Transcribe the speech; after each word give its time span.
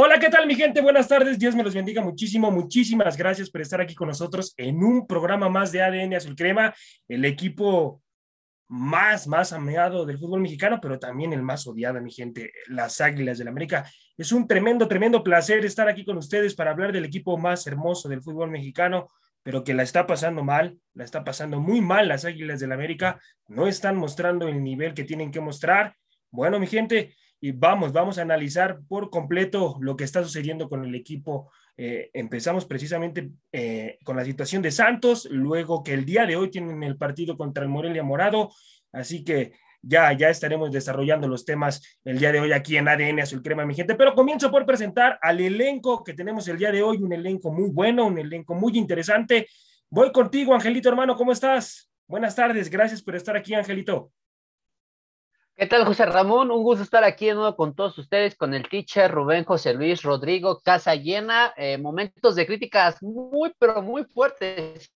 Hola, 0.00 0.20
¿qué 0.20 0.28
tal 0.28 0.46
mi 0.46 0.54
gente? 0.54 0.80
Buenas 0.80 1.08
tardes, 1.08 1.40
Dios 1.40 1.56
me 1.56 1.64
los 1.64 1.74
bendiga 1.74 2.00
muchísimo, 2.00 2.52
muchísimas 2.52 3.16
gracias 3.16 3.50
por 3.50 3.62
estar 3.62 3.80
aquí 3.80 3.96
con 3.96 4.06
nosotros 4.06 4.54
en 4.56 4.80
un 4.80 5.08
programa 5.08 5.48
más 5.48 5.72
de 5.72 5.82
ADN 5.82 6.14
Azul 6.14 6.36
Crema, 6.36 6.72
el 7.08 7.24
equipo 7.24 8.00
más, 8.68 9.26
más 9.26 9.52
amado 9.52 10.06
del 10.06 10.20
fútbol 10.20 10.40
mexicano, 10.40 10.78
pero 10.80 11.00
también 11.00 11.32
el 11.32 11.42
más 11.42 11.66
odiado, 11.66 12.00
mi 12.00 12.12
gente, 12.12 12.52
las 12.68 13.00
Águilas 13.00 13.38
del 13.38 13.48
América. 13.48 13.90
Es 14.16 14.30
un 14.30 14.46
tremendo, 14.46 14.86
tremendo 14.86 15.24
placer 15.24 15.64
estar 15.64 15.88
aquí 15.88 16.04
con 16.04 16.16
ustedes 16.16 16.54
para 16.54 16.70
hablar 16.70 16.92
del 16.92 17.04
equipo 17.04 17.36
más 17.36 17.66
hermoso 17.66 18.08
del 18.08 18.22
fútbol 18.22 18.52
mexicano, 18.52 19.08
pero 19.42 19.64
que 19.64 19.74
la 19.74 19.82
está 19.82 20.06
pasando 20.06 20.44
mal, 20.44 20.78
la 20.94 21.02
está 21.02 21.24
pasando 21.24 21.58
muy 21.58 21.80
mal 21.80 22.06
las 22.06 22.24
Águilas 22.24 22.60
del 22.60 22.70
América, 22.70 23.20
no 23.48 23.66
están 23.66 23.96
mostrando 23.96 24.46
el 24.46 24.62
nivel 24.62 24.94
que 24.94 25.02
tienen 25.02 25.32
que 25.32 25.40
mostrar. 25.40 25.96
Bueno, 26.30 26.60
mi 26.60 26.68
gente, 26.68 27.16
y 27.40 27.52
vamos, 27.52 27.92
vamos 27.92 28.18
a 28.18 28.22
analizar 28.22 28.80
por 28.88 29.10
completo 29.10 29.76
lo 29.80 29.96
que 29.96 30.04
está 30.04 30.22
sucediendo 30.22 30.68
con 30.68 30.84
el 30.84 30.94
equipo. 30.94 31.50
Eh, 31.76 32.10
empezamos 32.12 32.64
precisamente 32.64 33.30
eh, 33.52 33.98
con 34.04 34.16
la 34.16 34.24
situación 34.24 34.62
de 34.62 34.72
Santos, 34.72 35.28
luego 35.30 35.82
que 35.82 35.94
el 35.94 36.04
día 36.04 36.26
de 36.26 36.36
hoy 36.36 36.50
tienen 36.50 36.82
el 36.82 36.96
partido 36.96 37.36
contra 37.36 37.62
el 37.62 37.68
Morelia 37.68 38.02
Morado, 38.02 38.50
así 38.92 39.22
que 39.22 39.52
ya, 39.80 40.12
ya 40.12 40.28
estaremos 40.28 40.72
desarrollando 40.72 41.28
los 41.28 41.44
temas 41.44 42.00
el 42.04 42.18
día 42.18 42.32
de 42.32 42.40
hoy 42.40 42.52
aquí 42.52 42.76
en 42.76 42.88
ADN 42.88 43.20
Azul 43.20 43.42
Crema, 43.42 43.64
mi 43.64 43.74
gente. 43.74 43.94
Pero 43.94 44.14
comienzo 44.14 44.50
por 44.50 44.66
presentar 44.66 45.18
al 45.22 45.40
elenco 45.40 46.02
que 46.02 46.14
tenemos 46.14 46.48
el 46.48 46.58
día 46.58 46.72
de 46.72 46.82
hoy, 46.82 46.98
un 46.98 47.12
elenco 47.12 47.52
muy 47.52 47.70
bueno, 47.70 48.06
un 48.06 48.18
elenco 48.18 48.56
muy 48.56 48.76
interesante. 48.76 49.46
Voy 49.88 50.10
contigo, 50.10 50.52
Angelito, 50.52 50.88
hermano, 50.88 51.16
¿cómo 51.16 51.30
estás? 51.30 51.90
Buenas 52.08 52.34
tardes, 52.34 52.68
gracias 52.68 53.02
por 53.02 53.14
estar 53.14 53.36
aquí, 53.36 53.54
Angelito. 53.54 54.10
¿Qué 55.58 55.66
tal, 55.66 55.84
José 55.84 56.06
Ramón? 56.06 56.52
Un 56.52 56.62
gusto 56.62 56.84
estar 56.84 57.02
aquí 57.02 57.26
de 57.26 57.34
nuevo 57.34 57.56
con 57.56 57.74
todos 57.74 57.98
ustedes, 57.98 58.36
con 58.36 58.54
el 58.54 58.68
teacher 58.68 59.10
Rubén 59.10 59.42
José 59.42 59.74
Luis 59.74 60.04
Rodrigo, 60.04 60.60
casa 60.60 60.94
llena, 60.94 61.52
eh, 61.56 61.78
momentos 61.78 62.36
de 62.36 62.46
críticas 62.46 63.02
muy, 63.02 63.52
pero 63.58 63.82
muy 63.82 64.04
fuertes. 64.04 64.92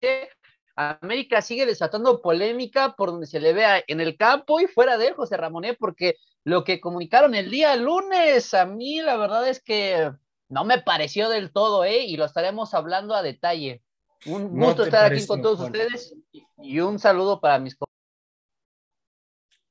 América 0.77 1.43
sigue 1.43 1.67
desatando 1.67 2.23
polémica 2.23 2.95
por 2.95 3.11
donde 3.11 3.27
se 3.27 3.41
le 3.41 3.53
vea 3.53 3.83
en 3.89 4.01
el 4.01 4.17
campo 4.17 4.61
y 4.61 4.69
fuera 4.69 4.99
de 4.99 5.09
él, 5.09 5.15
José 5.15 5.37
Ramón, 5.37 5.65
¿eh? 5.65 5.77
porque 5.77 6.15
lo 6.45 6.63
que 6.63 6.81
comunicaron 6.81 7.35
el 7.35 7.51
día 7.51 7.75
lunes, 7.75 8.55
a 8.55 8.65
mí 8.65 9.03
la 9.03 9.17
verdad 9.17 9.49
es 9.49 9.61
que 9.61 10.13
no 10.49 10.65
me 10.65 10.79
pareció 10.79 11.29
del 11.29 11.51
todo, 11.51 11.85
¿eh? 11.85 12.05
Y 12.05 12.17
lo 12.17 12.25
estaremos 12.25 12.73
hablando 12.73 13.17
a 13.17 13.23
detalle. 13.23 13.83
Un 14.27 14.57
gusto 14.57 14.85
estar 14.85 15.13
aquí 15.13 15.27
con 15.27 15.43
todos 15.43 15.59
ustedes 15.59 16.15
y 16.63 16.79
un 16.79 17.01
saludo 17.01 17.41
para 17.41 17.59
mis 17.59 17.75
compañeros 17.75 17.92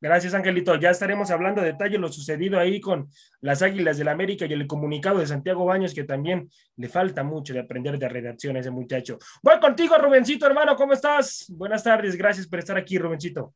Gracias, 0.02 0.34
Angelito. 0.34 0.76
Ya 0.78 0.90
estaremos 0.90 1.30
hablando 1.30 1.62
de 1.62 1.74
detalle 1.74 2.00
lo 2.00 2.12
sucedido 2.12 2.58
ahí 2.58 2.82
con 2.82 3.08
las 3.40 3.62
Águilas 3.62 4.00
del 4.00 4.08
América 4.08 4.48
y 4.48 4.54
el 4.54 4.66
comunicado 4.66 5.20
de 5.20 5.28
Santiago 5.28 5.64
Baños, 5.64 5.94
que 5.94 6.04
también 6.04 6.50
le 6.76 6.90
falta 6.90 7.24
mucho 7.24 7.54
de 7.54 7.60
aprender 7.60 8.00
de 8.00 8.10
redacción 8.10 8.56
a 8.56 8.62
ese 8.62 8.72
muchacho. 8.72 9.20
Voy 9.44 9.60
contigo, 9.60 9.96
Rubencito, 10.00 10.48
hermano. 10.48 10.76
¿Cómo 10.76 10.94
estás? 10.94 11.46
Buenas 11.50 11.84
tardes. 11.84 12.16
Gracias 12.16 12.48
por 12.48 12.58
estar 12.58 12.76
aquí, 12.78 12.98
Rubencito. 12.98 13.54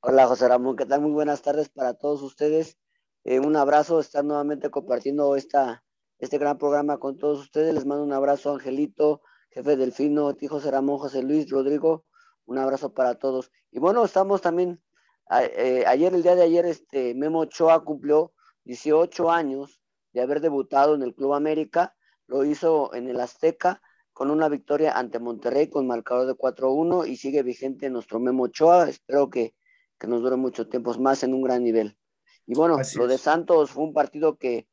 Hola, 0.00 0.26
José 0.26 0.48
Ramón. 0.48 0.74
¿Qué 0.74 0.86
tal? 0.86 1.02
Muy 1.02 1.12
buenas 1.12 1.40
tardes 1.40 1.68
para 1.68 1.94
todos 1.94 2.20
ustedes. 2.22 2.76
Eh, 3.22 3.38
un 3.38 3.54
abrazo. 3.54 4.00
Estar 4.00 4.24
nuevamente 4.24 4.70
compartiendo 4.70 5.36
esta, 5.36 5.84
este 6.18 6.38
gran 6.38 6.58
programa 6.58 6.98
con 6.98 7.16
todos 7.16 7.38
ustedes. 7.38 7.72
Les 7.74 7.86
mando 7.86 8.02
un 8.02 8.12
abrazo, 8.12 8.54
Angelito, 8.54 9.22
jefe 9.50 9.76
Delfino, 9.76 10.34
tío 10.34 10.48
José 10.48 10.72
Ramón, 10.72 10.98
José 10.98 11.22
Luis, 11.22 11.48
Rodrigo. 11.48 12.04
Un 12.44 12.58
abrazo 12.58 12.92
para 12.92 13.14
todos. 13.14 13.52
Y 13.70 13.78
bueno, 13.78 14.04
estamos 14.04 14.40
también 14.40 14.82
eh, 15.30 15.84
ayer, 15.86 16.14
el 16.14 16.22
día 16.22 16.34
de 16.34 16.42
ayer, 16.42 16.66
este, 16.66 17.14
Memo 17.14 17.40
Ochoa 17.40 17.84
cumplió 17.84 18.32
18 18.64 19.30
años 19.30 19.80
de 20.12 20.22
haber 20.22 20.40
debutado 20.40 20.94
en 20.94 21.02
el 21.02 21.14
Club 21.14 21.34
América. 21.34 21.94
Lo 22.26 22.44
hizo 22.44 22.94
en 22.94 23.08
el 23.08 23.20
Azteca 23.20 23.82
con 24.12 24.30
una 24.30 24.48
victoria 24.48 24.96
ante 24.96 25.18
Monterrey 25.18 25.68
con 25.68 25.86
marcador 25.86 26.26
de 26.26 26.34
4-1 26.34 27.06
y 27.08 27.16
sigue 27.16 27.42
vigente 27.42 27.90
nuestro 27.90 28.20
Memo 28.20 28.44
Ochoa. 28.44 28.88
Espero 28.88 29.28
que, 29.28 29.54
nos 30.06 30.20
dure 30.20 30.36
mucho 30.36 30.68
tiempo 30.68 30.92
más 30.98 31.22
en 31.22 31.32
un 31.32 31.42
gran 31.42 31.64
nivel. 31.64 31.98
Y 32.46 32.54
bueno, 32.54 32.76
lo 32.96 33.06
de 33.06 33.16
Santos 33.16 33.70
fue 33.70 33.84
un 33.84 33.94
partido 33.94 34.36
que 34.36 34.68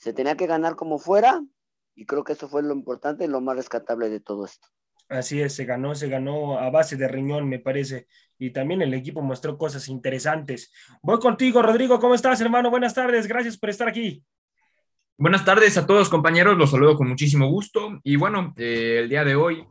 se 0.00 0.12
tenía 0.12 0.36
que 0.36 0.48
ganar 0.48 0.74
como 0.74 0.98
fuera 0.98 1.40
y 1.94 2.06
creo 2.06 2.24
que 2.24 2.32
eso 2.32 2.48
fue 2.48 2.64
lo 2.64 2.74
importante 2.74 3.24
y 3.24 3.28
lo 3.28 3.40
más 3.40 3.54
rescatable 3.54 4.08
de 4.08 4.18
todo 4.18 4.44
esto. 4.44 4.66
Así 5.08 5.40
es, 5.40 5.54
se 5.54 5.64
ganó, 5.64 5.94
se 5.94 6.08
ganó 6.08 6.58
a 6.58 6.68
base 6.70 6.96
de 6.96 7.08
riñón, 7.08 7.48
me 7.48 7.58
parece. 7.58 8.06
Y 8.38 8.50
también 8.50 8.82
el 8.82 8.92
equipo 8.92 9.22
mostró 9.22 9.56
cosas 9.56 9.88
interesantes. 9.88 10.70
Voy 11.02 11.18
contigo, 11.18 11.62
Rodrigo. 11.62 11.98
¿Cómo 11.98 12.14
estás, 12.14 12.40
hermano? 12.40 12.70
Buenas 12.70 12.94
tardes. 12.94 13.26
Gracias 13.26 13.56
por 13.56 13.70
estar 13.70 13.88
aquí. 13.88 14.22
Buenas 15.16 15.44
tardes 15.44 15.76
a 15.78 15.86
todos, 15.86 16.08
compañeros. 16.08 16.58
Los 16.58 16.70
saludo 16.70 16.94
con 16.94 17.08
muchísimo 17.08 17.48
gusto. 17.48 17.98
Y 18.04 18.16
bueno, 18.16 18.54
eh, 18.56 19.00
el 19.02 19.08
día 19.08 19.24
de 19.24 19.34
hoy 19.34 19.66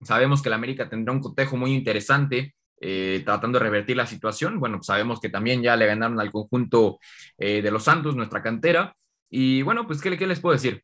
sabemos 0.00 0.40
que 0.40 0.48
la 0.48 0.56
América 0.56 0.88
tendrá 0.88 1.12
un 1.12 1.20
cotejo 1.20 1.56
muy 1.56 1.74
interesante. 1.74 2.54
Eh, 2.84 3.22
tratando 3.24 3.60
de 3.60 3.64
revertir 3.64 3.96
la 3.96 4.06
situación. 4.06 4.58
Bueno, 4.58 4.82
sabemos 4.82 5.20
que 5.20 5.28
también 5.28 5.62
ya 5.62 5.76
le 5.76 5.86
ganaron 5.86 6.18
al 6.18 6.32
conjunto 6.32 6.98
eh, 7.38 7.62
de 7.62 7.70
los 7.70 7.84
Santos, 7.84 8.16
nuestra 8.16 8.42
cantera. 8.42 8.92
Y 9.30 9.62
bueno, 9.62 9.86
pues, 9.86 10.00
¿qué, 10.00 10.16
¿qué 10.18 10.26
les 10.26 10.40
puedo 10.40 10.54
decir? 10.54 10.82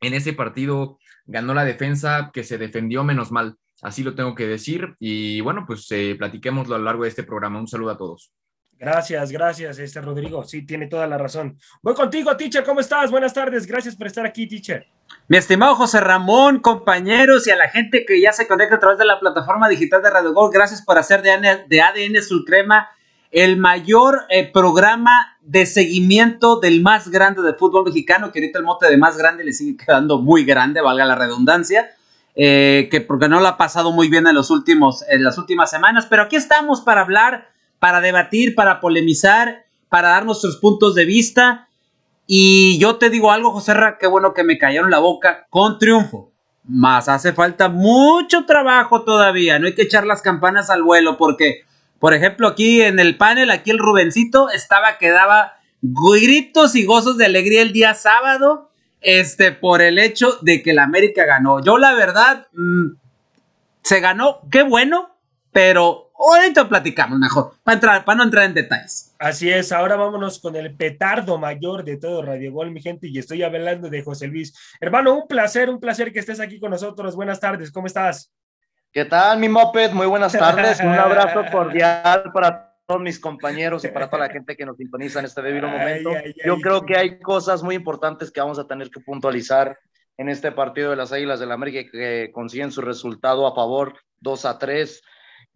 En 0.00 0.14
ese 0.14 0.32
partido 0.32 0.98
ganó 1.26 1.54
la 1.54 1.64
defensa 1.64 2.30
que 2.32 2.44
se 2.44 2.58
defendió 2.58 3.04
menos 3.04 3.32
mal. 3.32 3.56
Así 3.82 4.02
lo 4.02 4.14
tengo 4.14 4.34
que 4.34 4.46
decir. 4.46 4.94
Y 4.98 5.40
bueno, 5.40 5.64
pues 5.66 5.86
eh, 5.90 6.14
platiquémoslo 6.18 6.74
a 6.74 6.78
lo 6.78 6.84
largo 6.84 7.02
de 7.02 7.10
este 7.10 7.22
programa. 7.22 7.58
Un 7.58 7.68
saludo 7.68 7.90
a 7.90 7.98
todos. 7.98 8.32
Gracias, 8.78 9.30
gracias, 9.30 9.78
este 9.78 10.00
Rodrigo. 10.00 10.44
Sí, 10.44 10.66
tiene 10.66 10.88
toda 10.88 11.06
la 11.06 11.16
razón. 11.16 11.58
Voy 11.82 11.94
contigo, 11.94 12.36
teacher. 12.36 12.64
¿Cómo 12.64 12.80
estás? 12.80 13.10
Buenas 13.10 13.32
tardes. 13.32 13.66
Gracias 13.66 13.94
por 13.96 14.06
estar 14.06 14.26
aquí, 14.26 14.46
teacher. 14.46 14.86
Mi 15.28 15.36
estimado 15.36 15.74
José 15.74 16.00
Ramón, 16.00 16.60
compañeros 16.60 17.46
y 17.46 17.50
a 17.50 17.56
la 17.56 17.68
gente 17.68 18.04
que 18.04 18.20
ya 18.20 18.32
se 18.32 18.46
conecta 18.46 18.76
a 18.76 18.80
través 18.80 18.98
de 18.98 19.04
la 19.04 19.20
plataforma 19.20 19.68
digital 19.68 20.02
de 20.02 20.10
Radio 20.10 20.32
Gol, 20.32 20.50
gracias 20.52 20.82
por 20.82 20.98
hacer 20.98 21.22
de 21.22 21.30
ADN, 21.30 21.68
de 21.68 21.80
ADN 21.80 22.22
Sulcrema 22.22 22.88
el 23.34 23.56
mayor 23.56 24.26
eh, 24.28 24.48
programa 24.50 25.36
de 25.42 25.66
seguimiento 25.66 26.60
del 26.60 26.82
más 26.82 27.08
grande 27.08 27.42
de 27.42 27.52
fútbol 27.54 27.84
mexicano, 27.84 28.30
que 28.30 28.38
ahorita 28.38 28.60
el 28.60 28.64
mote 28.64 28.88
de 28.88 28.96
más 28.96 29.18
grande 29.18 29.42
le 29.42 29.52
sigue 29.52 29.76
quedando 29.84 30.20
muy 30.20 30.44
grande, 30.44 30.80
valga 30.80 31.04
la 31.04 31.16
redundancia, 31.16 31.90
eh, 32.36 32.88
que 32.92 33.00
porque 33.00 33.28
no 33.28 33.40
lo 33.40 33.48
ha 33.48 33.56
pasado 33.56 33.90
muy 33.90 34.08
bien 34.08 34.28
en, 34.28 34.36
los 34.36 34.50
últimos, 34.50 35.04
en 35.08 35.24
las 35.24 35.36
últimas 35.36 35.68
semanas, 35.68 36.06
pero 36.08 36.22
aquí 36.22 36.36
estamos 36.36 36.80
para 36.80 37.00
hablar, 37.00 37.48
para 37.80 38.00
debatir, 38.00 38.54
para 38.54 38.80
polemizar, 38.80 39.64
para 39.88 40.10
dar 40.10 40.24
nuestros 40.24 40.56
puntos 40.58 40.94
de 40.94 41.04
vista. 41.04 41.68
Y 42.28 42.78
yo 42.78 42.96
te 42.96 43.10
digo 43.10 43.32
algo, 43.32 43.50
José 43.50 43.74
Ra, 43.74 43.98
qué 43.98 44.06
bueno 44.06 44.32
que 44.32 44.44
me 44.44 44.58
cayeron 44.58 44.92
la 44.92 45.00
boca 45.00 45.46
con 45.50 45.80
triunfo. 45.80 46.30
Más 46.62 47.08
hace 47.08 47.32
falta 47.32 47.68
mucho 47.68 48.46
trabajo 48.46 49.02
todavía, 49.02 49.58
no 49.58 49.66
hay 49.66 49.74
que 49.74 49.82
echar 49.82 50.06
las 50.06 50.22
campanas 50.22 50.70
al 50.70 50.84
vuelo 50.84 51.18
porque 51.18 51.64
por 52.04 52.12
ejemplo, 52.12 52.48
aquí 52.48 52.82
en 52.82 52.98
el 52.98 53.16
panel, 53.16 53.50
aquí 53.50 53.70
el 53.70 53.78
Rubencito 53.78 54.50
estaba 54.50 54.98
que 54.98 55.08
daba 55.08 55.54
gritos 55.80 56.74
y 56.74 56.84
gozos 56.84 57.16
de 57.16 57.24
alegría 57.24 57.62
el 57.62 57.72
día 57.72 57.94
sábado, 57.94 58.70
este, 59.00 59.52
por 59.52 59.80
el 59.80 59.98
hecho 59.98 60.36
de 60.42 60.62
que 60.62 60.74
la 60.74 60.82
América 60.82 61.24
ganó. 61.24 61.64
Yo 61.64 61.78
la 61.78 61.94
verdad, 61.94 62.46
mm, 62.52 62.96
se 63.82 64.00
ganó, 64.00 64.40
qué 64.50 64.64
bueno, 64.64 65.16
pero 65.50 66.12
ahorita 66.18 66.68
platicamos 66.68 67.18
mejor, 67.18 67.54
para, 67.62 67.74
entrar, 67.76 68.04
para 68.04 68.18
no 68.18 68.24
entrar 68.24 68.44
en 68.44 68.52
detalles. 68.52 69.14
Así 69.18 69.48
es, 69.48 69.72
ahora 69.72 69.96
vámonos 69.96 70.40
con 70.40 70.56
el 70.56 70.76
petardo 70.76 71.38
mayor 71.38 71.84
de 71.84 71.96
todo 71.96 72.20
Radio 72.20 72.52
Gol, 72.52 72.70
mi 72.70 72.82
gente, 72.82 73.08
y 73.08 73.18
estoy 73.18 73.42
hablando 73.42 73.88
de 73.88 74.02
José 74.02 74.26
Luis. 74.26 74.54
Hermano, 74.78 75.14
un 75.14 75.26
placer, 75.26 75.70
un 75.70 75.80
placer 75.80 76.12
que 76.12 76.18
estés 76.18 76.40
aquí 76.40 76.60
con 76.60 76.70
nosotros. 76.70 77.16
Buenas 77.16 77.40
tardes, 77.40 77.72
¿cómo 77.72 77.86
estás? 77.86 78.30
¿Qué 78.94 79.04
tal, 79.04 79.40
mi 79.40 79.48
Moped? 79.48 79.90
Muy 79.90 80.06
buenas 80.06 80.32
tardes. 80.32 80.78
Un 80.78 80.92
abrazo 80.92 81.42
cordial 81.50 82.30
para 82.32 82.76
todos 82.86 83.00
mis 83.00 83.18
compañeros 83.18 83.84
y 83.84 83.88
para 83.88 84.08
toda 84.08 84.28
la 84.28 84.32
gente 84.32 84.56
que 84.56 84.64
nos 84.64 84.76
sintoniza 84.76 85.18
en 85.18 85.24
este 85.24 85.42
debido 85.42 85.66
momento. 85.66 86.12
Yo 86.46 86.58
creo 86.58 86.86
que 86.86 86.96
hay 86.96 87.18
cosas 87.18 87.64
muy 87.64 87.74
importantes 87.74 88.30
que 88.30 88.40
vamos 88.40 88.60
a 88.60 88.68
tener 88.68 88.90
que 88.90 89.00
puntualizar 89.00 89.76
en 90.16 90.28
este 90.28 90.52
partido 90.52 90.90
de 90.90 90.96
las 90.96 91.10
Águilas 91.10 91.40
del 91.40 91.48
la 91.48 91.56
América 91.56 91.90
que 91.90 92.30
consiguen 92.32 92.70
su 92.70 92.82
resultado 92.82 93.48
a 93.48 93.54
favor 93.56 93.98
2 94.20 94.44
a 94.44 94.60
3 94.60 95.02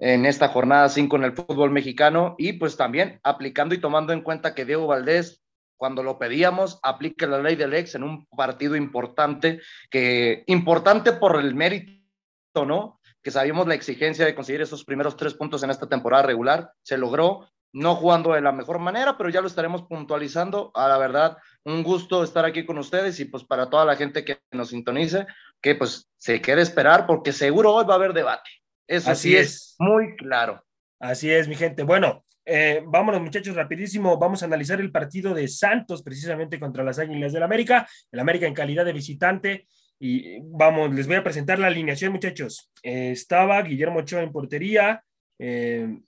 en 0.00 0.26
esta 0.26 0.48
jornada 0.48 0.88
5 0.88 1.14
en 1.14 1.22
el 1.22 1.32
fútbol 1.32 1.70
mexicano 1.70 2.34
y 2.38 2.54
pues 2.54 2.76
también 2.76 3.20
aplicando 3.22 3.72
y 3.72 3.78
tomando 3.78 4.12
en 4.12 4.22
cuenta 4.22 4.52
que 4.52 4.64
Diego 4.64 4.88
Valdés 4.88 5.44
cuando 5.76 6.02
lo 6.02 6.18
pedíamos, 6.18 6.80
aplica 6.82 7.28
la 7.28 7.40
ley 7.40 7.54
del 7.54 7.72
ex 7.72 7.94
en 7.94 8.02
un 8.02 8.26
partido 8.26 8.74
importante, 8.74 9.60
que 9.90 10.42
importante 10.48 11.12
por 11.12 11.38
el 11.38 11.54
mérito, 11.54 12.66
¿no? 12.66 12.97
Que 13.28 13.32
sabíamos 13.32 13.68
la 13.68 13.74
exigencia 13.74 14.24
de 14.24 14.34
conseguir 14.34 14.62
esos 14.62 14.86
primeros 14.86 15.14
tres 15.14 15.34
puntos 15.34 15.62
en 15.62 15.68
esta 15.68 15.86
temporada 15.86 16.22
regular. 16.22 16.72
Se 16.80 16.96
logró, 16.96 17.46
no 17.74 17.94
jugando 17.94 18.32
de 18.32 18.40
la 18.40 18.52
mejor 18.52 18.78
manera, 18.78 19.18
pero 19.18 19.28
ya 19.28 19.42
lo 19.42 19.48
estaremos 19.48 19.82
puntualizando. 19.82 20.72
A 20.74 20.88
la 20.88 20.96
verdad, 20.96 21.36
un 21.62 21.82
gusto 21.82 22.24
estar 22.24 22.46
aquí 22.46 22.64
con 22.64 22.78
ustedes 22.78 23.20
y 23.20 23.26
pues 23.26 23.44
para 23.44 23.68
toda 23.68 23.84
la 23.84 23.96
gente 23.96 24.24
que 24.24 24.38
nos 24.52 24.70
sintonice, 24.70 25.26
que 25.60 25.74
pues 25.74 26.08
se 26.16 26.40
quede 26.40 26.62
esperar 26.62 27.06
porque 27.06 27.32
seguro 27.32 27.74
hoy 27.74 27.84
va 27.84 27.92
a 27.92 27.96
haber 27.98 28.14
debate. 28.14 28.48
Eso 28.86 29.14
sí 29.14 29.36
es. 29.36 29.76
muy 29.78 30.16
claro. 30.16 30.64
Así 30.98 31.30
es, 31.30 31.48
mi 31.48 31.54
gente. 31.54 31.82
Bueno, 31.82 32.24
eh, 32.46 32.82
vámonos 32.86 33.20
muchachos 33.20 33.54
rapidísimo. 33.54 34.16
Vamos 34.16 34.42
a 34.42 34.46
analizar 34.46 34.80
el 34.80 34.90
partido 34.90 35.34
de 35.34 35.48
Santos 35.48 36.02
precisamente 36.02 36.58
contra 36.58 36.82
las 36.82 36.98
Águilas 36.98 37.34
del 37.34 37.42
América. 37.42 37.86
El 38.10 38.20
América 38.20 38.46
en 38.46 38.54
calidad 38.54 38.86
de 38.86 38.94
visitante. 38.94 39.66
Y 40.00 40.40
vamos, 40.42 40.94
les 40.94 41.06
voy 41.06 41.16
a 41.16 41.24
presentar 41.24 41.58
la 41.58 41.66
alineación 41.66 42.12
muchachos. 42.12 42.70
Eh, 42.82 43.10
estaba 43.10 43.62
Guillermo 43.62 44.00
Ochoa 44.00 44.22
en 44.22 44.32
portería. 44.32 45.04
Eh, 45.38 45.98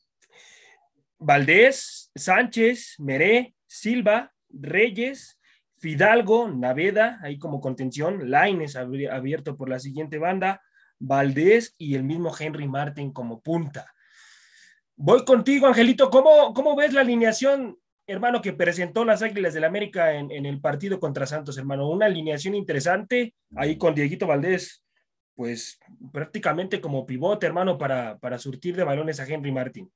Valdés, 1.19 2.11
Sánchez, 2.15 2.95
Meré, 2.99 3.55
Silva, 3.67 4.33
Reyes, 4.49 5.39
Fidalgo, 5.79 6.49
Naveda, 6.49 7.19
ahí 7.23 7.39
como 7.39 7.61
contención, 7.61 8.31
Laines 8.31 8.77
abierto 8.77 9.57
por 9.57 9.69
la 9.69 9.79
siguiente 9.79 10.19
banda, 10.19 10.63
Valdés 10.99 11.75
y 11.79 11.95
el 11.95 12.05
mismo 12.05 12.33
Henry 12.39 12.69
Martin 12.69 13.13
como 13.13 13.41
punta. 13.41 13.93
Voy 14.97 15.25
contigo, 15.25 15.67
Angelito. 15.67 16.11
¿Cómo, 16.11 16.53
cómo 16.53 16.77
ves 16.77 16.93
la 16.93 17.01
alineación, 17.01 17.79
hermano, 18.11 18.43
que 18.43 18.53
presentó 18.53 19.05
las 19.05 19.23
Águilas 19.23 19.55
del 19.55 19.65
América 19.65 20.15
en, 20.15 20.31
en, 20.31 20.47
el 20.47 20.61
partido 20.61 21.01
contra 21.01 21.27
Santos, 21.27 21.57
hermano? 21.59 21.89
Una 21.89 22.07
alineación 22.07 22.55
interesante, 22.55 23.35
ahí 23.57 23.79
con 23.79 23.95
Dieguito 23.95 24.27
Valdés, 24.27 24.83
pues 25.35 25.79
prácticamente 26.13 26.81
como 26.81 27.07
pivote, 27.07 27.47
hermano, 27.47 27.79
para, 27.79 28.19
para 28.19 28.39
surtir 28.39 28.77
de 28.77 28.85
balones 28.85 29.21
a 29.21 29.27
Henry 29.27 29.51
Martin. 29.51 29.91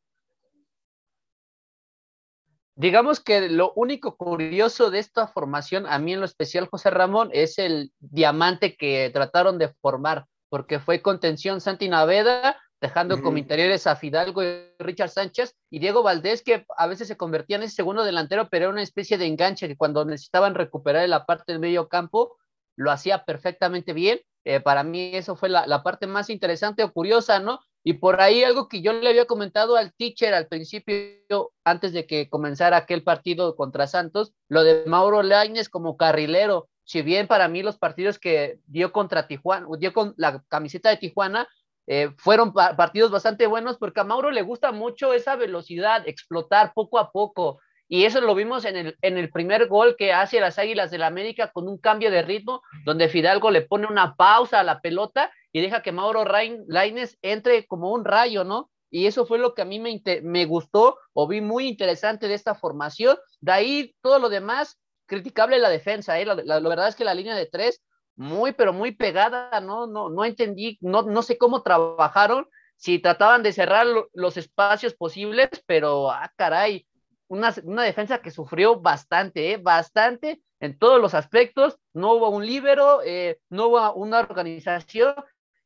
Digamos 2.77 3.21
que 3.21 3.49
lo 3.49 3.73
único 3.77 4.17
curioso 4.17 4.91
de 4.91 4.99
esta 4.99 5.29
formación, 5.29 5.87
a 5.87 5.99
mí 5.99 6.15
en 6.15 6.21
lo 6.21 6.27
especial, 6.27 6.67
José 6.67 6.91
Ramón, 6.91 7.31
es 7.33 7.59
el 7.59 7.93
diamante 8.01 8.75
que 8.77 9.11
trataron 9.13 9.59
de 9.59 9.69
formar, 9.81 10.27
porque 10.49 10.81
fue 10.81 11.03
contención 11.03 11.61
Santi 11.61 11.89
Naveda, 11.89 12.59
dejando 12.81 13.23
como 13.23 13.39
interiores 13.39 13.87
a 13.87 13.97
Fidalgo 13.97 14.43
y 14.43 14.47
Richard 14.79 15.11
Sánchez, 15.11 15.55
y 15.71 15.79
Diego 15.79 16.03
Valdés, 16.03 16.43
que 16.43 16.67
a 16.77 16.87
veces 16.87 17.09
se 17.09 17.17
convertía 17.17 17.57
en 17.57 17.63
ese 17.63 17.77
segundo 17.77 18.05
delantero, 18.05 18.49
pero 18.51 18.67
era 18.67 18.73
una 18.73 18.83
especie 18.83 19.17
de 19.17 19.27
enganche 19.27 19.69
que 19.69 19.77
cuando 19.77 20.05
necesitaban 20.05 20.55
recuperar 20.55 21.09
la 21.09 21.25
parte 21.25 21.53
del 21.53 21.61
medio 21.61 21.89
campo, 21.89 22.37
lo 22.77 22.91
hacía 22.91 23.25
perfectamente 23.25 23.93
bien. 23.93 24.21
Eh, 24.45 24.61
para 24.61 24.85
mí 24.85 25.13
eso 25.15 25.37
fue 25.37 25.49
la, 25.49 25.67
la, 25.67 25.83
parte 25.83 26.07
más 26.07 26.29
interesante 26.29 26.83
o 26.83 26.93
curiosa, 26.93 27.41
¿no? 27.41 27.61
Y 27.83 27.95
por 27.95 28.21
ahí 28.21 28.45
algo 28.45 28.69
que 28.69 28.83
yo 28.83 28.93
le 28.93 29.09
había 29.09 29.27
comentado 29.27 29.77
al 29.77 29.93
teacher 29.95 30.35
al 30.35 30.49
principio, 30.49 31.53
antes 31.65 31.93
de 31.93 32.07
que 32.07 32.29
comenzara 32.29 32.79
aquel 32.79 33.03
partido 33.03 33.57
contra 33.57 33.87
Santos, 33.87 34.33
lo 34.49 34.65
de 34.65 34.85
Mauro 34.87 35.23
Laines 35.23 35.69
como 35.69 35.97
carrilero. 35.97 36.69
Si 36.85 37.03
bien 37.03 37.27
para 37.27 37.49
mí 37.49 37.63
los 37.63 37.79
partidos 37.79 38.19
que 38.19 38.59
dio 38.67 38.93
contra 38.93 39.27
Tijuana, 39.27 39.67
dio 39.79 39.93
con 39.93 40.15
la 40.17 40.43
camiseta 40.49 40.91
de 40.91 40.99
Tijuana, 40.99 41.49
eh, 41.87 42.11
fueron 42.17 42.53
partidos 42.53 43.11
bastante 43.11 43.47
buenos 43.47 43.79
porque 43.79 44.01
a 44.01 44.05
Mauro 44.05 44.31
le 44.31 44.43
gusta 44.43 44.73
mucho 44.73 45.13
esa 45.13 45.37
velocidad, 45.37 46.07
explotar 46.07 46.73
poco 46.75 46.99
a 46.99 47.11
poco. 47.11 47.61
Y 47.87 48.07
eso 48.07 48.21
lo 48.21 48.35
vimos 48.35 48.65
en 48.65 48.77
el, 48.77 48.97
en 49.03 49.19
el 49.19 49.31
primer 49.31 49.69
gol 49.69 49.95
que 49.97 50.13
hace 50.13 50.41
las 50.41 50.59
Águilas 50.59 50.91
del 50.91 51.01
la 51.01 51.07
América 51.07 51.51
con 51.53 51.69
un 51.69 51.79
cambio 51.79 52.11
de 52.11 52.23
ritmo, 52.23 52.63
donde 52.85 53.09
Fidalgo 53.09 53.51
le 53.51 53.63
pone 53.63 53.87
una 53.87 54.17
pausa 54.17 54.61
a 54.61 54.65
la 54.65 54.81
pelota 54.81 55.31
y 55.53 55.61
deja 55.61 55.83
que 55.83 55.93
Mauro 55.93 56.25
Laines 56.25 57.19
entre 57.23 57.67
como 57.67 57.93
un 57.93 58.05
rayo, 58.05 58.43
¿no? 58.43 58.71
Y 58.91 59.07
eso 59.07 59.27
fue 59.27 59.39
lo 59.39 59.55
que 59.55 59.63
a 59.63 59.65
mí 59.65 59.81
me, 59.81 60.01
me 60.23 60.47
gustó 60.47 60.97
o 61.13 61.29
vi 61.29 61.41
muy 61.41 61.67
interesante 61.67 62.29
de 62.29 62.35
esta 62.35 62.55
formación. 62.55 63.19
De 63.41 63.53
ahí 63.53 63.95
todo 64.01 64.19
lo 64.19 64.29
demás, 64.29 64.79
criticable 65.07 65.59
la 65.59 65.69
defensa, 65.69 66.19
¿eh? 66.19 66.25
La, 66.25 66.61
verdad 66.61 66.89
es 66.89 66.97
que 66.97 67.05
la 67.05 67.15
línea 67.15 67.35
de 67.35 67.47
tres, 67.47 67.83
muy, 68.17 68.53
pero 68.53 68.73
muy 68.73 68.93
pegada, 68.93 69.61
¿no? 69.61 69.87
No, 69.87 70.09
no 70.11 70.25
entendí, 70.25 70.79
no, 70.81 71.03
no 71.03 71.23
sé 71.23 71.39
cómo 71.39 71.63
trabajaron, 71.63 72.49
si 72.77 72.99
trataban 72.99 73.43
de 73.43 73.53
cerrar 73.53 73.87
los 74.13 74.37
espacios 74.37 74.95
posibles, 74.95 75.49
pero, 75.67 76.11
ah, 76.11 76.31
caray, 76.37 76.87
una, 77.29 77.55
una, 77.65 77.83
defensa 77.83 78.21
que 78.21 78.31
sufrió 78.31 78.81
bastante, 78.81 79.53
¿eh? 79.53 79.57
bastante 79.57 80.43
en 80.61 80.79
todos 80.79 81.01
los 81.01 81.15
aspectos. 81.15 81.79
No 81.93 82.15
hubo 82.15 82.29
un 82.29 82.47
líbero, 82.47 83.01
eh, 83.03 83.39
no 83.49 83.69
hubo 83.69 83.95
una 83.95 84.21
organización 84.21 85.15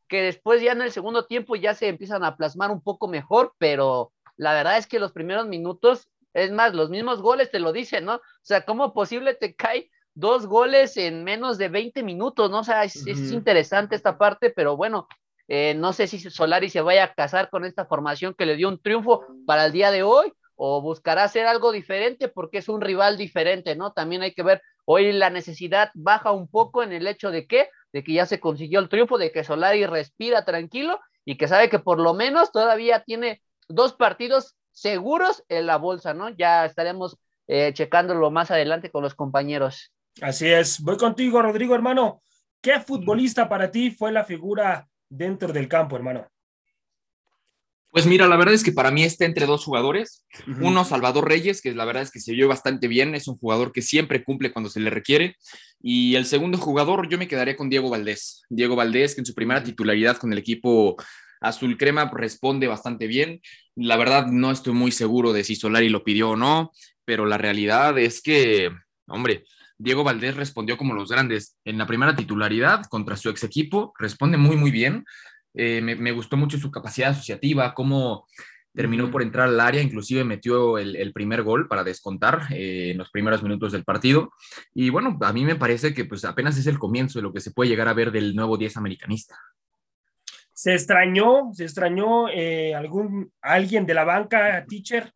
que 0.08 0.22
después 0.22 0.62
ya 0.62 0.72
en 0.72 0.82
el 0.82 0.92
segundo 0.92 1.26
tiempo 1.26 1.56
ya 1.56 1.74
se 1.74 1.88
empiezan 1.88 2.24
a 2.24 2.36
plasmar 2.36 2.70
un 2.70 2.82
poco 2.82 3.08
mejor, 3.08 3.54
pero 3.58 4.12
la 4.36 4.54
verdad 4.54 4.78
es 4.78 4.86
que 4.86 5.00
los 5.00 5.12
primeros 5.12 5.46
minutos, 5.46 6.08
es 6.32 6.50
más, 6.52 6.74
los 6.74 6.88
mismos 6.90 7.20
goles 7.20 7.50
te 7.50 7.58
lo 7.58 7.72
dicen, 7.72 8.04
¿no? 8.04 8.16
O 8.16 8.22
sea, 8.42 8.64
¿cómo 8.64 8.94
posible 8.94 9.34
te 9.34 9.54
cae 9.54 9.90
dos 10.18 10.46
goles 10.46 10.96
en 10.96 11.22
menos 11.22 11.58
de 11.58 11.68
20 11.68 12.02
minutos, 12.02 12.50
¿no? 12.50 12.60
O 12.60 12.64
sea, 12.64 12.82
es, 12.82 13.06
interesante 13.06 13.94
esta 13.94 14.18
parte, 14.18 14.50
pero 14.50 14.76
bueno, 14.76 15.06
eh, 15.46 15.74
no 15.74 15.92
sé 15.92 16.08
si 16.08 16.18
Solari 16.18 16.68
se 16.68 16.80
vaya 16.80 17.04
a 17.04 17.14
casar 17.14 17.50
con 17.50 17.64
esta 17.64 17.86
formación 17.86 18.34
que 18.34 18.44
le 18.44 18.56
dio 18.56 18.68
un 18.68 18.80
triunfo 18.80 19.24
para 19.46 19.66
el 19.66 19.72
día 19.72 19.92
de 19.92 20.02
hoy 20.02 20.32
o 20.56 20.82
buscará 20.82 21.22
hacer 21.22 21.46
algo 21.46 21.70
diferente 21.70 22.26
porque 22.26 22.58
es 22.58 22.68
un 22.68 22.80
rival 22.80 23.16
diferente, 23.16 23.76
¿no? 23.76 23.92
También 23.92 24.22
hay 24.22 24.34
que 24.34 24.42
ver, 24.42 24.60
hoy 24.84 25.12
la 25.12 25.30
necesidad 25.30 25.90
baja 25.94 26.32
un 26.32 26.48
poco 26.48 26.82
en 26.82 26.92
el 26.92 27.06
hecho 27.06 27.30
de 27.30 27.46
que 27.46 27.68
de 27.92 28.04
que 28.04 28.12
ya 28.12 28.26
se 28.26 28.40
consiguió 28.40 28.80
el 28.80 28.88
triunfo, 28.88 29.18
de 29.18 29.32
que 29.32 29.44
Solari 29.44 29.86
respira 29.86 30.44
tranquilo 30.44 31.00
y 31.24 31.38
que 31.38 31.48
sabe 31.48 31.70
que 31.70 31.78
por 31.78 32.00
lo 32.00 32.12
menos 32.12 32.52
todavía 32.52 33.02
tiene 33.04 33.40
dos 33.68 33.94
partidos 33.94 34.56
seguros 34.72 35.44
en 35.48 35.66
la 35.66 35.76
bolsa, 35.76 36.12
¿no? 36.12 36.28
Ya 36.30 36.64
estaremos 36.64 37.16
eh, 37.46 37.72
checándolo 37.72 38.30
más 38.30 38.50
adelante 38.50 38.90
con 38.90 39.02
los 39.02 39.14
compañeros. 39.14 39.92
Así 40.20 40.48
es. 40.48 40.80
Voy 40.80 40.96
contigo, 40.96 41.40
Rodrigo, 41.40 41.74
hermano. 41.74 42.22
¿Qué 42.60 42.80
futbolista 42.80 43.48
para 43.48 43.70
ti 43.70 43.90
fue 43.90 44.10
la 44.10 44.24
figura 44.24 44.88
dentro 45.08 45.52
del 45.52 45.68
campo, 45.68 45.96
hermano? 45.96 46.28
Pues 47.90 48.06
mira, 48.06 48.26
la 48.26 48.36
verdad 48.36 48.54
es 48.54 48.62
que 48.62 48.72
para 48.72 48.90
mí 48.90 49.02
está 49.02 49.24
entre 49.24 49.46
dos 49.46 49.64
jugadores. 49.64 50.26
Uno, 50.60 50.84
Salvador 50.84 51.26
Reyes, 51.26 51.62
que 51.62 51.72
la 51.74 51.84
verdad 51.84 52.02
es 52.02 52.10
que 52.10 52.20
se 52.20 52.32
vio 52.32 52.46
bastante 52.46 52.86
bien, 52.86 53.14
es 53.14 53.28
un 53.28 53.38
jugador 53.38 53.72
que 53.72 53.80
siempre 53.80 54.22
cumple 54.24 54.52
cuando 54.52 54.68
se 54.68 54.80
le 54.80 54.90
requiere. 54.90 55.36
Y 55.80 56.16
el 56.16 56.26
segundo 56.26 56.58
jugador, 56.58 57.08
yo 57.08 57.16
me 57.16 57.28
quedaría 57.28 57.56
con 57.56 57.70
Diego 57.70 57.88
Valdés. 57.88 58.42
Diego 58.50 58.76
Valdés, 58.76 59.14
que 59.14 59.22
en 59.22 59.26
su 59.26 59.34
primera 59.34 59.62
titularidad 59.62 60.18
con 60.18 60.32
el 60.32 60.38
equipo 60.38 60.96
azul 61.40 61.78
crema 61.78 62.10
responde 62.12 62.66
bastante 62.66 63.06
bien. 63.06 63.40
La 63.74 63.96
verdad 63.96 64.26
no 64.26 64.50
estoy 64.50 64.74
muy 64.74 64.92
seguro 64.92 65.32
de 65.32 65.44
si 65.44 65.56
Solari 65.56 65.88
lo 65.88 66.04
pidió 66.04 66.30
o 66.30 66.36
no, 66.36 66.72
pero 67.04 67.24
la 67.24 67.38
realidad 67.38 67.98
es 67.98 68.20
que, 68.20 68.70
hombre, 69.06 69.44
Diego 69.78 70.02
Valdés 70.02 70.36
respondió 70.36 70.76
como 70.76 70.94
los 70.94 71.10
grandes. 71.10 71.56
En 71.64 71.78
la 71.78 71.86
primera 71.86 72.16
titularidad 72.16 72.84
contra 72.86 73.16
su 73.16 73.30
ex 73.30 73.44
equipo, 73.44 73.94
responde 73.98 74.36
muy, 74.36 74.56
muy 74.56 74.72
bien. 74.72 75.04
Eh, 75.54 75.80
me, 75.80 76.12
gustó 76.12 76.36
mucho 76.36 76.58
su 76.58 76.70
capacidad 76.70 77.10
asociativa, 77.10 77.74
cómo 77.74 78.26
terminó 78.74 79.10
por 79.10 79.22
entrar 79.22 79.48
al 79.48 79.58
área, 79.58 79.82
inclusive 79.82 80.22
metió 80.22 80.78
el, 80.78 81.12
primer 81.12 81.42
gol 81.42 81.66
para 81.66 81.82
descontar 81.82 82.46
eh, 82.52 82.90
en 82.92 82.98
los 82.98 83.10
primeros 83.10 83.42
minutos 83.42 83.72
del 83.72 83.84
partido. 83.84 84.32
Y 84.74 84.90
bueno, 84.90 85.16
a 85.20 85.32
mí 85.32 85.44
me 85.44 85.56
parece 85.56 85.94
que 85.94 86.04
pues 86.04 86.24
apenas 86.24 86.58
es 86.58 86.66
el 86.66 86.78
comienzo 86.78 87.18
de 87.18 87.24
lo 87.24 87.32
que 87.32 87.40
se 87.40 87.50
puede 87.52 87.70
llegar 87.70 87.88
a 87.88 87.94
ver 87.94 88.12
del 88.12 88.34
nuevo 88.36 88.56
10 88.56 88.76
americanista. 88.76 89.36
Se 90.52 90.74
extrañó, 90.74 91.50
se 91.52 91.64
extrañó 91.64 92.28
eh, 92.28 92.74
algún, 92.74 93.32
alguien 93.40 93.86
de 93.86 93.94
la 93.94 94.04
banca, 94.04 94.64
teacher, 94.68 95.12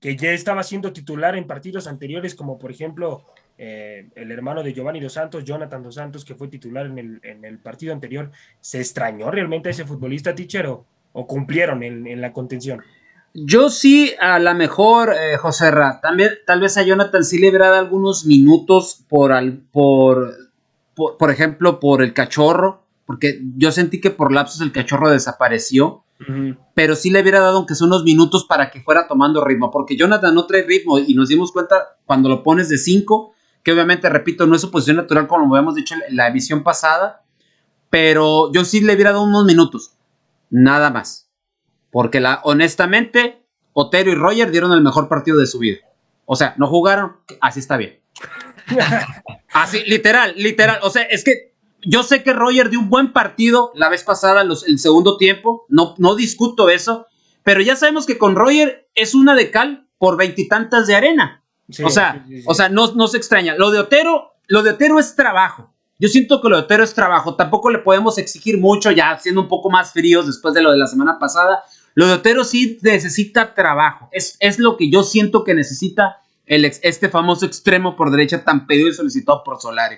que 0.00 0.16
ya 0.16 0.32
estaba 0.32 0.62
siendo 0.62 0.92
titular 0.92 1.36
en 1.36 1.46
partidos 1.46 1.86
anteriores, 1.86 2.34
como 2.34 2.58
por 2.58 2.70
ejemplo 2.70 3.24
eh, 3.60 4.08
el 4.14 4.30
hermano 4.30 4.62
de 4.62 4.72
Giovanni 4.72 5.00
Dos 5.00 5.14
Santos, 5.14 5.44
Jonathan 5.44 5.82
Dos 5.82 5.96
Santos, 5.96 6.24
que 6.24 6.36
fue 6.36 6.46
titular 6.46 6.86
en 6.86 7.44
el, 7.44 7.58
partido 7.58 7.92
anterior, 7.92 8.30
¿se 8.60 8.78
extrañó 8.78 9.32
realmente 9.32 9.68
a 9.68 9.72
ese 9.72 9.84
futbolista, 9.84 10.32
teacher, 10.32 10.66
o, 10.66 10.86
cumplieron 11.26 11.82
en, 11.82 12.20
la 12.20 12.32
contención? 12.32 12.80
Yo 13.34 13.68
sí, 13.68 14.14
a 14.20 14.38
la 14.38 14.54
mejor, 14.54 15.12
eh, 15.12 15.36
José 15.38 15.72
Ra, 15.72 16.00
también 16.00 16.30
tal 16.46 16.60
vez 16.60 16.76
a 16.76 16.82
Jonathan 16.82 17.24
sí 17.24 17.38
le 17.38 17.48
hubiera 17.48 17.66
dado 17.66 17.80
algunos 17.80 18.24
minutos 18.26 19.04
por, 19.08 19.32
al, 19.32 19.58
por, 19.72 20.36
por, 20.94 21.30
ejemplo, 21.32 21.80
por 21.80 22.00
el 22.00 22.14
cachorro, 22.14 22.84
porque 23.06 23.40
yo 23.56 23.72
sentí 23.72 24.00
que 24.00 24.10
por 24.10 24.32
lapsos 24.32 24.60
el 24.60 24.70
cachorro 24.70 25.10
desapareció, 25.10 26.04
pero 26.74 26.96
sí 26.96 27.10
le 27.10 27.22
hubiera 27.22 27.38
dado 27.40 27.58
aunque 27.58 27.76
sea 27.76 27.86
unos 27.86 28.02
minutos 28.02 28.44
para 28.44 28.70
que 28.70 28.80
fuera 28.80 29.06
tomando 29.06 29.44
ritmo, 29.44 29.70
porque 29.70 29.96
Jonathan 29.96 30.34
no 30.34 30.46
trae 30.46 30.62
ritmo 30.62 30.98
y 30.98 31.14
nos 31.14 31.28
dimos 31.28 31.52
cuenta 31.52 31.96
cuando 32.06 32.28
lo 32.28 32.42
pones 32.42 32.68
de 32.68 32.76
5 32.76 33.34
que 33.68 33.72
obviamente, 33.74 34.08
repito, 34.08 34.46
no 34.46 34.54
es 34.54 34.62
su 34.62 34.70
posición 34.70 34.96
natural 34.96 35.26
como 35.26 35.44
lo 35.44 35.54
habíamos 35.54 35.74
dicho 35.74 35.94
en 35.94 36.16
la 36.16 36.28
emisión 36.28 36.62
pasada, 36.62 37.22
pero 37.90 38.50
yo 38.50 38.64
sí 38.64 38.80
le 38.80 38.94
hubiera 38.94 39.12
dado 39.12 39.24
unos 39.24 39.44
minutos, 39.44 39.92
nada 40.48 40.88
más. 40.88 41.28
Porque 41.90 42.18
la, 42.18 42.40
honestamente, 42.44 43.44
Otero 43.74 44.10
y 44.10 44.14
Roger 44.14 44.50
dieron 44.50 44.72
el 44.72 44.80
mejor 44.80 45.10
partido 45.10 45.36
de 45.36 45.46
su 45.46 45.58
vida. 45.58 45.80
O 46.24 46.34
sea, 46.34 46.54
no 46.56 46.66
jugaron, 46.66 47.18
así 47.42 47.60
está 47.60 47.76
bien. 47.76 48.00
así, 49.52 49.84
literal, 49.84 50.32
literal. 50.38 50.78
O 50.82 50.88
sea, 50.88 51.02
es 51.02 51.22
que 51.22 51.54
yo 51.82 52.04
sé 52.04 52.22
que 52.22 52.32
Roger 52.32 52.70
dio 52.70 52.80
un 52.80 52.88
buen 52.88 53.12
partido 53.12 53.72
la 53.74 53.90
vez 53.90 54.02
pasada, 54.02 54.40
el 54.40 54.78
segundo 54.78 55.18
tiempo, 55.18 55.66
no, 55.68 55.94
no 55.98 56.14
discuto 56.14 56.70
eso, 56.70 57.06
pero 57.42 57.60
ya 57.60 57.76
sabemos 57.76 58.06
que 58.06 58.16
con 58.16 58.34
Roger 58.34 58.88
es 58.94 59.14
una 59.14 59.34
de 59.34 59.50
cal 59.50 59.90
por 59.98 60.16
veintitantas 60.16 60.86
de 60.86 60.96
arena 60.96 61.44
o 61.84 61.90
sea, 61.90 62.24
o 62.46 62.54
sea, 62.54 62.68
no, 62.68 62.92
no 62.94 63.08
se 63.08 63.16
extraña. 63.16 63.54
Lo 63.56 63.70
de 63.70 63.80
Otero, 63.80 64.32
lo 64.46 64.62
de 64.62 64.70
Otero 64.70 64.98
es 64.98 65.14
trabajo. 65.14 65.74
Yo 65.98 66.08
siento 66.08 66.40
que 66.40 66.48
lo 66.48 66.56
de 66.56 66.62
Otero 66.62 66.84
es 66.84 66.94
trabajo. 66.94 67.34
Tampoco 67.34 67.70
le 67.70 67.78
podemos 67.78 68.18
exigir 68.18 68.58
mucho, 68.58 68.90
ya 68.90 69.18
siendo 69.18 69.40
un 69.40 69.48
poco 69.48 69.70
más 69.70 69.92
fríos 69.92 70.26
después 70.26 70.54
de 70.54 70.62
lo 70.62 70.70
de 70.70 70.78
la 70.78 70.86
semana 70.86 71.18
pasada. 71.18 71.62
Lo 71.94 72.06
de 72.06 72.14
Otero 72.14 72.44
sí 72.44 72.78
necesita 72.82 73.54
trabajo. 73.54 74.08
Es, 74.12 74.36
es 74.40 74.58
lo 74.58 74.76
que 74.76 74.90
yo 74.90 75.02
siento 75.02 75.44
que 75.44 75.54
necesita 75.54 76.18
el 76.48 76.64
este 76.64 77.08
famoso 77.08 77.46
extremo 77.46 77.94
por 77.96 78.10
derecha 78.10 78.44
tan 78.44 78.66
pedido 78.66 78.88
y 78.88 78.94
solicitado 78.94 79.42
por 79.44 79.60
Solari. 79.60 79.96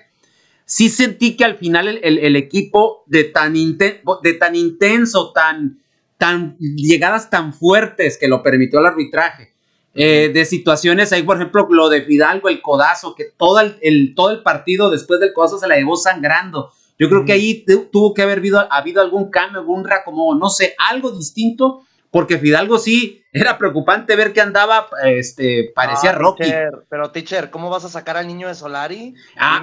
Sí 0.64 0.88
sentí 0.88 1.36
que 1.36 1.44
al 1.44 1.56
final 1.56 1.98
el, 2.02 2.36
equipo 2.36 3.02
de 3.06 3.24
tan, 3.24 3.54
de 3.54 4.34
tan 4.38 4.54
intenso, 4.54 5.32
tan, 5.32 5.82
tan 6.16 6.56
llegadas 6.58 7.28
tan 7.28 7.52
fuertes 7.52 8.18
que 8.18 8.28
lo 8.28 8.42
permitió 8.42 8.78
el 8.78 8.86
arbitraje, 8.86 9.52
eh, 9.94 10.30
de 10.32 10.44
situaciones, 10.44 11.12
ahí 11.12 11.24
por 11.24 11.36
ejemplo 11.36 11.66
lo 11.70 11.88
de 11.88 12.02
Fidalgo, 12.02 12.48
el 12.48 12.62
codazo, 12.62 13.14
que 13.14 13.24
todo 13.36 13.60
el, 13.60 14.14
todo 14.14 14.30
el 14.30 14.42
partido 14.42 14.90
después 14.90 15.18
del 15.18 15.32
codazo 15.32 15.58
se 15.58 15.66
la 15.66 15.76
llevó 15.76 15.96
sangrando. 15.96 16.72
Yo 16.98 17.08
creo 17.08 17.24
que 17.24 17.32
ahí 17.32 17.64
tuvo 17.90 18.12
que 18.14 18.22
haber 18.22 18.38
habido, 18.38 18.72
habido 18.72 19.00
algún 19.00 19.30
cambio, 19.30 19.60
algún 19.60 19.88
como, 20.04 20.34
no 20.34 20.50
sé, 20.50 20.74
algo 20.78 21.10
distinto, 21.10 21.82
porque 22.10 22.38
Fidalgo 22.38 22.78
sí 22.78 23.22
era 23.32 23.56
preocupante 23.56 24.16
ver 24.16 24.32
que 24.32 24.40
andaba, 24.40 24.88
este, 25.04 25.72
parecía 25.74 26.12
Rocky. 26.12 26.44
pero 26.88 27.10
teacher, 27.10 27.50
¿cómo 27.50 27.70
vas 27.70 27.84
a 27.84 27.88
sacar 27.88 28.16
al 28.16 28.26
niño 28.26 28.48
de 28.48 28.54
Solari? 28.54 29.14
Ah, 29.36 29.62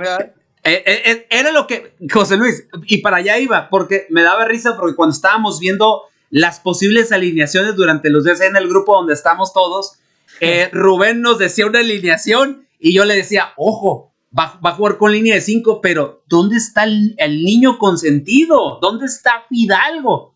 eh, 0.63 0.83
eh, 0.85 1.27
era 1.29 1.51
lo 1.51 1.67
que, 1.67 1.93
José 2.11 2.35
Luis, 2.35 2.67
y 2.87 2.97
para 2.97 3.17
allá 3.17 3.37
iba, 3.37 3.69
porque 3.69 4.07
me 4.09 4.23
daba 4.23 4.45
risa 4.45 4.75
porque 4.75 4.95
cuando 4.95 5.15
estábamos 5.15 5.59
viendo 5.59 6.03
las 6.29 6.59
posibles 6.59 7.11
alineaciones 7.11 7.75
durante 7.75 8.09
los 8.09 8.25
días 8.25 8.41
en 8.41 8.55
el 8.57 8.67
grupo 8.67 8.95
donde 8.95 9.13
estamos 9.13 9.53
todos, 9.53 9.99
eh, 10.39 10.69
Rubén 10.71 11.21
nos 11.21 11.37
decía 11.37 11.65
una 11.65 11.79
alineación 11.79 12.67
y 12.79 12.93
yo 12.93 13.05
le 13.05 13.15
decía, 13.15 13.53
ojo, 13.55 14.13
va, 14.37 14.59
a 14.61 14.71
jugar 14.73 14.97
con 14.97 15.11
línea 15.11 15.35
de 15.35 15.41
5, 15.41 15.81
pero 15.81 16.23
¿dónde 16.27 16.57
está 16.57 16.83
el, 16.83 17.15
niño 17.43 17.77
consentido? 17.77 18.79
¿Dónde 18.81 19.05
está 19.05 19.43
Fidalgo? 19.49 20.35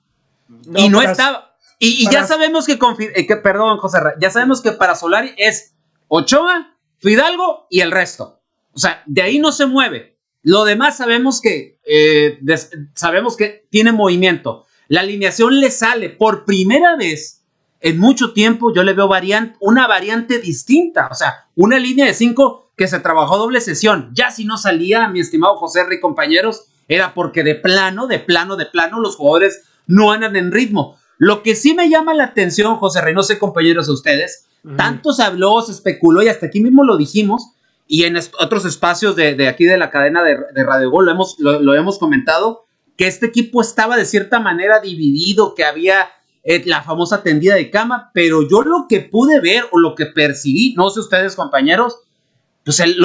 y 0.75 0.89
no 0.89 1.01
estaba. 1.01 1.55
Y, 1.79 2.07
ya 2.11 2.27
sabemos 2.27 2.67
que, 2.67 2.77
con, 2.77 2.95
eh, 2.99 3.25
que, 3.25 3.37
perdón, 3.37 3.79
José, 3.79 3.97
ya 4.19 4.29
sabemos 4.29 4.61
que 4.61 4.71
para 4.71 4.95
Solari 4.95 5.33
es 5.37 5.73
Ochoa, 6.07 6.77
Fidalgo 6.99 7.65
y 7.71 7.79
el 7.79 7.91
resto. 7.91 8.43
O 8.73 8.79
sea, 8.79 9.01
de 9.07 9.23
ahí 9.23 9.39
no 9.39 9.51
se 9.51 9.65
mueve. 9.65 10.19
Lo 10.43 10.63
demás 10.63 10.97
sabemos 10.97 11.41
que, 11.41 11.79
eh, 11.85 12.39
sabemos 12.93 13.35
que 13.35 13.67
tiene 13.71 13.91
movimiento. 13.91 14.65
La 14.87 15.01
alineación 15.01 15.59
le 15.59 15.71
sale 15.71 16.09
por 16.09 16.45
primera 16.45 16.95
vez 16.97 17.40
en 17.81 17.97
mucho 17.97 18.31
tiempo 18.33 18.73
yo 18.73 18.83
le 18.83 18.93
veo 18.93 19.09
una 19.59 19.87
variante 19.87 20.39
distinta, 20.39 21.09
o 21.11 21.15
sea, 21.15 21.47
una 21.55 21.79
línea 21.79 22.05
de 22.05 22.13
cinco 22.13 22.71
que 22.77 22.87
se 22.87 22.99
trabajó 22.99 23.37
doble 23.37 23.59
sesión. 23.59 24.11
Ya 24.13 24.31
si 24.31 24.45
no 24.45 24.57
salía, 24.57 25.07
mi 25.07 25.19
estimado 25.19 25.57
José 25.57 25.83
Rey, 25.83 25.99
compañeros, 25.99 26.65
era 26.87 27.13
porque 27.13 27.43
de 27.43 27.55
plano, 27.55 28.07
de 28.07 28.19
plano, 28.19 28.55
de 28.55 28.67
plano, 28.67 28.99
los 28.99 29.15
jugadores 29.15 29.63
no 29.87 30.11
andan 30.11 30.35
en 30.35 30.51
ritmo. 30.51 30.97
Lo 31.17 31.43
que 31.43 31.55
sí 31.55 31.73
me 31.73 31.89
llama 31.89 32.13
la 32.13 32.25
atención, 32.25 32.77
José 32.77 33.01
Rey, 33.01 33.13
no 33.13 33.23
sé, 33.23 33.39
compañeros, 33.39 33.89
a 33.89 33.93
ustedes, 33.93 34.45
tanto 34.77 35.11
se 35.11 35.23
habló, 35.23 35.59
se 35.61 35.71
especuló 35.71 36.21
y 36.21 36.27
hasta 36.27 36.47
aquí 36.47 36.61
mismo 36.61 36.83
lo 36.83 36.97
dijimos, 36.97 37.53
y 37.87 38.03
en 38.03 38.15
otros 38.39 38.65
espacios 38.65 39.15
de, 39.15 39.47
aquí 39.47 39.65
de 39.65 39.77
la 39.77 39.89
cadena 39.89 40.23
de, 40.23 40.63
Radio 40.63 40.91
Gol 40.91 41.05
lo 41.05 41.11
hemos, 41.11 41.39
lo 41.39 41.75
hemos 41.75 41.97
comentado, 41.97 42.65
que 42.95 43.07
este 43.07 43.25
equipo 43.25 43.61
estaba 43.61 43.97
de 43.97 44.05
cierta 44.05 44.39
manera 44.39 44.79
dividido, 44.79 45.55
que 45.55 45.65
había 45.65 46.09
eh, 46.43 46.63
la 46.65 46.81
famosa 46.81 47.21
tendida 47.21 47.55
de 47.55 47.69
cama, 47.69 48.09
pero 48.13 48.47
yo 48.49 48.61
lo 48.61 48.87
que 48.89 49.01
pude 49.01 49.39
ver 49.39 49.65
o 49.71 49.79
lo 49.79 49.95
que 49.95 50.07
percibí, 50.07 50.73
no 50.75 50.89
sé 50.89 50.99
ustedes 50.99 51.35
compañeros, 51.35 51.99
pues 52.63 52.79
el, 52.79 52.97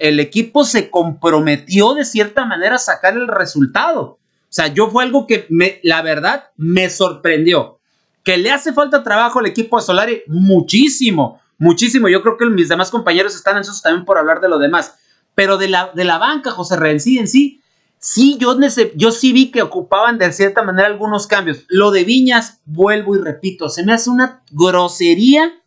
el 0.00 0.20
equipo 0.20 0.64
se 0.64 0.90
comprometió 0.90 1.94
de 1.94 2.04
cierta 2.04 2.44
manera 2.44 2.76
a 2.76 2.78
sacar 2.78 3.14
el 3.14 3.28
resultado. 3.28 4.02
O 4.02 4.18
sea, 4.56 4.68
yo 4.68 4.90
fue 4.90 5.04
algo 5.04 5.26
que 5.26 5.46
la 5.82 6.02
verdad 6.02 6.44
me 6.56 6.88
sorprendió. 6.88 7.78
Que 8.22 8.38
le 8.38 8.50
hace 8.50 8.72
falta 8.72 9.02
trabajo 9.02 9.38
al 9.38 9.46
equipo 9.46 9.76
de 9.76 9.84
Solari, 9.84 10.22
muchísimo, 10.26 11.40
muchísimo. 11.58 12.08
Yo 12.08 12.22
creo 12.22 12.36
que 12.36 12.46
mis 12.46 12.68
demás 12.68 12.90
compañeros 12.90 13.34
están 13.34 13.56
ansiosos 13.56 13.82
también 13.82 14.04
por 14.04 14.18
hablar 14.18 14.40
de 14.40 14.48
lo 14.48 14.58
demás. 14.58 14.94
Pero 15.34 15.58
de 15.58 15.68
la, 15.68 15.90
de 15.94 16.04
la 16.04 16.18
banca, 16.18 16.50
José 16.50 16.76
Renzi 16.76 17.18
en 17.18 17.28
sí, 17.28 17.60
sí, 18.06 18.36
yo, 18.38 18.56
yo 18.94 19.10
sí 19.10 19.32
vi 19.32 19.50
que 19.50 19.62
ocupaban 19.62 20.16
de 20.16 20.32
cierta 20.32 20.62
manera 20.62 20.86
algunos 20.86 21.26
cambios. 21.26 21.64
Lo 21.66 21.90
de 21.90 22.04
Viñas, 22.04 22.60
vuelvo 22.64 23.16
y 23.16 23.18
repito, 23.18 23.68
se 23.68 23.82
me 23.82 23.92
hace 23.92 24.10
una 24.10 24.44
grosería 24.52 25.60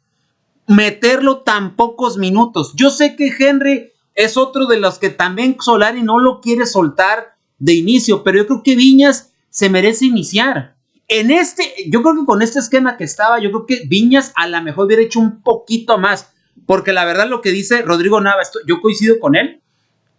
meterlo 0.66 1.40
tan 1.40 1.76
pocos 1.76 2.18
minutos. 2.18 2.72
Yo 2.76 2.92
sé 2.92 3.18
que 3.18 3.36
Henry 3.38 3.92
es 4.16 4.38
otro 4.38 4.68
de 4.68 4.80
los 4.80 5.00
que 5.00 5.10
también 5.10 5.58
Solari 5.60 6.02
no 6.02 6.18
lo 6.18 6.40
quiere 6.40 6.66
soltar 6.66 7.36
de 7.58 7.74
inicio, 7.74 8.24
pero 8.24 8.38
yo 8.38 8.48
creo 8.48 8.64
que 8.64 8.78
Viñas 8.78 9.34
se 9.50 9.70
merece 9.70 10.06
iniciar. 10.06 10.78
En 11.10 11.32
este, 11.32 11.64
yo 11.88 12.02
creo 12.02 12.16
que 12.16 12.26
con 12.26 12.42
este 12.42 12.60
esquema 12.60 12.96
que 12.96 13.04
estaba, 13.04 13.42
yo 13.42 13.52
creo 13.52 13.66
que 13.66 13.86
Viñas 13.86 14.32
a 14.38 14.48
lo 14.48 14.62
mejor 14.62 14.86
hubiera 14.86 15.04
hecho 15.04 15.20
un 15.20 15.42
poquito 15.42 15.98
más, 15.98 16.32
porque 16.66 16.94
la 16.94 17.04
verdad 17.04 17.28
lo 17.28 17.42
que 17.42 17.52
dice 17.52 17.82
Rodrigo 17.82 18.22
Nava, 18.22 18.44
yo 18.66 18.80
coincido 18.80 19.20
con 19.20 19.36
él, 19.36 19.62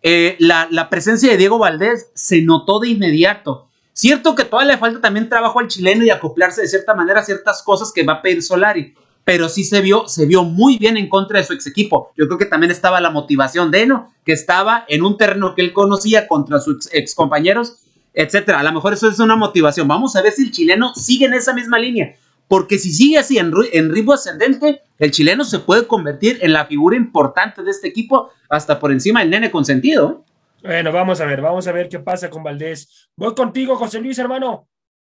eh, 0.02 0.36
la, 0.38 0.88
presencia 0.90 1.30
de 1.30 1.36
Diego 1.36 1.58
Valdés 1.58 2.10
se 2.14 2.42
notó 2.42 2.80
de 2.80 2.88
inmediato. 2.88 3.68
Cierto 3.92 4.34
que 4.34 4.44
todavía 4.44 4.74
le 4.74 4.78
falta 4.78 5.00
también 5.00 5.28
trabajo 5.28 5.58
al 5.60 5.68
chileno 5.68 6.04
y 6.04 6.10
acoplarse 6.10 6.62
de 6.62 6.68
cierta 6.68 6.94
manera 6.94 7.20
a 7.20 7.24
ciertas 7.24 7.62
cosas 7.62 7.92
que 7.92 8.02
va 8.02 8.14
a 8.14 8.22
pedir 8.22 8.42
Solari, 8.42 8.94
pero 9.24 9.48
sí 9.48 9.64
se 9.64 9.82
vio, 9.82 10.08
se 10.08 10.24
vio 10.24 10.42
muy 10.42 10.78
bien 10.78 10.96
en 10.96 11.08
contra 11.08 11.38
de 11.38 11.44
su 11.44 11.52
ex 11.52 11.66
equipo. 11.66 12.12
Yo 12.16 12.26
creo 12.26 12.38
que 12.38 12.46
también 12.46 12.70
estaba 12.70 13.00
la 13.00 13.10
motivación 13.10 13.70
de 13.70 13.82
Eno, 13.82 14.12
que 14.24 14.32
estaba 14.32 14.84
en 14.88 15.02
un 15.02 15.18
terreno 15.18 15.54
que 15.54 15.62
él 15.62 15.72
conocía 15.72 16.26
contra 16.26 16.60
sus 16.60 16.88
ex 16.92 17.14
compañeros, 17.14 17.80
etcétera. 18.14 18.60
A 18.60 18.62
lo 18.62 18.72
mejor 18.72 18.94
eso 18.94 19.08
es 19.08 19.18
una 19.18 19.36
motivación. 19.36 19.86
Vamos 19.86 20.16
a 20.16 20.22
ver 20.22 20.32
si 20.32 20.44
el 20.44 20.50
chileno 20.50 20.94
sigue 20.94 21.26
en 21.26 21.34
esa 21.34 21.52
misma 21.52 21.78
línea. 21.78 22.16
Porque 22.50 22.80
si 22.80 22.92
sigue 22.92 23.16
así 23.16 23.38
en, 23.38 23.52
en 23.72 23.94
ritmo 23.94 24.12
ascendente, 24.12 24.82
el 24.98 25.12
chileno 25.12 25.44
se 25.44 25.60
puede 25.60 25.86
convertir 25.86 26.40
en 26.42 26.52
la 26.52 26.66
figura 26.66 26.96
importante 26.96 27.62
de 27.62 27.70
este 27.70 27.86
equipo, 27.86 28.32
hasta 28.48 28.80
por 28.80 28.90
encima 28.90 29.20
del 29.20 29.30
nene 29.30 29.52
consentido. 29.52 30.24
Bueno, 30.60 30.90
vamos 30.90 31.20
a 31.20 31.26
ver, 31.26 31.42
vamos 31.42 31.68
a 31.68 31.72
ver 31.72 31.88
qué 31.88 32.00
pasa 32.00 32.28
con 32.28 32.42
Valdés. 32.42 33.08
Voy 33.14 33.36
contigo, 33.36 33.76
José 33.76 34.00
Luis, 34.00 34.18
hermano. 34.18 34.68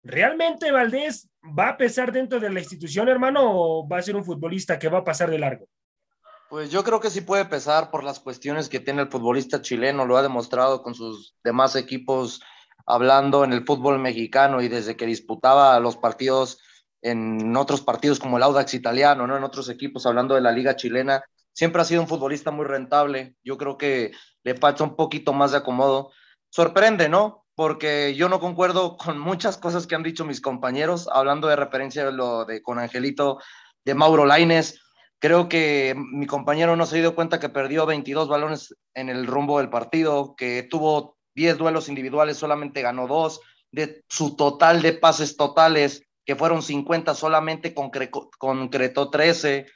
¿Realmente 0.03 0.71
Valdés 0.71 1.31
va 1.59 1.71
a 1.71 1.77
pesar 1.79 2.13
dentro 2.13 2.39
de 2.39 2.51
la 2.51 2.61
institución, 2.61 3.09
hermano, 3.09 3.41
o 3.45 3.89
va 3.89 3.97
a 3.97 4.03
ser 4.03 4.15
un 4.15 4.27
futbolista 4.27 4.79
que 4.79 4.91
va 4.91 4.99
a 4.99 5.05
pasar 5.05 5.31
de 5.31 5.39
largo? 5.39 5.65
Pues 6.51 6.71
yo 6.71 6.85
creo 6.85 7.01
que 7.01 7.09
sí 7.09 7.23
puede 7.23 7.47
pesar 7.47 7.91
por 7.91 8.05
las 8.05 8.21
cuestiones 8.21 8.69
que 8.69 8.79
tiene 8.79 9.01
el 9.01 9.09
futbolista 9.09 9.63
chileno, 9.63 10.05
lo 10.05 10.19
ha 10.19 10.23
demostrado 10.23 10.83
con 10.83 10.95
sus 10.95 11.35
demás 11.43 11.77
equipos 11.77 12.43
hablando 12.85 13.43
en 13.43 13.55
el 13.55 13.65
fútbol 13.65 13.99
mexicano 14.01 14.61
y 14.61 14.69
desde 14.69 14.99
que 14.99 15.07
disputaba 15.07 15.81
los 15.81 15.97
partidos 15.97 16.59
en 17.03 17.57
otros 17.57 17.83
partidos 17.83 18.19
como 18.19 18.37
el 18.37 18.45
Audax 18.45 18.75
italiano, 18.75 19.27
¿no? 19.27 19.37
En 19.37 19.45
otros 19.45 19.69
equipos, 19.69 20.07
hablando 20.07 20.35
de 20.35 20.41
la 20.41 20.53
liga 20.53 20.77
chilena, 20.77 21.23
siempre 21.53 21.83
ha 21.83 21.85
sido 21.85 22.01
un 22.01 22.09
futbolista 22.09 22.51
muy 22.51 22.65
rentable. 22.65 23.35
Yo 23.43 23.59
creo 23.59 23.77
que 23.77 24.13
le 24.45 24.55
falta 24.55 24.85
un 24.85 24.97
poquito 24.97 25.33
más 25.33 25.51
de 25.51 25.59
acomodo. 25.59 26.13
Sorprende, 26.49 27.09
¿no? 27.09 27.45
Porque 27.55 28.15
yo 28.15 28.29
no 28.29 28.41
concuerdo 28.41 28.97
con 28.97 29.19
muchas 29.19 29.59
cosas 29.59 29.87
que 29.87 29.95
han 29.95 30.03
dicho 30.03 30.25
mis 30.25 30.41
compañeros, 30.41 31.09
hablando 31.13 31.49
de 31.49 31.57
referencia 31.57 32.05
de 32.05 32.13
lo 32.13 32.45
de 32.45 32.63
con 32.63 32.79
Angelito, 32.79 33.39
de 33.85 33.95
Mauro 33.95 34.25
Laines. 34.25 34.81
Creo 35.19 35.49
que 35.49 35.95
mi 35.97 36.27
compañero 36.27 36.77
no 36.77 36.87
se 36.87 36.99
dio 36.99 37.15
cuenta 37.15 37.39
que 37.39 37.49
perdió 37.49 37.87
22 37.87 38.29
balones 38.29 38.75
en 38.95 39.09
el 39.09 39.27
rumbo 39.27 39.59
del 39.59 39.71
partido, 39.71 40.35
que 40.37 40.65
tuvo 40.65 41.17
10 41.35 41.59
duelos 41.59 41.89
individuales, 41.89 42.37
solamente 42.37 42.83
ganó 42.83 43.07
dos. 43.07 43.41
De 43.71 44.05
su 44.09 44.37
total 44.37 44.83
de 44.83 44.93
pases 44.93 45.37
totales, 45.37 46.03
que 46.25 46.37
fueron 46.37 46.63
50, 46.63 47.15
solamente 47.15 47.75
concretó 47.75 49.11
13. 49.11 49.67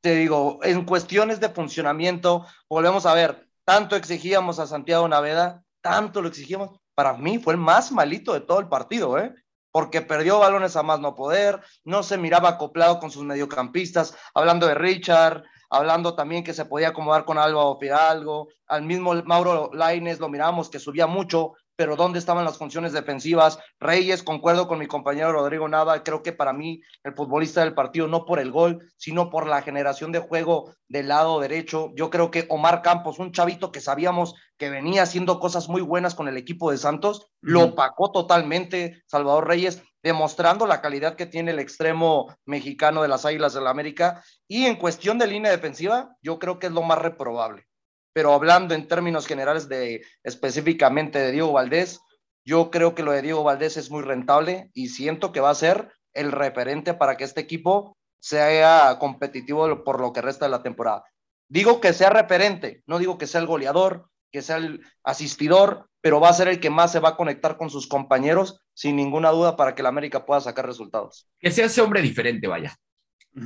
Te 0.00 0.14
digo, 0.16 0.60
en 0.62 0.84
cuestiones 0.84 1.40
de 1.40 1.48
funcionamiento, 1.48 2.46
volvemos 2.68 3.06
a 3.06 3.14
ver, 3.14 3.48
tanto 3.64 3.96
exigíamos 3.96 4.58
a 4.58 4.66
Santiago 4.66 5.08
Naveda, 5.08 5.64
tanto 5.80 6.22
lo 6.22 6.28
exigíamos. 6.28 6.78
Para 6.94 7.14
mí 7.14 7.38
fue 7.38 7.54
el 7.54 7.60
más 7.60 7.90
malito 7.92 8.34
de 8.34 8.40
todo 8.40 8.60
el 8.60 8.68
partido, 8.68 9.18
¿eh? 9.18 9.34
porque 9.74 10.02
perdió 10.02 10.38
balones 10.38 10.76
a 10.76 10.84
más 10.84 11.00
no 11.00 11.16
poder, 11.16 11.60
no 11.82 12.04
se 12.04 12.16
miraba 12.16 12.50
acoplado 12.50 13.00
con 13.00 13.10
sus 13.10 13.24
mediocampistas, 13.24 14.16
hablando 14.32 14.68
de 14.68 14.76
Richard, 14.76 15.42
hablando 15.68 16.14
también 16.14 16.44
que 16.44 16.54
se 16.54 16.64
podía 16.64 16.90
acomodar 16.90 17.24
con 17.24 17.38
Álvaro 17.38 17.76
Fidalgo, 17.80 18.50
al 18.68 18.82
mismo 18.82 19.14
Mauro 19.24 19.70
Laines 19.72 20.20
lo 20.20 20.28
miramos 20.28 20.70
que 20.70 20.78
subía 20.78 21.08
mucho, 21.08 21.54
pero 21.76 21.96
¿dónde 21.96 22.18
estaban 22.18 22.44
las 22.44 22.58
funciones 22.58 22.92
defensivas? 22.92 23.58
Reyes, 23.80 24.22
concuerdo 24.22 24.68
con 24.68 24.78
mi 24.78 24.86
compañero 24.86 25.32
Rodrigo 25.32 25.68
Nava, 25.68 26.02
creo 26.02 26.22
que 26.22 26.32
para 26.32 26.52
mí 26.52 26.80
el 27.02 27.14
futbolista 27.14 27.60
del 27.60 27.74
partido, 27.74 28.06
no 28.06 28.24
por 28.24 28.38
el 28.38 28.52
gol, 28.52 28.92
sino 28.96 29.30
por 29.30 29.46
la 29.46 29.62
generación 29.62 30.12
de 30.12 30.20
juego 30.20 30.74
del 30.88 31.08
lado 31.08 31.40
derecho. 31.40 31.90
Yo 31.96 32.10
creo 32.10 32.30
que 32.30 32.46
Omar 32.48 32.82
Campos, 32.82 33.18
un 33.18 33.32
chavito 33.32 33.72
que 33.72 33.80
sabíamos 33.80 34.34
que 34.56 34.70
venía 34.70 35.02
haciendo 35.02 35.40
cosas 35.40 35.68
muy 35.68 35.82
buenas 35.82 36.14
con 36.14 36.28
el 36.28 36.36
equipo 36.36 36.70
de 36.70 36.78
Santos, 36.78 37.26
lo 37.40 37.64
opacó 37.64 38.12
totalmente 38.12 39.02
Salvador 39.06 39.48
Reyes, 39.48 39.82
demostrando 40.02 40.66
la 40.66 40.80
calidad 40.80 41.16
que 41.16 41.26
tiene 41.26 41.50
el 41.50 41.58
extremo 41.58 42.34
mexicano 42.44 43.02
de 43.02 43.08
las 43.08 43.24
Águilas 43.24 43.54
del 43.54 43.64
la 43.64 43.70
América. 43.70 44.22
Y 44.46 44.66
en 44.66 44.76
cuestión 44.76 45.18
de 45.18 45.26
línea 45.26 45.50
defensiva, 45.50 46.14
yo 46.22 46.38
creo 46.38 46.58
que 46.58 46.66
es 46.66 46.72
lo 46.72 46.82
más 46.82 46.98
reprobable 46.98 47.66
pero 48.14 48.32
hablando 48.32 48.74
en 48.74 48.88
términos 48.88 49.26
generales 49.26 49.68
de 49.68 50.02
específicamente 50.22 51.18
de 51.18 51.32
Diego 51.32 51.52
Valdés, 51.52 52.00
yo 52.46 52.70
creo 52.70 52.94
que 52.94 53.02
lo 53.02 53.12
de 53.12 53.22
Diego 53.22 53.42
Valdés 53.42 53.76
es 53.76 53.90
muy 53.90 54.02
rentable 54.02 54.70
y 54.72 54.88
siento 54.88 55.32
que 55.32 55.40
va 55.40 55.50
a 55.50 55.54
ser 55.54 55.92
el 56.12 56.30
referente 56.30 56.94
para 56.94 57.16
que 57.16 57.24
este 57.24 57.40
equipo 57.40 57.98
sea 58.20 58.96
competitivo 59.00 59.82
por 59.82 60.00
lo 60.00 60.12
que 60.12 60.22
resta 60.22 60.46
de 60.46 60.52
la 60.52 60.62
temporada. 60.62 61.04
Digo 61.48 61.80
que 61.80 61.92
sea 61.92 62.08
referente, 62.08 62.82
no 62.86 62.98
digo 62.98 63.18
que 63.18 63.26
sea 63.26 63.40
el 63.40 63.46
goleador, 63.46 64.08
que 64.30 64.42
sea 64.42 64.56
el 64.56 64.80
asistidor, 65.02 65.88
pero 66.00 66.20
va 66.20 66.28
a 66.28 66.34
ser 66.34 66.48
el 66.48 66.60
que 66.60 66.70
más 66.70 66.92
se 66.92 67.00
va 67.00 67.10
a 67.10 67.16
conectar 67.16 67.56
con 67.56 67.68
sus 67.68 67.88
compañeros, 67.88 68.60
sin 68.74 68.96
ninguna 68.96 69.30
duda, 69.30 69.56
para 69.56 69.74
que 69.74 69.82
la 69.82 69.88
América 69.88 70.24
pueda 70.24 70.40
sacar 70.40 70.66
resultados. 70.66 71.28
Que 71.40 71.50
sea 71.50 71.66
ese 71.66 71.80
hombre 71.80 72.00
diferente, 72.00 72.46
vaya. 72.46 72.76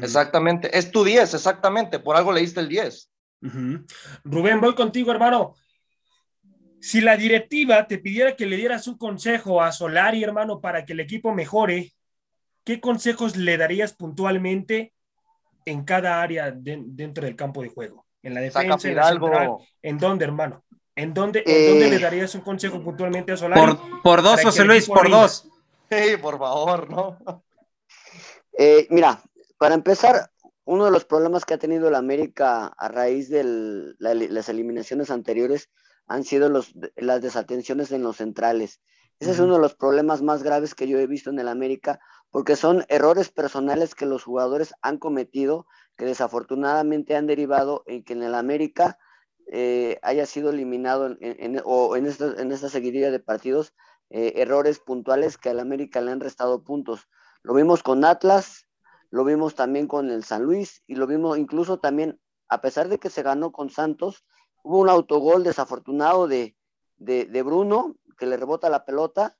Exactamente, 0.03 0.77
es 0.77 0.91
tu 0.91 1.05
10, 1.05 1.33
exactamente, 1.33 1.99
por 1.99 2.17
algo 2.17 2.33
leíste 2.33 2.61
el 2.61 2.69
10. 2.69 3.11
Rubén, 3.41 4.61
voy 4.61 4.75
contigo, 4.75 5.11
hermano. 5.11 5.55
Si 6.81 7.01
la 7.01 7.17
directiva 7.17 7.87
te 7.87 7.99
pidiera 7.99 8.37
que 8.37 8.47
le 8.47 8.57
dieras 8.57 8.87
un 8.87 8.97
consejo 8.97 9.61
a 9.63 9.73
Solari, 9.73 10.23
hermano, 10.23 10.61
para 10.61 10.85
que 10.85 10.93
el 10.93 11.01
equipo 11.01 11.35
mejore, 11.35 11.93
¿qué 12.65 12.81
consejos 12.81 13.37
le 13.37 13.57
darías 13.57 13.95
puntualmente 13.95 14.93
en 15.65 15.85
cada 15.85 16.23
área 16.23 16.53
dentro 16.53 17.25
del 17.25 17.37
campo 17.37 17.63
de 17.63 17.69
juego? 17.69 18.07
En 18.23 18.35
la 18.35 18.41
defensa, 18.41 18.89
en, 18.89 18.97
la 18.97 19.57
¿en 19.83 19.99
dónde, 19.99 20.25
hermano? 20.25 20.65
¿En 20.95 21.15
dónde, 21.15 21.43
¿En 21.47 21.79
le 21.79 21.97
eh, 21.97 21.99
darías 21.99 22.35
un 22.35 22.41
consejo 22.41 22.83
puntualmente 22.83 23.33
a 23.33 23.37
Solari? 23.37 23.61
Por, 23.61 24.03
por 24.03 24.23
dos, 24.23 24.43
José 24.43 24.65
Luis, 24.65 24.87
por 24.87 25.09
dos. 25.09 25.49
Sí, 25.91 26.17
por 26.21 26.39
favor, 26.39 26.91
¿no? 26.91 27.43
Eh, 28.61 28.89
mira, 28.91 29.23
para 29.57 29.77
empezar, 29.77 30.31
uno 30.69 30.85
de 30.85 30.91
los 30.91 31.07
problemas 31.07 31.47
que 31.47 31.55
ha 31.55 31.59
tenido 31.59 31.91
la 31.91 31.97
América 31.97 32.67
a 32.67 32.89
raíz 32.89 33.31
de 33.31 33.43
las 33.99 34.49
eliminaciones 34.51 35.11
anteriores 35.11 35.71
han 36.07 36.25
sido 36.25 36.51
los, 36.51 36.75
las 36.95 37.23
desatenciones 37.23 37.91
en 37.91 38.03
los 38.03 38.19
centrales. 38.19 38.83
Ese 39.19 39.31
es 39.31 39.39
uno 39.39 39.55
de 39.55 39.63
los 39.63 39.75
problemas 39.75 40.21
más 40.21 40.43
graves 40.43 40.75
que 40.75 40.87
yo 40.87 40.99
he 40.99 41.07
visto 41.07 41.31
en 41.31 41.39
el 41.39 41.49
América, 41.49 42.01
porque 42.31 42.55
son 42.55 42.85
errores 42.91 43.31
personales 43.31 43.95
que 43.95 44.05
los 44.05 44.25
jugadores 44.25 44.75
han 44.83 44.99
cometido, 44.99 45.67
que 45.97 46.05
desafortunadamente 46.05 47.17
han 47.17 47.27
derivado 47.27 47.83
en 47.87 48.05
que 48.05 48.13
en 48.13 48.25
el 48.25 48.35
América 48.35 48.99
eh, 49.51 49.99
haya 50.03 50.27
sido 50.27 50.51
eliminado 50.51 51.17
en, 51.19 51.63
o 51.65 51.97
en 51.97 52.05
esta, 52.05 52.35
en 52.37 52.53
esta 52.53 52.69
seguidilla 52.69 53.11
de 53.11 53.21
partidos 53.21 53.73
eh, 54.11 54.35
errores 54.37 54.81
puntuales 54.81 55.39
que 55.39 55.49
al 55.49 55.61
América 55.61 56.03
le 56.03 56.11
han 56.11 56.21
restado 56.21 56.63
puntos. 56.63 57.09
Lo 57.43 57.55
vimos 57.55 57.83
con 57.83 58.05
Atlas, 58.05 58.68
lo 59.11 59.25
vimos 59.25 59.55
también 59.55 59.87
con 59.87 60.11
el 60.11 60.25
San 60.25 60.43
Luis 60.43 60.83
y 60.87 60.95
lo 60.95 61.07
vimos 61.07 61.39
incluso 61.39 61.79
también, 61.79 62.21
a 62.49 62.61
pesar 62.61 62.89
de 62.89 62.99
que 62.99 63.11
se 63.11 63.23
ganó 63.23 63.53
con 63.53 63.71
Santos, 63.71 64.25
hubo 64.63 64.79
un 64.79 64.89
autogol 64.89 65.45
desafortunado 65.45 66.29
de, 66.29 66.57
de, 66.97 67.43
Bruno 67.43 67.97
que 68.19 68.27
le 68.27 68.37
rebota 68.37 68.69
la 68.69 68.85
pelota 68.85 69.37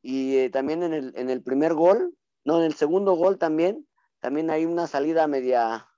y 0.00 0.36
eh, 0.36 0.50
también 0.50 0.82
en 0.82 0.94
el, 0.94 1.12
en 1.16 1.30
el 1.30 1.42
primer 1.42 1.74
gol, 1.74 2.16
no, 2.44 2.58
en 2.58 2.64
el 2.64 2.74
segundo 2.74 3.14
gol 3.14 3.38
también, 3.38 3.86
también 4.20 4.50
hay 4.50 4.64
una 4.64 4.86
salida 4.86 5.26
media 5.26 5.88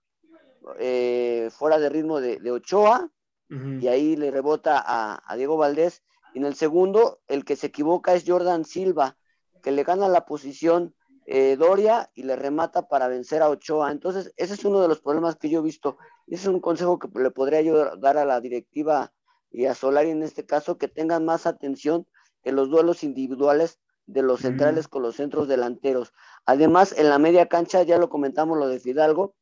eh, 0.79 1.51
fuera 1.53 1.79
de 1.79 1.89
ritmo 1.89 2.21
de, 2.21 2.51
Ochoa 2.51 3.11
y 3.49 3.87
ahí 3.87 4.17
le 4.17 4.33
rebota 4.33 4.83
a, 4.85 5.23
a 5.25 5.37
Diego 5.37 5.57
Valdés 5.57 6.03
y 6.33 6.39
en 6.39 6.47
el 6.47 6.57
segundo 6.57 7.21
el 7.29 7.45
que 7.45 7.55
se 7.55 7.69
equivoca 7.69 8.15
es 8.15 8.25
Jordan 8.27 8.65
Silva 8.65 9.17
que 9.63 9.71
le 9.71 9.85
gana 9.85 10.09
la 10.09 10.27
posición 10.27 10.95
eh, 11.27 11.57
Doria 11.57 12.11
y 12.15 12.25
le 12.25 12.37
remata 12.37 12.89
para 12.89 13.09
vencer 13.09 13.43
a 13.43 13.49
Ochoa. 13.49 13.91
Entonces, 13.91 14.33
ese 14.37 14.55
es 14.55 14.65
uno 14.65 14.81
de 14.81 14.89
los 14.89 15.01
problemas 15.01 15.37
que 15.37 15.49
yo 15.49 15.61
he 15.61 15.63
visto. 15.63 15.97
Ese 16.27 16.43
es 16.43 16.49
un 16.49 16.61
consejo 16.61 16.99
que 16.99 17.09
le 17.19 17.31
podría 17.31 17.63
yo 17.63 17.97
dar 17.97 18.17
a 18.19 18.25
la 18.25 18.41
directiva 18.41 19.13
y 19.51 19.67
a 19.67 19.75
Solari 19.75 20.11
en 20.11 20.23
este 20.23 20.45
caso, 20.45 20.79
que 20.79 20.89
tengan 20.89 21.25
más 21.25 21.47
atención 21.47 22.07
en 22.43 22.57
los 22.57 22.71
duelos 22.71 23.05
individuales 23.05 23.79
de 24.07 24.23
los 24.23 24.41
centrales 24.41 24.89
con 24.89 25.03
los 25.03 25.17
centros 25.17 25.49
delanteros. 25.49 26.13
Además, 26.45 26.95
en 26.99 27.09
la 27.09 27.19
media 27.19 27.47
cancha, 27.47 27.83
ya 27.85 27.99
lo 27.99 28.11
comentamos 28.11 28.59
lo 28.59 28.67
de 28.67 28.81
Fidalgo, 28.81 29.35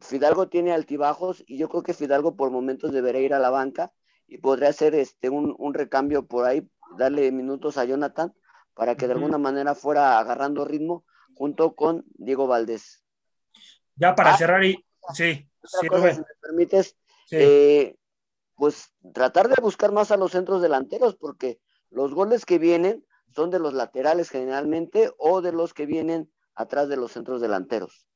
Fidalgo 0.00 0.48
tiene 0.48 0.72
altibajos 0.72 1.44
y 1.46 1.58
yo 1.58 1.68
creo 1.68 1.82
que 1.82 1.94
Fidalgo 1.94 2.36
por 2.36 2.50
momentos 2.50 2.92
debería 2.92 3.20
ir 3.20 3.34
a 3.34 3.38
la 3.38 3.50
banca 3.50 3.92
y 4.26 4.38
podría 4.38 4.70
hacer 4.70 4.94
este 4.94 5.30
un, 5.30 5.54
un 5.58 5.74
recambio 5.74 6.26
por 6.26 6.44
ahí, 6.44 6.68
darle 6.96 7.30
minutos 7.32 7.76
a 7.76 7.84
Jonathan 7.84 8.34
para 8.74 8.96
que 8.96 9.06
de 9.06 9.14
alguna 9.14 9.38
manera 9.38 9.74
fuera 9.74 10.18
agarrando 10.18 10.64
ritmo 10.64 11.04
junto 11.34 11.74
con 11.74 12.04
Diego 12.14 12.46
Valdés. 12.46 13.04
Ya 13.96 14.14
para 14.14 14.34
ah, 14.34 14.36
cerrar 14.36 14.64
y 14.64 14.84
sí, 15.14 15.48
si 15.62 15.88
me 15.90 16.24
permites, 16.40 16.96
eh, 17.30 17.96
pues 18.56 18.92
tratar 19.12 19.48
de 19.48 19.60
buscar 19.60 19.92
más 19.92 20.10
a 20.10 20.16
los 20.16 20.32
centros 20.32 20.62
delanteros, 20.62 21.16
porque 21.16 21.60
los 21.90 22.14
goles 22.14 22.44
que 22.44 22.58
vienen 22.58 23.04
son 23.34 23.50
de 23.50 23.58
los 23.58 23.72
laterales 23.72 24.30
generalmente 24.30 25.10
o 25.18 25.40
de 25.40 25.52
los 25.52 25.74
que 25.74 25.86
vienen 25.86 26.30
atrás 26.54 26.88
de 26.88 26.96
los 26.96 27.12
centros 27.12 27.40
delanteros. 27.40 28.06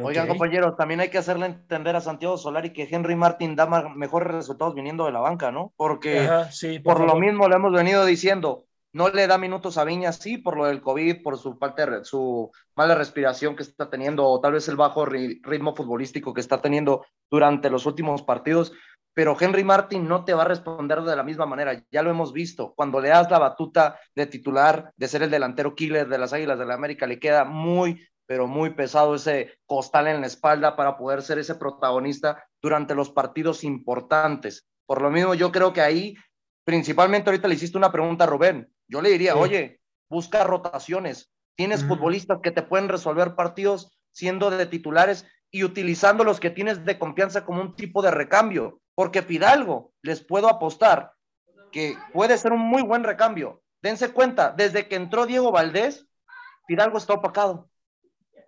Oigan, 0.00 0.26
compañeros, 0.26 0.76
también 0.76 1.00
hay 1.00 1.10
que 1.10 1.18
hacerle 1.18 1.46
entender 1.46 1.94
a 1.96 2.00
Santiago 2.00 2.38
Solari 2.38 2.72
que 2.72 2.88
Henry 2.90 3.14
Martin 3.14 3.54
da 3.54 3.66
mejores 3.66 4.32
resultados 4.32 4.74
viniendo 4.74 5.04
de 5.04 5.12
la 5.12 5.20
banca, 5.20 5.50
¿no? 5.52 5.74
Porque 5.76 6.28
por, 6.82 7.00
lo 7.00 7.16
mismo 7.16 7.48
le 7.48 7.56
hemos 7.56 7.72
venido 7.72 8.06
diciendo, 8.06 8.64
no 8.92 9.08
le 9.08 9.26
da 9.26 9.38
minutos 9.38 9.78
a 9.78 9.84
Viña, 9.84 10.12
sí, 10.12 10.38
por 10.38 10.56
lo 10.56 10.66
del 10.66 10.80
COVID, 10.80 11.22
por 11.22 11.38
su 11.38 11.56
falta 11.56 11.86
de, 11.86 12.04
su 12.04 12.50
mala 12.74 12.94
respiración 12.94 13.56
que 13.56 13.62
está 13.62 13.88
teniendo, 13.88 14.26
o 14.26 14.40
tal 14.40 14.52
vez 14.52 14.68
el 14.68 14.76
bajo 14.76 15.04
ritmo 15.06 15.74
futbolístico 15.74 16.34
que 16.34 16.40
está 16.40 16.60
teniendo 16.60 17.04
durante 17.30 17.70
los 17.70 17.86
últimos 17.86 18.22
partidos, 18.22 18.72
pero 19.14 19.36
Henry 19.38 19.64
Martin 19.64 20.08
no 20.08 20.24
te 20.24 20.32
va 20.34 20.42
a 20.42 20.48
responder 20.48 21.02
de 21.02 21.16
la 21.16 21.22
misma 21.22 21.46
manera, 21.46 21.82
ya 21.90 22.02
lo 22.02 22.10
hemos 22.10 22.32
visto, 22.32 22.72
cuando 22.74 23.00
le 23.00 23.10
das 23.10 23.30
la 23.30 23.38
batuta 23.38 23.98
de 24.14 24.26
titular, 24.26 24.92
de 24.96 25.08
ser 25.08 25.22
el 25.22 25.30
delantero 25.30 25.74
killer 25.74 26.08
de 26.08 26.18
las 26.18 26.32
Águilas 26.32 26.58
de 26.58 26.66
la 26.66 26.74
América, 26.74 27.06
le 27.06 27.18
queda 27.18 27.44
muy, 27.44 28.06
pero 28.26 28.46
muy 28.46 28.70
pesado 28.70 29.14
ese 29.14 29.58
costal 29.66 30.06
en 30.06 30.22
la 30.22 30.26
espalda 30.26 30.76
para 30.76 30.96
poder 30.96 31.22
ser 31.22 31.38
ese 31.38 31.54
protagonista 31.54 32.44
durante 32.62 32.94
los 32.94 33.10
partidos 33.10 33.64
importantes. 33.64 34.66
Por 34.86 35.02
lo 35.02 35.10
mismo, 35.10 35.34
yo 35.34 35.52
creo 35.52 35.72
que 35.72 35.82
ahí, 35.82 36.14
principalmente 36.64 37.28
ahorita 37.28 37.48
le 37.48 37.54
hiciste 37.54 37.76
una 37.76 37.92
pregunta 37.92 38.24
a 38.24 38.26
Rubén, 38.28 38.72
yo 38.92 39.00
le 39.00 39.08
diría, 39.08 39.36
oye, 39.36 39.80
busca 40.10 40.44
rotaciones. 40.44 41.32
Tienes 41.56 41.82
futbolistas 41.82 42.40
que 42.42 42.50
te 42.50 42.62
pueden 42.62 42.90
resolver 42.90 43.34
partidos 43.34 43.98
siendo 44.10 44.50
de 44.50 44.66
titulares 44.66 45.26
y 45.50 45.64
utilizando 45.64 46.24
los 46.24 46.40
que 46.40 46.50
tienes 46.50 46.84
de 46.84 46.98
confianza 46.98 47.46
como 47.46 47.62
un 47.62 47.74
tipo 47.74 48.02
de 48.02 48.10
recambio. 48.10 48.80
Porque 48.94 49.22
Fidalgo, 49.22 49.92
les 50.02 50.22
puedo 50.22 50.48
apostar 50.48 51.14
que 51.70 51.96
puede 52.12 52.36
ser 52.36 52.52
un 52.52 52.60
muy 52.60 52.82
buen 52.82 53.02
recambio. 53.02 53.62
Dense 53.80 54.12
cuenta, 54.12 54.52
desde 54.54 54.88
que 54.88 54.96
entró 54.96 55.24
Diego 55.24 55.50
Valdés, 55.50 56.06
Fidalgo 56.66 56.98
está 56.98 57.14
opacado. 57.14 57.70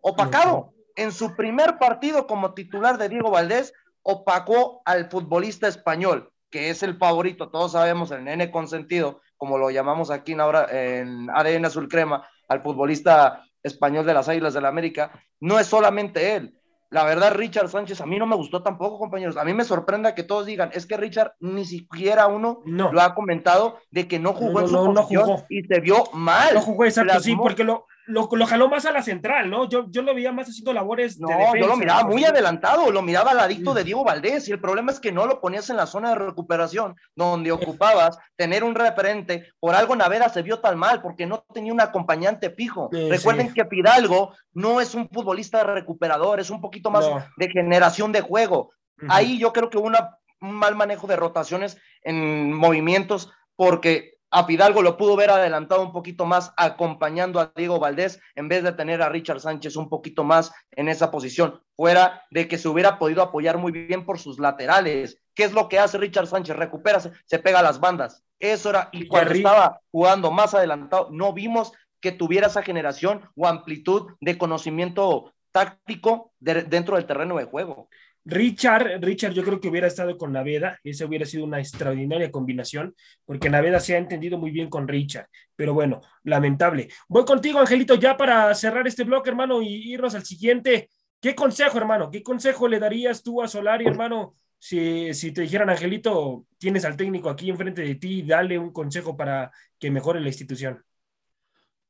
Opacado. 0.02 0.74
En 0.94 1.10
su 1.10 1.34
primer 1.34 1.78
partido 1.78 2.26
como 2.26 2.52
titular 2.52 2.98
de 2.98 3.08
Diego 3.08 3.30
Valdés, 3.30 3.72
opacó 4.02 4.82
al 4.84 5.08
futbolista 5.10 5.68
español, 5.68 6.30
que 6.50 6.68
es 6.68 6.82
el 6.82 6.98
favorito, 6.98 7.50
todos 7.50 7.72
sabemos, 7.72 8.10
el 8.10 8.24
nene 8.24 8.50
consentido 8.50 9.22
como 9.44 9.58
lo 9.58 9.68
llamamos 9.68 10.10
aquí 10.10 10.32
en, 10.32 10.40
ahora, 10.40 10.66
en 10.70 11.28
ADN 11.28 11.66
Azul 11.66 11.86
Crema, 11.86 12.26
al 12.48 12.62
futbolista 12.62 13.44
español 13.62 14.06
de 14.06 14.14
las 14.14 14.26
Águilas 14.26 14.54
del 14.54 14.62
la 14.62 14.70
América, 14.70 15.12
no 15.38 15.58
es 15.58 15.66
solamente 15.66 16.34
él. 16.34 16.58
La 16.88 17.04
verdad, 17.04 17.34
Richard 17.34 17.68
Sánchez, 17.68 18.00
a 18.00 18.06
mí 18.06 18.18
no 18.18 18.24
me 18.24 18.36
gustó 18.36 18.62
tampoco, 18.62 18.98
compañeros. 18.98 19.36
A 19.36 19.44
mí 19.44 19.52
me 19.52 19.64
sorprende 19.64 20.14
que 20.14 20.22
todos 20.22 20.46
digan, 20.46 20.70
es 20.72 20.86
que 20.86 20.96
Richard 20.96 21.34
ni 21.40 21.66
siquiera 21.66 22.26
uno 22.26 22.62
lo 22.64 23.02
ha 23.02 23.14
comentado 23.14 23.80
de 23.90 24.08
que 24.08 24.18
no 24.18 24.32
jugó 24.32 24.60
en 24.60 24.68
su 24.68 24.82
posición 24.82 25.44
y 25.50 25.62
se 25.64 25.80
vio 25.80 26.04
mal. 26.14 26.54
No 26.54 26.62
jugó, 26.62 26.86
exacto, 26.86 27.20
sí, 27.20 27.36
porque 27.36 27.64
lo, 27.64 27.84
lo, 28.06 28.28
lo, 28.30 28.46
jaló 28.46 28.68
más 28.68 28.84
a 28.86 28.92
la 28.92 29.02
central, 29.02 29.50
¿no? 29.50 29.68
Yo, 29.68 29.86
yo 29.90 30.02
lo 30.02 30.14
veía 30.14 30.32
más 30.32 30.48
haciendo 30.48 30.72
labores 30.72 31.18
no, 31.18 31.28
yo 31.56 31.66
lo 31.66 31.76
miraba 31.76 32.04
muy 32.04 32.24
adelantado, 32.24 32.90
lo 32.90 33.02
miraba 33.02 33.30
al 33.30 33.40
adicto 33.40 33.74
de 33.74 33.84
Diego 33.84 34.04
Valdés, 34.04 34.48
y 34.48 34.52
el 34.52 34.60
problema 34.60 34.92
es 34.92 35.00
que 35.00 35.12
no 35.12 35.26
lo 35.26 35.40
ponías 35.40 35.70
en 35.70 35.76
la 35.76 35.86
zona 35.86 36.10
de 36.10 36.16
recuperación, 36.16 36.96
donde 37.14 37.52
ocupabas 37.52 38.18
tener 38.36 38.64
un 38.64 38.74
referente. 38.74 39.48
Por 39.60 39.74
algo 39.74 39.96
Navera 39.96 40.28
se 40.28 40.42
vio 40.42 40.60
tan 40.60 40.78
mal, 40.78 41.02
porque 41.02 41.26
no 41.26 41.44
tenía 41.52 41.72
un 41.72 41.80
acompañante 41.80 42.50
fijo. 42.50 42.90
Recuerden 42.92 43.52
que 43.52 43.64
Pidalgo 43.64 44.34
no 44.52 44.80
es 44.80 44.94
un 44.94 45.08
futbolista 45.08 45.58
de 45.58 45.74
recuperador, 45.74 46.40
es 46.40 46.50
un 46.50 46.60
poquito 46.60 46.90
más 46.90 47.06
de 47.36 47.48
generación 47.48 48.12
de 48.12 48.20
juego. 48.20 48.72
Ahí 49.08 49.38
yo 49.38 49.52
creo 49.52 49.70
que 49.70 49.78
hubo 49.78 49.86
un 49.86 49.96
mal 50.40 50.76
manejo 50.76 51.06
de 51.06 51.16
rotaciones 51.16 51.78
en 52.02 52.52
movimientos, 52.52 53.30
porque 53.56 54.13
a 54.34 54.44
Fidalgo 54.46 54.82
lo 54.82 54.96
pudo 54.96 55.14
ver 55.14 55.30
adelantado 55.30 55.80
un 55.80 55.92
poquito 55.92 56.26
más 56.26 56.52
acompañando 56.56 57.38
a 57.38 57.52
Diego 57.54 57.78
Valdés 57.78 58.20
en 58.34 58.48
vez 58.48 58.64
de 58.64 58.72
tener 58.72 59.00
a 59.00 59.08
Richard 59.08 59.38
Sánchez 59.38 59.76
un 59.76 59.88
poquito 59.88 60.24
más 60.24 60.52
en 60.72 60.88
esa 60.88 61.12
posición, 61.12 61.62
fuera 61.76 62.24
de 62.32 62.48
que 62.48 62.58
se 62.58 62.66
hubiera 62.66 62.98
podido 62.98 63.22
apoyar 63.22 63.58
muy 63.58 63.70
bien 63.70 64.04
por 64.04 64.18
sus 64.18 64.40
laterales. 64.40 65.22
¿Qué 65.36 65.44
es 65.44 65.52
lo 65.52 65.68
que 65.68 65.78
hace 65.78 65.98
Richard 65.98 66.26
Sánchez? 66.26 66.56
Recupera, 66.56 66.98
se 67.00 67.38
pega 67.38 67.60
a 67.60 67.62
las 67.62 67.78
bandas. 67.78 68.24
Eso 68.40 68.70
era, 68.70 68.88
y 68.90 69.06
cuando 69.06 69.34
estaba 69.34 69.80
jugando 69.92 70.32
más 70.32 70.52
adelantado, 70.52 71.10
no 71.12 71.32
vimos 71.32 71.72
que 72.00 72.10
tuviera 72.10 72.48
esa 72.48 72.64
generación 72.64 73.30
o 73.36 73.46
amplitud 73.46 74.14
de 74.20 74.36
conocimiento 74.36 75.32
táctico 75.52 76.32
dentro 76.40 76.96
del 76.96 77.06
terreno 77.06 77.36
de 77.36 77.44
juego. 77.44 77.88
Richard, 78.26 79.00
Richard, 79.02 79.34
yo 79.34 79.44
creo 79.44 79.60
que 79.60 79.68
hubiera 79.68 79.86
estado 79.86 80.16
con 80.16 80.32
Naveda, 80.32 80.78
esa 80.82 81.04
hubiera 81.04 81.26
sido 81.26 81.44
una 81.44 81.58
extraordinaria 81.58 82.30
combinación, 82.30 82.94
porque 83.26 83.50
Naveda 83.50 83.80
se 83.80 83.94
ha 83.94 83.98
entendido 83.98 84.38
muy 84.38 84.50
bien 84.50 84.70
con 84.70 84.88
Richard, 84.88 85.28
pero 85.54 85.74
bueno, 85.74 86.00
lamentable. 86.22 86.88
Voy 87.06 87.24
contigo, 87.26 87.60
Angelito, 87.60 87.96
ya 87.96 88.16
para 88.16 88.54
cerrar 88.54 88.86
este 88.86 89.04
bloque, 89.04 89.28
hermano, 89.28 89.60
y 89.60 89.92
irnos 89.92 90.14
al 90.14 90.24
siguiente. 90.24 90.88
¿Qué 91.20 91.34
consejo, 91.34 91.76
hermano? 91.76 92.10
¿Qué 92.10 92.22
consejo 92.22 92.66
le 92.66 92.78
darías 92.78 93.22
tú 93.22 93.42
a 93.42 93.48
Solari, 93.48 93.86
hermano? 93.86 94.34
Si, 94.58 95.12
si 95.12 95.32
te 95.32 95.42
dijeran, 95.42 95.68
Angelito, 95.68 96.46
tienes 96.56 96.86
al 96.86 96.96
técnico 96.96 97.28
aquí 97.28 97.50
enfrente 97.50 97.82
de 97.82 97.96
ti, 97.96 98.22
dale 98.22 98.58
un 98.58 98.72
consejo 98.72 99.16
para 99.16 99.50
que 99.78 99.90
mejore 99.90 100.20
la 100.20 100.28
institución. 100.28 100.82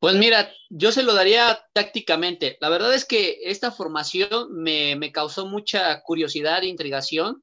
Pues 0.05 0.17
mira, 0.17 0.53
yo 0.69 0.93
se 0.93 1.03
lo 1.03 1.15
daría 1.15 1.67
tácticamente. 1.73 2.59
La 2.61 2.69
verdad 2.69 2.93
es 2.93 3.07
que 3.07 3.39
esta 3.45 3.71
formación 3.71 4.53
me, 4.53 5.11
causó 5.13 5.47
mucha 5.47 6.03
curiosidad 6.03 6.63
e 6.63 6.67
intrigación. 6.67 7.43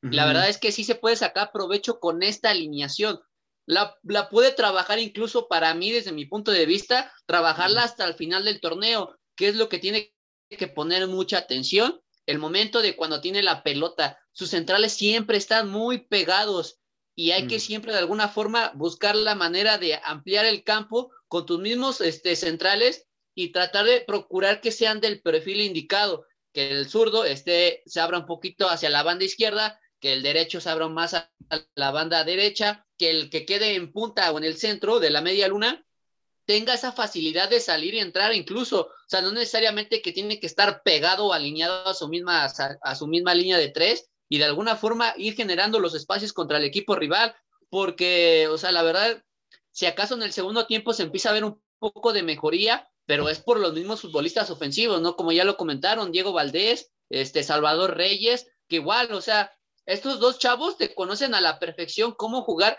La 0.00 0.24
verdad 0.24 0.48
es 0.48 0.56
que 0.56 0.72
sí 0.72 0.84
se 0.84 0.94
puede 0.94 1.16
sacar 1.16 1.52
provecho 1.52 2.00
con 2.00 2.22
esta 2.22 2.48
alineación. 2.48 3.20
La, 3.66 3.94
la, 4.04 4.30
puede 4.30 4.52
trabajar 4.52 4.98
incluso 4.98 5.48
para 5.48 5.74
mí, 5.74 5.92
desde 5.92 6.12
mi 6.12 6.24
punto 6.24 6.50
de 6.50 6.64
vista, 6.64 7.12
trabajarla 7.26 7.82
hasta 7.82 8.06
el 8.06 8.14
final 8.14 8.46
del 8.46 8.62
torneo, 8.62 9.14
que 9.36 9.48
es 9.48 9.56
lo 9.56 9.68
que 9.68 9.78
tiene 9.78 10.14
que 10.48 10.66
poner 10.66 11.06
mucha 11.08 11.36
atención. 11.36 12.00
El 12.24 12.38
momento 12.38 12.80
de 12.80 12.96
cuando 12.96 13.20
tiene 13.20 13.42
la 13.42 13.62
pelota, 13.62 14.18
sus 14.32 14.48
centrales 14.48 14.94
siempre 14.94 15.36
están 15.36 15.68
muy 15.68 15.98
pegados 16.06 16.78
y 17.14 17.32
hay 17.32 17.48
que 17.48 17.60
siempre 17.60 17.92
de 17.92 17.98
alguna 17.98 18.28
forma 18.28 18.72
buscar 18.76 19.14
la 19.14 19.34
manera 19.34 19.76
de 19.76 20.00
ampliar 20.02 20.46
el 20.46 20.64
campo 20.64 21.10
con 21.28 21.46
tus 21.46 21.60
mismos 21.60 22.00
este, 22.00 22.36
centrales 22.36 23.06
y 23.34 23.52
tratar 23.52 23.86
de 23.86 24.00
procurar 24.00 24.60
que 24.60 24.72
sean 24.72 25.00
del 25.00 25.20
perfil 25.22 25.60
indicado, 25.60 26.26
que 26.52 26.70
el 26.70 26.88
zurdo 26.88 27.24
este, 27.24 27.82
se 27.86 28.00
abra 28.00 28.18
un 28.18 28.26
poquito 28.26 28.68
hacia 28.68 28.90
la 28.90 29.02
banda 29.02 29.24
izquierda, 29.24 29.78
que 30.00 30.12
el 30.12 30.22
derecho 30.22 30.60
se 30.60 30.70
abra 30.70 30.88
más 30.88 31.14
a 31.14 31.30
la 31.74 31.90
banda 31.90 32.24
derecha, 32.24 32.86
que 32.96 33.10
el 33.10 33.30
que 33.30 33.46
quede 33.46 33.74
en 33.74 33.92
punta 33.92 34.30
o 34.32 34.38
en 34.38 34.44
el 34.44 34.56
centro 34.56 34.98
de 34.98 35.10
la 35.10 35.20
media 35.20 35.48
luna 35.48 35.84
tenga 36.46 36.72
esa 36.74 36.92
facilidad 36.92 37.50
de 37.50 37.60
salir 37.60 37.94
y 37.94 37.98
entrar 37.98 38.34
incluso, 38.34 38.86
o 38.86 38.90
sea, 39.06 39.20
no 39.20 39.30
necesariamente 39.32 40.00
que 40.00 40.12
tiene 40.12 40.40
que 40.40 40.46
estar 40.46 40.82
pegado 40.82 41.26
o 41.26 41.32
alineado 41.34 41.86
a 41.86 41.94
su 41.94 42.08
misma, 42.08 42.46
a 42.46 42.94
su 42.94 43.06
misma 43.06 43.34
línea 43.34 43.58
de 43.58 43.68
tres 43.68 44.08
y 44.30 44.38
de 44.38 44.44
alguna 44.44 44.74
forma 44.74 45.12
ir 45.18 45.34
generando 45.34 45.78
los 45.78 45.94
espacios 45.94 46.32
contra 46.32 46.56
el 46.56 46.64
equipo 46.64 46.96
rival, 46.96 47.34
porque, 47.68 48.48
o 48.50 48.56
sea, 48.56 48.72
la 48.72 48.82
verdad, 48.82 49.22
si 49.78 49.86
acaso 49.86 50.14
en 50.14 50.24
el 50.24 50.32
segundo 50.32 50.66
tiempo 50.66 50.92
se 50.92 51.04
empieza 51.04 51.30
a 51.30 51.34
ver 51.34 51.44
un 51.44 51.62
poco 51.78 52.12
de 52.12 52.24
mejoría, 52.24 52.90
pero 53.06 53.28
es 53.28 53.38
por 53.38 53.60
los 53.60 53.74
mismos 53.74 54.00
futbolistas 54.00 54.50
ofensivos, 54.50 55.00
¿no? 55.00 55.14
Como 55.14 55.30
ya 55.30 55.44
lo 55.44 55.56
comentaron, 55.56 56.10
Diego 56.10 56.32
Valdés, 56.32 56.90
este 57.10 57.44
Salvador 57.44 57.96
Reyes, 57.96 58.48
que 58.66 58.74
igual, 58.74 59.12
o 59.12 59.20
sea, 59.20 59.52
estos 59.86 60.18
dos 60.18 60.40
chavos 60.40 60.78
te 60.78 60.96
conocen 60.96 61.32
a 61.32 61.40
la 61.40 61.60
perfección 61.60 62.10
cómo 62.10 62.42
jugar 62.42 62.76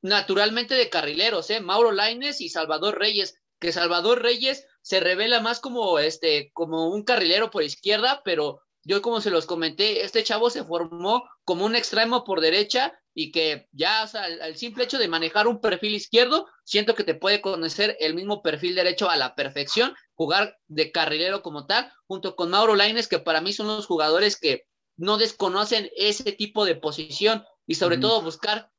naturalmente 0.00 0.76
de 0.76 0.88
carrileros, 0.88 1.50
¿eh? 1.50 1.60
Mauro 1.60 1.92
Laines 1.92 2.40
y 2.40 2.48
Salvador 2.48 2.98
Reyes, 2.98 3.34
que 3.60 3.70
Salvador 3.70 4.22
Reyes 4.22 4.66
se 4.80 5.00
revela 5.00 5.40
más 5.40 5.60
como 5.60 5.98
este 5.98 6.50
como 6.54 6.88
un 6.88 7.04
carrilero 7.04 7.50
por 7.50 7.64
izquierda, 7.64 8.22
pero 8.24 8.62
yo 8.82 9.02
como 9.02 9.20
se 9.20 9.30
los 9.30 9.44
comenté, 9.44 10.06
este 10.06 10.24
chavo 10.24 10.48
se 10.48 10.64
formó 10.64 11.28
como 11.44 11.66
un 11.66 11.76
extremo 11.76 12.24
por 12.24 12.40
derecha 12.40 12.98
y 13.20 13.32
que 13.32 13.66
ya, 13.72 14.04
o 14.04 14.06
sea, 14.06 14.28
el, 14.28 14.56
simple 14.56 14.84
hecho 14.84 14.96
de 14.96 15.08
manejar 15.08 15.48
un 15.48 15.60
perfil 15.60 15.96
izquierdo, 15.96 16.46
siento 16.62 16.94
que 16.94 17.02
te 17.02 17.16
puede 17.16 17.40
conocer 17.40 17.96
el 17.98 18.14
mismo 18.14 18.42
perfil 18.42 18.76
derecho 18.76 19.10
a 19.10 19.16
la 19.16 19.34
perfección, 19.34 19.92
jugar 20.14 20.56
de 20.68 20.92
carrilero 20.92 21.42
como 21.42 21.66
tal, 21.66 21.92
junto 22.06 22.36
con 22.36 22.50
Mauro 22.50 22.76
Laines, 22.76 23.08
que 23.08 23.18
para 23.18 23.40
mí 23.40 23.52
son 23.52 23.66
los 23.66 23.86
jugadores 23.86 24.38
que 24.38 24.68
no 24.96 25.18
desconocen 25.18 25.90
ese 25.96 26.30
tipo 26.30 26.64
de 26.64 26.76
posición 26.76 27.44
y 27.66 27.74
sobre 27.74 27.98
todo 27.98 28.22
buscar, 28.22 28.70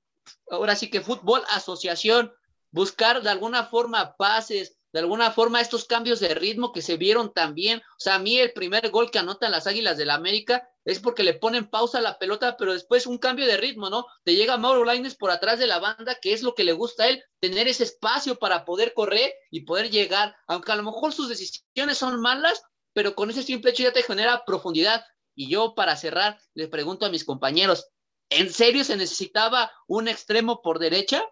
ahora 0.49 0.77
sí 0.77 0.89
que 0.89 1.01
fútbol, 1.01 1.43
asociación, 1.49 2.31
buscar 2.71 3.21
de 3.21 3.31
alguna 3.31 3.65
forma 3.65 4.15
pases, 4.15 4.77
de 4.93 5.01
alguna 5.01 5.31
forma 5.31 5.59
estos 5.59 5.83
cambios 5.83 6.21
de 6.21 6.33
ritmo 6.33 6.71
que 6.71 6.81
se 6.81 6.95
vieron 6.95 7.33
también. 7.33 7.79
O 7.79 7.99
sea, 7.99 8.15
a 8.15 8.19
mí 8.19 8.37
el 8.37 8.53
primer 8.53 8.89
gol 8.89 9.11
que 9.11 9.19
anotan 9.19 9.51
las 9.51 9.67
Águilas 9.67 9.97
del 9.97 10.07
la 10.07 10.15
América 10.15 10.69
es 10.91 10.99
porque 10.99 11.23
le 11.23 11.33
ponen 11.33 11.69
pausa 11.69 11.99
a 11.99 12.01
la 12.01 12.17
pelota, 12.17 12.57
pero 12.57 12.73
después 12.73 13.05
un 13.05 13.17
cambio 13.17 13.45
de 13.45 13.57
ritmo, 13.57 13.89
¿no? 13.89 14.05
Te 14.23 14.35
llega 14.35 14.57
Mauro 14.57 14.85
Laines 14.85 15.15
por 15.15 15.29
atrás 15.29 15.59
de 15.59 15.67
la 15.67 15.79
banda, 15.79 16.15
que 16.21 16.33
es 16.33 16.41
lo 16.41 16.55
que 16.55 16.63
le 16.63 16.73
gusta 16.73 17.03
a 17.03 17.09
él, 17.09 17.23
tener 17.39 17.67
ese 17.67 17.83
espacio 17.83 18.39
para 18.39 18.65
poder 18.65 18.93
correr 18.93 19.33
y 19.51 19.61
poder 19.61 19.89
llegar, 19.91 20.35
aunque 20.47 20.71
a 20.71 20.75
lo 20.75 20.83
mejor 20.83 21.13
sus 21.13 21.29
decisiones 21.29 21.97
son 21.97 22.19
malas, 22.21 22.63
pero 22.93 23.13
con 23.13 23.29
ese 23.29 23.43
simple 23.43 23.71
hecho 23.71 23.83
ya 23.83 23.93
te 23.93 24.03
genera 24.03 24.43
profundidad. 24.45 25.03
Y 25.35 25.49
yo 25.49 25.75
para 25.75 25.95
cerrar, 25.95 26.39
les 26.53 26.69
pregunto 26.69 27.05
a 27.05 27.09
mis 27.09 27.23
compañeros, 27.23 27.89
¿en 28.29 28.51
serio 28.51 28.83
se 28.83 28.97
necesitaba 28.97 29.71
un 29.87 30.07
extremo 30.07 30.61
por 30.61 30.79
derecha? 30.79 31.23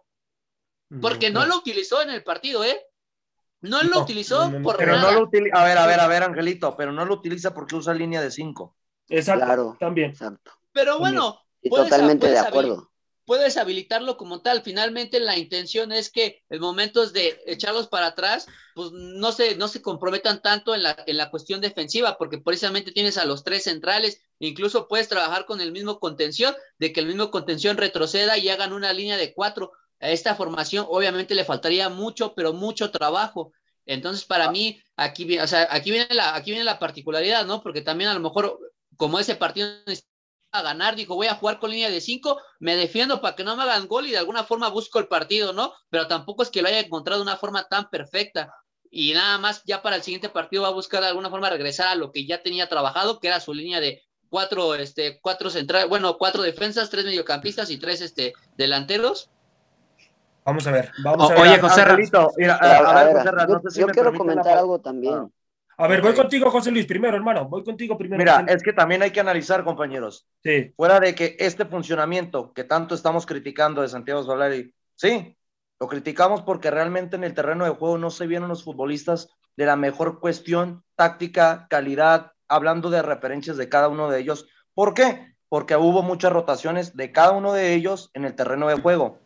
Porque 1.01 1.31
no 1.31 1.45
lo 1.45 1.57
utilizó 1.57 2.01
en 2.01 2.11
el 2.11 2.23
partido, 2.23 2.63
¿eh? 2.63 2.81
No 3.61 3.81
lo 3.81 4.01
utilizó 4.01 4.51
por 4.63 4.77
pero 4.77 4.97
No 4.97 5.11
lo 5.11 5.29
a 5.53 5.63
ver, 5.63 5.77
a 5.77 5.87
ver, 5.87 5.99
a 5.99 6.07
ver, 6.07 6.23
Angelito, 6.23 6.77
pero 6.77 6.91
no 6.91 7.05
lo 7.05 7.15
utiliza 7.15 7.53
porque 7.53 7.75
usa 7.75 7.93
línea 7.93 8.21
de 8.21 8.31
5. 8.31 8.75
Exacto, 9.09 9.45
claro, 9.45 9.77
también. 9.79 10.11
Exacto. 10.11 10.51
Pero 10.71 10.99
bueno, 10.99 11.39
totalmente 11.69 12.29
de 12.29 12.39
acuerdo. 12.39 12.91
Puedes 13.25 13.57
habilitarlo 13.57 14.15
como 14.15 14.41
tal. 14.41 14.61
Finalmente 14.61 15.19
la 15.19 15.37
intención 15.37 15.91
es 15.91 16.09
que 16.09 16.43
en 16.49 16.61
momentos 16.61 17.11
de 17.11 17.37
echarlos 17.45 17.87
para 17.87 18.07
atrás, 18.07 18.47
pues 18.73 18.91
no 18.93 19.33
se, 19.33 19.57
no 19.57 19.67
se 19.67 19.81
comprometan 19.81 20.41
tanto 20.41 20.73
en 20.73 20.83
la, 20.83 20.95
en 21.05 21.17
la 21.17 21.29
cuestión 21.29 21.59
defensiva, 21.59 22.17
porque 22.17 22.37
precisamente 22.37 22.93
tienes 22.93 23.17
a 23.17 23.25
los 23.25 23.43
tres 23.43 23.65
centrales, 23.65 24.21
incluso 24.39 24.87
puedes 24.87 25.09
trabajar 25.09 25.45
con 25.45 25.59
el 25.59 25.73
mismo 25.73 25.99
contención, 25.99 26.55
de 26.79 26.93
que 26.93 27.01
el 27.01 27.07
mismo 27.07 27.29
contención 27.29 27.75
retroceda 27.75 28.37
y 28.37 28.47
hagan 28.47 28.71
una 28.71 28.93
línea 28.93 29.17
de 29.17 29.33
cuatro 29.33 29.73
a 29.99 30.09
esta 30.09 30.35
formación 30.35 30.85
obviamente 30.89 31.35
le 31.35 31.45
faltaría 31.45 31.89
mucho, 31.89 32.33
pero 32.35 32.53
mucho 32.53 32.91
trabajo. 32.91 33.51
Entonces, 33.85 34.25
para 34.25 34.45
ah. 34.45 34.51
mí, 34.51 34.81
aquí, 34.95 35.39
o 35.39 35.47
sea, 35.47 35.67
aquí, 35.71 35.91
viene 35.91 36.13
la, 36.13 36.35
aquí 36.35 36.51
viene 36.51 36.65
la 36.65 36.79
particularidad, 36.79 37.45
¿no? 37.45 37.61
Porque 37.61 37.81
también 37.81 38.09
a 38.09 38.13
lo 38.13 38.19
mejor, 38.19 38.59
como 38.97 39.19
ese 39.19 39.35
partido 39.35 39.69
a 40.51 40.61
ganar, 40.61 40.95
dijo, 40.95 41.15
voy 41.15 41.27
a 41.27 41.35
jugar 41.35 41.59
con 41.59 41.71
línea 41.71 41.89
de 41.89 42.01
cinco, 42.01 42.39
me 42.59 42.75
defiendo 42.75 43.21
para 43.21 43.35
que 43.35 43.43
no 43.43 43.55
me 43.55 43.63
hagan 43.63 43.87
gol 43.87 44.07
y 44.07 44.11
de 44.11 44.17
alguna 44.17 44.43
forma 44.43 44.69
busco 44.69 44.99
el 44.99 45.07
partido, 45.07 45.53
¿no? 45.53 45.73
Pero 45.89 46.07
tampoco 46.07 46.43
es 46.43 46.49
que 46.49 46.61
lo 46.61 46.67
haya 46.67 46.79
encontrado 46.79 47.19
de 47.21 47.29
una 47.29 47.37
forma 47.37 47.67
tan 47.67 47.89
perfecta. 47.89 48.53
Y 48.89 49.13
nada 49.13 49.37
más, 49.37 49.63
ya 49.65 49.81
para 49.81 49.97
el 49.97 50.03
siguiente 50.03 50.29
partido 50.29 50.63
va 50.63 50.69
a 50.69 50.73
buscar 50.73 51.01
de 51.01 51.07
alguna 51.07 51.29
forma 51.29 51.49
regresar 51.49 51.87
a 51.87 51.95
lo 51.95 52.11
que 52.11 52.25
ya 52.25 52.41
tenía 52.41 52.69
trabajado, 52.69 53.19
que 53.19 53.27
era 53.27 53.39
su 53.39 53.53
línea 53.53 53.79
de 53.79 54.01
cuatro, 54.29 54.75
este, 54.75 55.19
cuatro 55.21 55.49
centrales, 55.49 55.89
bueno, 55.89 56.17
cuatro 56.17 56.41
defensas, 56.41 56.89
tres 56.89 57.05
mediocampistas 57.05 57.69
y 57.69 57.77
tres, 57.77 58.01
este, 58.01 58.33
delanteros 58.57 59.29
Vamos 60.47 60.65
a 60.65 60.71
ver, 60.71 60.93
vamos 61.03 61.29
a 61.29 61.33
ver. 61.33 61.43
Oye, 61.43 61.59
José 61.59 61.85
Luis, 61.93 62.09
yo, 62.09 63.87
quiero 63.87 64.13
comentar 64.13 64.57
algo 64.57 64.79
también. 64.79 65.29
A 65.77 65.87
ver, 65.87 66.01
voy 66.01 66.13
contigo, 66.13 66.49
José 66.49 66.71
Luis, 66.71 66.85
primero, 66.85 67.15
hermano. 67.15 67.47
Voy 67.47 67.63
contigo 67.63 67.97
primero. 67.97 68.19
Mira, 68.19 68.45
es 68.47 68.63
que 68.63 68.73
también 68.73 69.03
hay 69.03 69.11
que 69.11 69.19
analizar, 69.19 69.63
compañeros. 69.63 70.27
Sí. 70.43 70.73
Fuera 70.75 70.99
de 70.99 71.13
que 71.13 71.35
este 71.39 71.65
funcionamiento 71.65 72.51
que 72.53 72.63
tanto 72.63 72.95
estamos 72.95 73.25
criticando 73.25 73.81
de 73.81 73.87
Santiago 73.87 74.23
Solari, 74.23 74.73
sí, 74.95 75.37
lo 75.79 75.87
criticamos 75.87 76.41
porque 76.41 76.71
realmente 76.71 77.15
en 77.15 77.23
el 77.23 77.35
terreno 77.35 77.65
de 77.65 77.71
juego 77.71 77.97
no 77.97 78.09
se 78.09 78.25
vieron 78.25 78.49
los 78.49 78.63
futbolistas 78.63 79.29
de 79.55 79.65
la 79.65 79.75
mejor 79.75 80.19
cuestión, 80.19 80.83
táctica, 80.95 81.67
calidad, 81.69 82.31
hablando 82.47 82.89
de 82.89 83.01
referencias 83.03 83.57
de 83.57 83.69
cada 83.69 83.87
uno 83.87 84.09
de 84.09 84.19
ellos. 84.19 84.47
¿Por 84.73 84.95
qué? 84.95 85.35
Porque 85.47 85.75
hubo 85.75 86.01
muchas 86.01 86.31
rotaciones 86.31 86.97
de 86.97 87.11
cada 87.11 87.31
uno 87.31 87.53
de 87.53 87.75
ellos 87.75 88.09
en 88.13 88.25
el 88.25 88.35
terreno 88.35 88.67
de 88.67 88.75
juego 88.75 89.19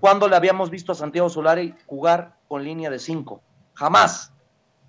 ¿Cuándo 0.00 0.28
le 0.28 0.36
habíamos 0.36 0.68
visto 0.68 0.92
a 0.92 0.94
Santiago 0.94 1.30
Solari 1.30 1.74
jugar 1.86 2.36
con 2.48 2.62
línea 2.62 2.90
de 2.90 2.98
5? 2.98 3.42
Jamás. 3.72 4.33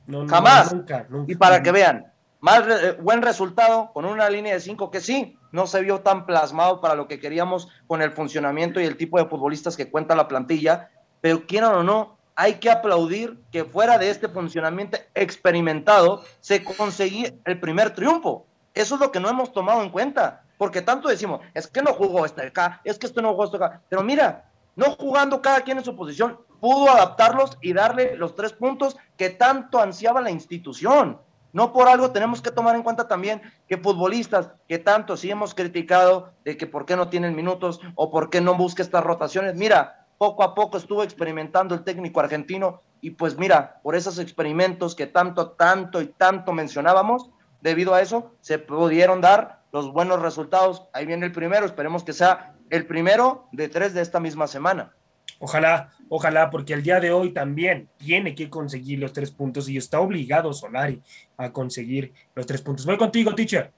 Jamás. 0.08 0.74
nunca, 0.74 1.08
y 1.28 1.36
para 1.36 1.64
que 1.64 1.72
vean, 1.72 2.12
más 2.40 2.64
eh, 2.68 2.98
buen 3.02 3.22
resultado 3.22 3.92
con 3.94 4.06
una 4.06 4.30
línea 4.30 4.54
de 4.54 4.60
5 4.60 4.92
que 4.92 5.02
sí, 5.02 5.38
no 5.52 5.66
se 5.68 5.82
vio 5.82 6.02
tan 6.02 6.26
plasmado 6.26 6.82
para 6.82 6.96
lo 6.96 7.08
que 7.08 7.20
queríamos 7.20 7.70
con 7.88 8.02
el 8.02 8.12
funcionamiento 8.12 8.80
y 8.80 8.86
el 8.86 8.98
tipo 8.98 9.18
de 9.18 9.26
futbolistas 9.26 9.76
que 9.76 9.90
cuenta 9.90 10.16
la 10.16 10.28
plantilla, 10.28 10.90
pero 11.22 11.46
quieran 11.48 11.74
o 11.74 11.84
no, 11.84 12.18
hay 12.36 12.56
que 12.56 12.70
aplaudir 12.70 13.40
que 13.52 13.64
fuera 13.64 13.98
de 13.98 14.10
este 14.10 14.28
funcionamiento 14.28 14.98
experimentado 15.16 16.24
se 16.42 16.64
conseguía 16.64 17.34
el 17.46 17.60
primer 17.60 17.92
triunfo. 17.92 18.46
Eso 18.74 18.96
es 18.96 19.02
lo 19.02 19.12
que 19.12 19.20
no 19.20 19.30
hemos 19.30 19.54
tomado 19.54 19.82
en 19.82 19.90
cuenta, 19.90 20.44
porque 20.58 20.82
tanto 20.82 21.08
decimos, 21.08 21.40
es 21.54 21.66
que 21.68 21.82
no 21.82 21.94
jugó 21.94 22.26
este 22.26 22.48
acá, 22.48 22.82
es 22.84 23.00
que 23.00 23.08
esto 23.08 23.22
no 23.22 23.32
jugó 23.32 23.46
esto 23.46 23.58
acá, 23.58 23.82
pero 23.88 24.04
mira, 24.04 24.46
no 24.76 24.92
jugando 24.92 25.42
cada 25.42 25.62
quien 25.62 25.78
en 25.78 25.86
su 25.86 25.96
posición, 25.96 26.38
pudo 26.66 26.90
adaptarlos 26.90 27.60
y 27.62 27.74
darle 27.74 28.18
los 28.18 28.34
tres 28.34 28.52
puntos 28.52 28.98
que 29.18 29.30
tanto 29.30 29.80
ansiaba 29.80 30.20
la 30.20 30.32
institución. 30.32 31.22
No 31.54 31.72
por 31.72 31.88
algo 31.88 32.10
tenemos 32.10 32.42
que 32.42 32.50
tomar 32.50 32.76
en 32.76 32.82
cuenta 32.82 33.08
también 33.08 33.44
que 33.68 33.78
futbolistas 33.78 34.50
que 34.68 34.80
tanto 34.80 35.16
sí 35.16 35.30
hemos 35.30 35.54
criticado 35.54 36.34
de 36.44 36.58
que 36.58 36.66
por 36.66 36.88
qué 36.88 36.96
no 36.96 37.08
tienen 37.10 37.36
minutos 37.36 37.82
o 37.94 38.10
por 38.10 38.32
qué 38.32 38.42
no 38.42 38.56
busca 38.56 38.82
estas 38.82 39.04
rotaciones. 39.04 39.54
Mira, 39.54 40.08
poco 40.18 40.42
a 40.42 40.56
poco 40.56 40.78
estuvo 40.78 41.04
experimentando 41.04 41.76
el 41.76 41.84
técnico 41.84 42.20
argentino 42.20 42.82
y 43.00 43.12
pues 43.12 43.38
mira, 43.38 43.80
por 43.84 43.96
esos 43.96 44.18
experimentos 44.18 44.96
que 44.96 45.06
tanto, 45.06 45.52
tanto 45.52 46.02
y 46.02 46.08
tanto 46.08 46.52
mencionábamos, 46.52 47.30
debido 47.62 47.94
a 47.94 48.02
eso 48.02 48.32
se 48.42 48.58
pudieron 48.58 49.22
dar 49.22 49.62
los 49.72 49.94
buenos 49.94 50.20
resultados. 50.20 50.88
Ahí 50.94 51.06
viene 51.06 51.28
el 51.28 51.32
primero, 51.32 51.68
esperemos 51.68 52.04
que 52.04 52.14
sea 52.14 52.56
el 52.72 52.88
primero 52.88 53.50
de 53.52 53.70
tres 53.70 53.94
de 53.94 54.02
esta 54.02 54.20
misma 54.20 54.48
semana. 54.48 54.96
Ojalá, 55.40 55.92
ojalá, 56.10 56.50
porque 56.50 56.74
el 56.74 56.84
día 56.84 57.00
de 57.00 57.12
hoy 57.12 57.34
también 57.34 57.90
tiene 57.98 58.36
que 58.36 58.50
conseguir 58.50 59.00
los 59.00 59.14
tres 59.14 59.32
puntos 59.32 59.68
y 59.70 59.78
está 59.78 60.00
obligado 60.00 60.54
Solari 60.54 61.02
a 61.38 61.52
conseguir 61.52 62.14
los 62.36 62.46
tres 62.46 62.62
puntos. 62.62 62.86
Voy 62.86 62.98
contigo, 62.98 63.36
teacher. 63.36 63.72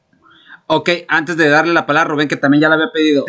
Ok, 0.67 0.89
antes 1.07 1.37
de 1.37 1.49
darle 1.49 1.73
la 1.73 1.85
palabra 1.85 2.09
a 2.09 2.13
Rubén, 2.13 2.27
que 2.27 2.35
también 2.35 2.61
ya 2.61 2.69
la 2.69 2.75
había 2.75 2.91
pedido. 2.91 3.25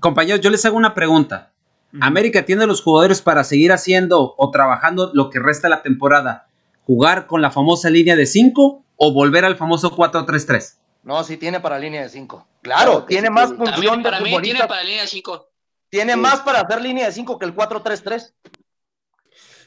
Compañeros, 0.00 0.40
yo 0.40 0.50
les 0.50 0.64
hago 0.64 0.76
una 0.76 0.94
pregunta. 0.94 1.52
¿América 2.00 2.44
tiene 2.44 2.66
los 2.66 2.82
jugadores 2.82 3.20
para 3.20 3.42
seguir 3.44 3.72
haciendo 3.72 4.34
o 4.36 4.50
trabajando 4.50 5.10
lo 5.12 5.28
que 5.28 5.40
resta 5.40 5.68
de 5.68 5.74
la 5.74 5.82
temporada? 5.82 6.46
¿Jugar 6.86 7.26
con 7.26 7.42
la 7.42 7.50
famosa 7.50 7.90
línea 7.90 8.16
de 8.16 8.26
5 8.26 8.84
o 8.96 9.12
volver 9.12 9.44
al 9.44 9.56
famoso 9.56 9.94
4-3-3? 9.96 10.76
No, 11.02 11.22
sí 11.24 11.36
tiene 11.36 11.60
para 11.60 11.78
línea 11.78 12.02
de 12.02 12.08
5. 12.08 12.46
Claro, 12.62 13.04
tiene 13.04 13.30
más 13.30 13.52
función 13.52 14.02
para 14.02 14.20
mí 14.20 14.36
tiene 14.42 14.60
para 14.60 14.82
línea 14.82 15.02
de 15.02 15.08
5. 15.08 15.49
Tiene 15.90 16.16
más 16.16 16.40
para 16.40 16.60
hacer 16.60 16.80
línea 16.80 17.06
de 17.06 17.12
5 17.12 17.38
que 17.38 17.44
el 17.44 17.54
4-3-3. 17.54 18.32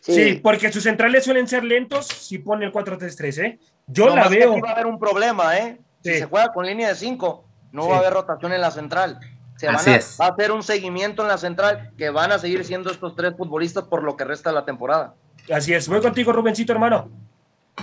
Sí. 0.02 0.42
porque 0.44 0.70
sus 0.72 0.84
centrales 0.84 1.24
suelen 1.24 1.48
ser 1.48 1.64
lentos 1.64 2.08
si 2.08 2.38
pone 2.38 2.66
el 2.66 2.74
4-3-3, 2.74 3.44
¿eh? 3.46 3.60
Yo 3.88 4.14
la 4.14 4.28
veo. 4.28 4.56
Que 4.56 4.62
va 4.62 4.70
a 4.70 4.74
haber 4.74 4.88
un 4.88 5.00
problema, 5.00 5.58
¿eh? 5.58 5.80
Si 6.04 6.18
se 6.18 6.26
juega 6.26 6.52
con 6.52 6.66
línea 6.66 6.90
de 6.90 6.96
5, 6.96 7.46
no 7.72 7.88
va 7.88 7.96
a 7.96 8.00
haber 8.00 8.14
rotación 8.14 8.52
en 8.52 8.60
la 8.60 8.72
central. 8.72 9.20
Se 9.56 9.68
van 9.68 9.78
a, 9.78 10.00
Va 10.20 10.26
a 10.26 10.30
hacer 10.30 10.52
un 10.52 10.64
seguimiento 10.64 11.22
en 11.22 11.30
la 11.30 11.38
central 11.38 11.92
que 11.98 12.10
van 12.10 12.32
a 12.32 12.40
seguir 12.40 12.66
siendo 12.66 12.92
estos 12.92 13.16
tres 13.16 13.34
futbolistas 13.38 13.86
por 13.86 14.04
lo 14.04 14.18
que 14.18 14.26
resta 14.26 14.50
de 14.50 14.56
la 14.56 14.66
temporada. 14.66 15.16
Así 15.52 15.74
es. 15.74 15.88
Voy 15.88 16.02
contigo, 16.02 16.34
Rubencito, 16.34 16.74
hermano. 16.74 17.10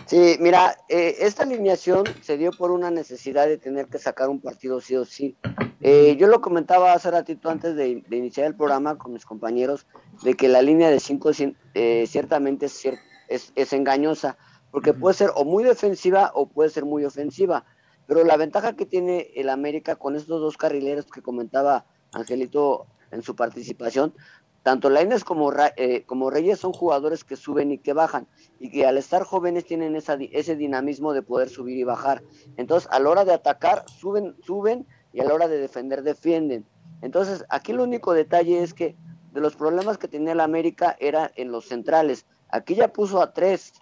Sí, 0.07 0.37
mira, 0.41 0.77
eh, 0.89 1.17
esta 1.21 1.43
alineación 1.43 2.05
se 2.23 2.37
dio 2.37 2.51
por 2.53 2.71
una 2.71 2.91
necesidad 2.91 3.47
de 3.47 3.59
tener 3.59 3.87
que 3.87 3.99
sacar 3.99 4.29
un 4.29 4.41
partido 4.41 4.81
sí 4.81 4.97
o 4.97 5.05
sí. 5.05 5.37
Eh, 5.81 6.17
yo 6.19 6.27
lo 6.27 6.41
comentaba 6.41 6.93
hace 6.93 7.11
ratito 7.11 7.49
antes 7.49 7.75
de, 7.75 8.03
iniciar 8.11 8.47
el 8.47 8.57
programa 8.57 8.99
con 8.99 9.13
mis 9.13 9.25
compañeros, 9.25 9.87
de 10.23 10.35
que 10.35 10.49
la 10.49 10.63
línea 10.63 10.91
de 10.91 11.01
cinco 11.01 11.31
eh, 11.75 12.05
ciertamente 12.07 12.67
es, 12.67 13.53
es, 13.55 13.73
engañosa, 13.73 14.37
porque 14.71 14.93
puede 14.93 15.15
ser 15.15 15.31
o 15.35 15.45
muy 15.45 15.65
defensiva 15.65 16.33
o 16.35 16.49
puede 16.49 16.71
ser 16.71 16.85
muy 16.85 17.05
ofensiva. 17.05 17.65
Pero 18.07 18.25
la 18.25 18.37
ventaja 18.37 18.75
que 18.75 18.87
tiene 18.87 19.31
el 19.37 19.49
América 19.49 19.97
con 19.97 20.17
estos 20.17 20.41
dos 20.41 20.57
carrileros 20.57 21.07
que 21.07 21.23
comentaba 21.23 21.87
Angelito 22.13 22.87
en 23.11 23.23
su 23.23 23.35
participación, 23.35 24.15
tanto 24.63 24.91
Laines 24.91 25.25
como, 25.25 25.53
eh, 25.77 26.05
como 26.07 26.31
Reyes 26.31 26.61
son 26.61 26.73
jugadores 26.73 27.25
que 27.25 27.37
suben 27.37 27.73
y 27.73 27.79
que 27.79 27.93
bajan, 27.93 28.27
y 28.59 28.71
que 28.71 28.87
al 28.87 28.99
estar 28.99 29.25
jóvenes 29.25 29.65
tienen 29.65 29.97
ese 29.97 30.57
dinamismo 30.57 31.13
de 31.13 31.23
poder 31.23 31.49
subir 31.49 31.79
y 31.79 31.85
bajar. 31.85 32.23
Entonces, 32.57 32.89
a 32.93 32.99
la 32.99 33.09
hora 33.11 33.25
de 33.25 33.33
atacar, 33.33 33.85
suben, 33.89 34.37
suben, 34.43 34.87
y 35.13 35.21
a 35.21 35.25
la 35.25 35.35
hora 35.35 35.49
de 35.49 35.59
defender, 35.59 36.03
defienden. 36.03 36.67
Entonces, 37.03 37.45
aquí 37.49 37.73
el 37.73 37.81
único 37.81 38.13
detalle 38.13 38.63
es 38.63 38.75
que 38.75 38.97
de 39.33 39.41
los 39.41 39.57
problemas 39.57 39.99
que 39.99 40.09
tenía 40.09 40.33
el 40.33 40.41
América 40.41 40.97
era 41.01 41.31
en 41.37 41.53
los 41.53 41.67
centrales. 41.67 42.27
Aquí 42.49 42.75
ya 42.75 42.93
puso 42.93 43.23
a 43.23 43.33
tres, 43.33 43.73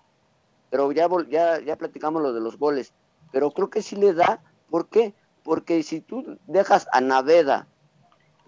pero 0.70 0.92
ya, 0.92 1.08
ya, 1.28 1.60
ya 1.60 1.76
platicamos 1.76 2.22
lo 2.22 2.32
de 2.32 2.40
los 2.40 2.58
goles. 2.58 2.92
Pero 3.32 3.50
creo 3.50 3.70
que 3.70 3.82
sí 3.82 3.96
le 3.96 4.14
da. 4.14 4.42
¿Por 4.70 4.88
qué? 4.88 5.14
Porque 5.42 5.82
si 5.82 6.00
tú 6.00 6.38
dejas 6.46 6.86
a 6.92 7.00
Naveda, 7.00 7.66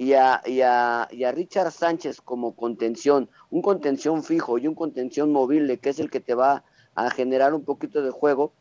y 0.00 0.14
a, 0.14 0.40
y, 0.46 0.62
a, 0.62 1.08
y 1.10 1.24
a, 1.24 1.30
Richard 1.30 1.70
Sánchez 1.72 2.22
como 2.22 2.56
contención, 2.56 3.28
un 3.50 3.60
contención 3.60 4.24
fijo 4.24 4.56
y 4.56 4.66
un 4.66 4.74
contención 4.74 5.30
móvil, 5.30 5.78
que 5.78 5.90
es 5.90 5.98
el 5.98 6.10
que 6.10 6.20
te 6.20 6.34
va 6.34 6.64
a 6.94 7.10
generar 7.10 7.52
un 7.52 7.66
poquito 7.66 8.00
de 8.00 8.10
juego. 8.10 8.54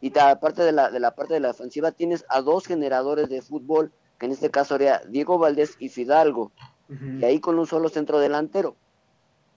Y 0.00 0.18
aparte 0.18 0.62
de 0.62 0.72
la, 0.72 0.90
de 0.90 0.98
la 0.98 1.14
parte 1.14 1.34
de 1.34 1.40
la 1.40 1.50
ofensiva, 1.50 1.92
tienes 1.92 2.24
a 2.30 2.40
dos 2.40 2.64
generadores 2.64 3.28
de 3.28 3.42
fútbol, 3.42 3.92
que 4.18 4.24
en 4.24 4.32
este 4.32 4.50
caso 4.50 4.76
sería 4.76 5.02
Diego 5.06 5.36
Valdés 5.36 5.76
y 5.80 5.90
Fidalgo, 5.90 6.50
y 6.88 7.22
ahí 7.26 7.40
con 7.40 7.58
un 7.58 7.66
solo 7.66 7.90
centro 7.90 8.18
delantero. 8.18 8.74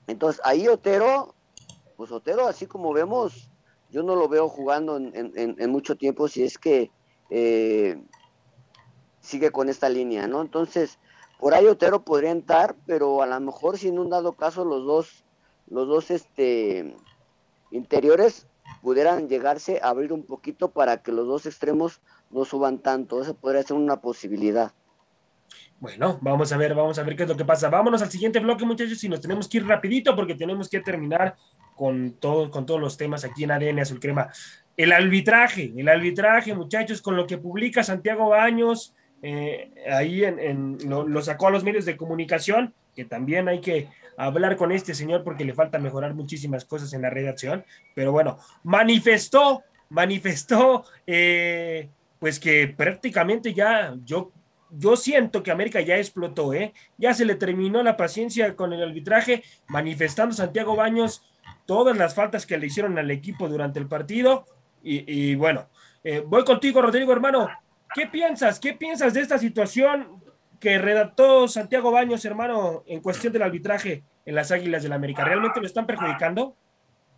Entonces, 0.07 0.41
ahí 0.43 0.67
Otero, 0.67 1.35
pues 1.95 2.11
Otero, 2.11 2.47
así 2.47 2.65
como 2.65 2.91
vemos, 2.91 3.49
yo 3.91 4.03
no 4.03 4.17
lo 4.17 4.27
veo 4.27 4.49
jugando 4.49 4.97
en, 4.97 5.33
en, 5.37 5.71
mucho 5.71 5.95
tiempo 5.95 6.27
si 6.27 6.43
es 6.43 6.57
que 6.57 6.91
eh, 7.29 7.97
sigue 9.21 9.51
con 9.51 9.69
esta 9.69 9.87
línea, 9.87 10.27
¿no? 10.27 10.41
Entonces, 10.41 10.99
ahí 11.51 11.67
Otero 11.67 12.05
podría 12.05 12.31
entrar, 12.31 12.75
pero 12.85 13.21
a 13.21 13.25
lo 13.25 13.39
mejor 13.39 13.77
si 13.77 13.89
en 13.89 13.99
un 13.99 14.09
dado 14.09 14.33
caso 14.33 14.63
los 14.63 14.85
dos, 14.85 15.25
los 15.69 15.87
dos 15.87 16.11
este, 16.11 16.95
interiores 17.71 18.47
pudieran 18.81 19.27
llegarse 19.27 19.79
a 19.81 19.89
abrir 19.89 20.13
un 20.13 20.23
poquito 20.23 20.69
para 20.71 21.03
que 21.03 21.11
los 21.11 21.27
dos 21.27 21.45
extremos 21.45 21.99
no 22.29 22.45
suban 22.45 22.79
tanto. 22.79 23.21
Eso 23.21 23.33
podría 23.33 23.63
ser 23.63 23.75
una 23.75 23.99
posibilidad. 23.99 24.71
Bueno, 25.79 26.17
vamos 26.21 26.53
a 26.53 26.57
ver, 26.57 26.73
vamos 26.73 26.97
a 26.97 27.03
ver 27.03 27.15
qué 27.15 27.23
es 27.23 27.29
lo 27.29 27.35
que 27.35 27.43
pasa. 27.43 27.69
Vámonos 27.69 28.01
al 28.01 28.09
siguiente 28.09 28.39
bloque, 28.39 28.63
muchachos, 28.63 29.03
y 29.03 29.09
nos 29.09 29.19
tenemos 29.19 29.49
que 29.49 29.57
ir 29.57 29.67
rapidito 29.67 30.15
porque 30.15 30.35
tenemos 30.35 30.69
que 30.69 30.79
terminar 30.79 31.35
con, 31.75 32.13
todo, 32.13 32.49
con 32.49 32.65
todos 32.65 32.79
los 32.79 32.95
temas 32.95 33.25
aquí 33.25 33.43
en 33.43 33.51
ADN 33.51 33.79
Azul 33.79 33.99
Crema. 33.99 34.29
El 34.77 34.93
arbitraje, 34.93 35.73
el 35.75 35.89
arbitraje, 35.89 36.55
muchachos, 36.55 37.01
con 37.01 37.17
lo 37.17 37.27
que 37.27 37.37
publica 37.37 37.83
Santiago 37.83 38.29
Baños, 38.29 38.95
eh, 39.25 39.71
ahí 39.89 40.25
en, 40.25 40.77
lo, 40.85 41.21
sacó 41.21 41.47
a 41.47 41.51
los 41.51 41.63
medios 41.63 41.85
de 41.85 41.95
comunicación, 41.95 42.73
que 42.93 43.05
también 43.05 43.47
hay 43.47 43.61
que 43.61 43.87
hablar 44.17 44.57
con 44.57 44.73
este 44.73 44.93
señor 44.93 45.23
porque 45.23 45.45
le 45.45 45.53
falta 45.53 45.79
mejorar 45.79 46.13
muchísimas 46.13 46.65
cosas 46.65 46.91
en 46.91 47.01
la 47.01 47.09
redacción, 47.09 47.63
pero 47.95 48.11
bueno, 48.11 48.37
manifestó, 48.63 49.63
manifestó, 49.89 50.83
eh, 51.07 51.87
pues 52.19 52.37
que 52.37 52.67
prácticamente 52.67 53.53
ya 53.53 53.95
yo, 54.03 54.33
yo 54.69 54.97
siento 54.97 55.41
que 55.41 55.51
América 55.51 55.79
ya 55.79 55.97
explotó, 55.97 56.53
¿eh? 56.53 56.73
ya 56.97 57.13
se 57.13 57.23
le 57.23 57.35
terminó 57.35 57.81
la 57.81 57.95
paciencia 57.95 58.57
con 58.57 58.73
el 58.73 58.83
arbitraje, 58.83 59.41
manifestando 59.69 60.35
Santiago 60.35 60.75
Baños 60.75 61.23
todas 61.65 61.95
las 61.95 62.13
faltas 62.13 62.45
que 62.45 62.57
le 62.57 62.67
hicieron 62.67 62.97
al 62.97 63.09
equipo 63.09 63.47
durante 63.47 63.79
el 63.79 63.87
partido, 63.87 64.45
y, 64.85 65.35
bueno, 65.35 65.69
eh, 66.03 66.21
voy 66.27 66.43
contigo, 66.43 66.81
Rodrigo, 66.81 67.13
hermano. 67.13 67.49
¿Qué 67.93 68.07
piensas? 68.07 68.59
¿Qué 68.59 68.73
piensas 68.73 69.13
de 69.13 69.21
esta 69.21 69.37
situación 69.37 70.21
que 70.59 70.77
redactó 70.77 71.47
Santiago 71.47 71.91
Baños, 71.91 72.25
hermano, 72.25 72.83
en 72.87 73.01
cuestión 73.01 73.33
del 73.33 73.43
arbitraje 73.43 74.03
en 74.25 74.35
las 74.35 74.51
Águilas 74.51 74.81
del 74.81 74.91
la 74.91 74.95
América? 74.95 75.23
¿Realmente 75.23 75.59
lo 75.59 75.67
están 75.67 75.85
perjudicando? 75.85 76.55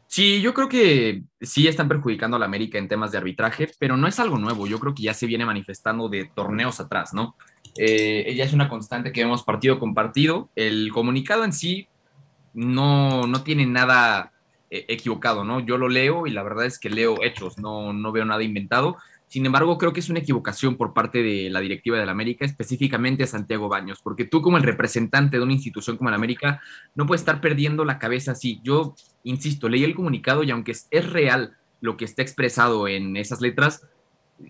Sí, 0.08 0.42
yo 0.42 0.54
creo 0.54 0.70
que 0.70 1.24
sí 1.42 1.68
están 1.68 1.88
perjudicando 1.88 2.38
a 2.38 2.40
la 2.40 2.46
América 2.46 2.78
en 2.78 2.88
temas 2.88 3.12
de 3.12 3.18
arbitraje, 3.18 3.70
pero 3.80 3.98
no 3.98 4.08
es 4.08 4.20
algo 4.20 4.38
nuevo. 4.38 4.68
Yo 4.68 4.80
creo 4.80 4.94
que 4.94 5.04
ya 5.04 5.14
se 5.14 5.26
viene 5.26 5.46
manifestando 5.46 6.10
de 6.10 6.30
torneos 6.34 6.80
atrás, 6.80 7.14
¿no? 7.14 7.36
Eh, 7.78 8.36
es 8.40 8.54
una 8.54 8.70
constante 8.70 9.12
que 9.12 9.24
vemos 9.24 9.44
partido 9.44 9.80
con 9.80 9.94
partido. 9.94 10.50
El 10.56 10.92
comunicado 10.92 11.44
en 11.44 11.54
sí 11.54 11.88
no, 12.54 13.26
no 13.28 13.44
tiene 13.44 13.66
nada 13.66 14.32
eh, 14.70 14.86
equivocado, 14.88 15.44
¿no? 15.44 15.60
Yo 15.60 15.78
lo 15.78 15.90
leo 15.90 16.28
y 16.28 16.32
la 16.32 16.44
verdad 16.44 16.66
es 16.66 16.80
que 16.80 16.90
leo 16.90 17.22
hechos, 17.24 17.58
no, 17.58 17.92
no 17.92 18.12
veo 18.12 18.26
nada 18.26 18.44
inventado. 18.44 18.98
Sin 19.28 19.46
embargo, 19.46 19.78
creo 19.78 19.92
que 19.92 20.00
es 20.00 20.10
una 20.10 20.20
equivocación 20.20 20.78
por 20.78 20.94
parte 20.94 21.24
de 21.24 21.50
la 21.50 21.60
directiva 21.60 21.98
de 21.98 22.06
la 22.06 22.12
América, 22.12 22.46
específicamente 22.46 23.26
Santiago 23.26 23.68
Baños, 23.68 24.00
porque 24.04 24.26
tú 24.26 24.42
como 24.42 24.58
el 24.58 24.64
representante 24.64 25.38
de 25.38 25.44
una 25.44 25.54
institución 25.54 25.98
como 25.98 26.10
la 26.10 26.16
América 26.16 26.62
no 26.94 27.06
puedes 27.06 27.22
estar 27.22 27.42
perdiendo 27.42 27.86
la 27.86 28.00
cabeza 28.00 28.34
así. 28.34 28.60
Yo, 28.64 28.96
insisto, 29.24 29.68
leí 29.68 29.84
el 29.84 29.96
comunicado 29.96 30.44
y 30.44 30.52
aunque 30.52 30.72
es, 30.72 31.10
real 31.12 31.58
lo 31.82 31.98
que 31.98 32.06
está 32.06 32.22
expresado 32.22 32.88
en 32.88 33.18
esas 33.18 33.42
letras, 33.42 33.88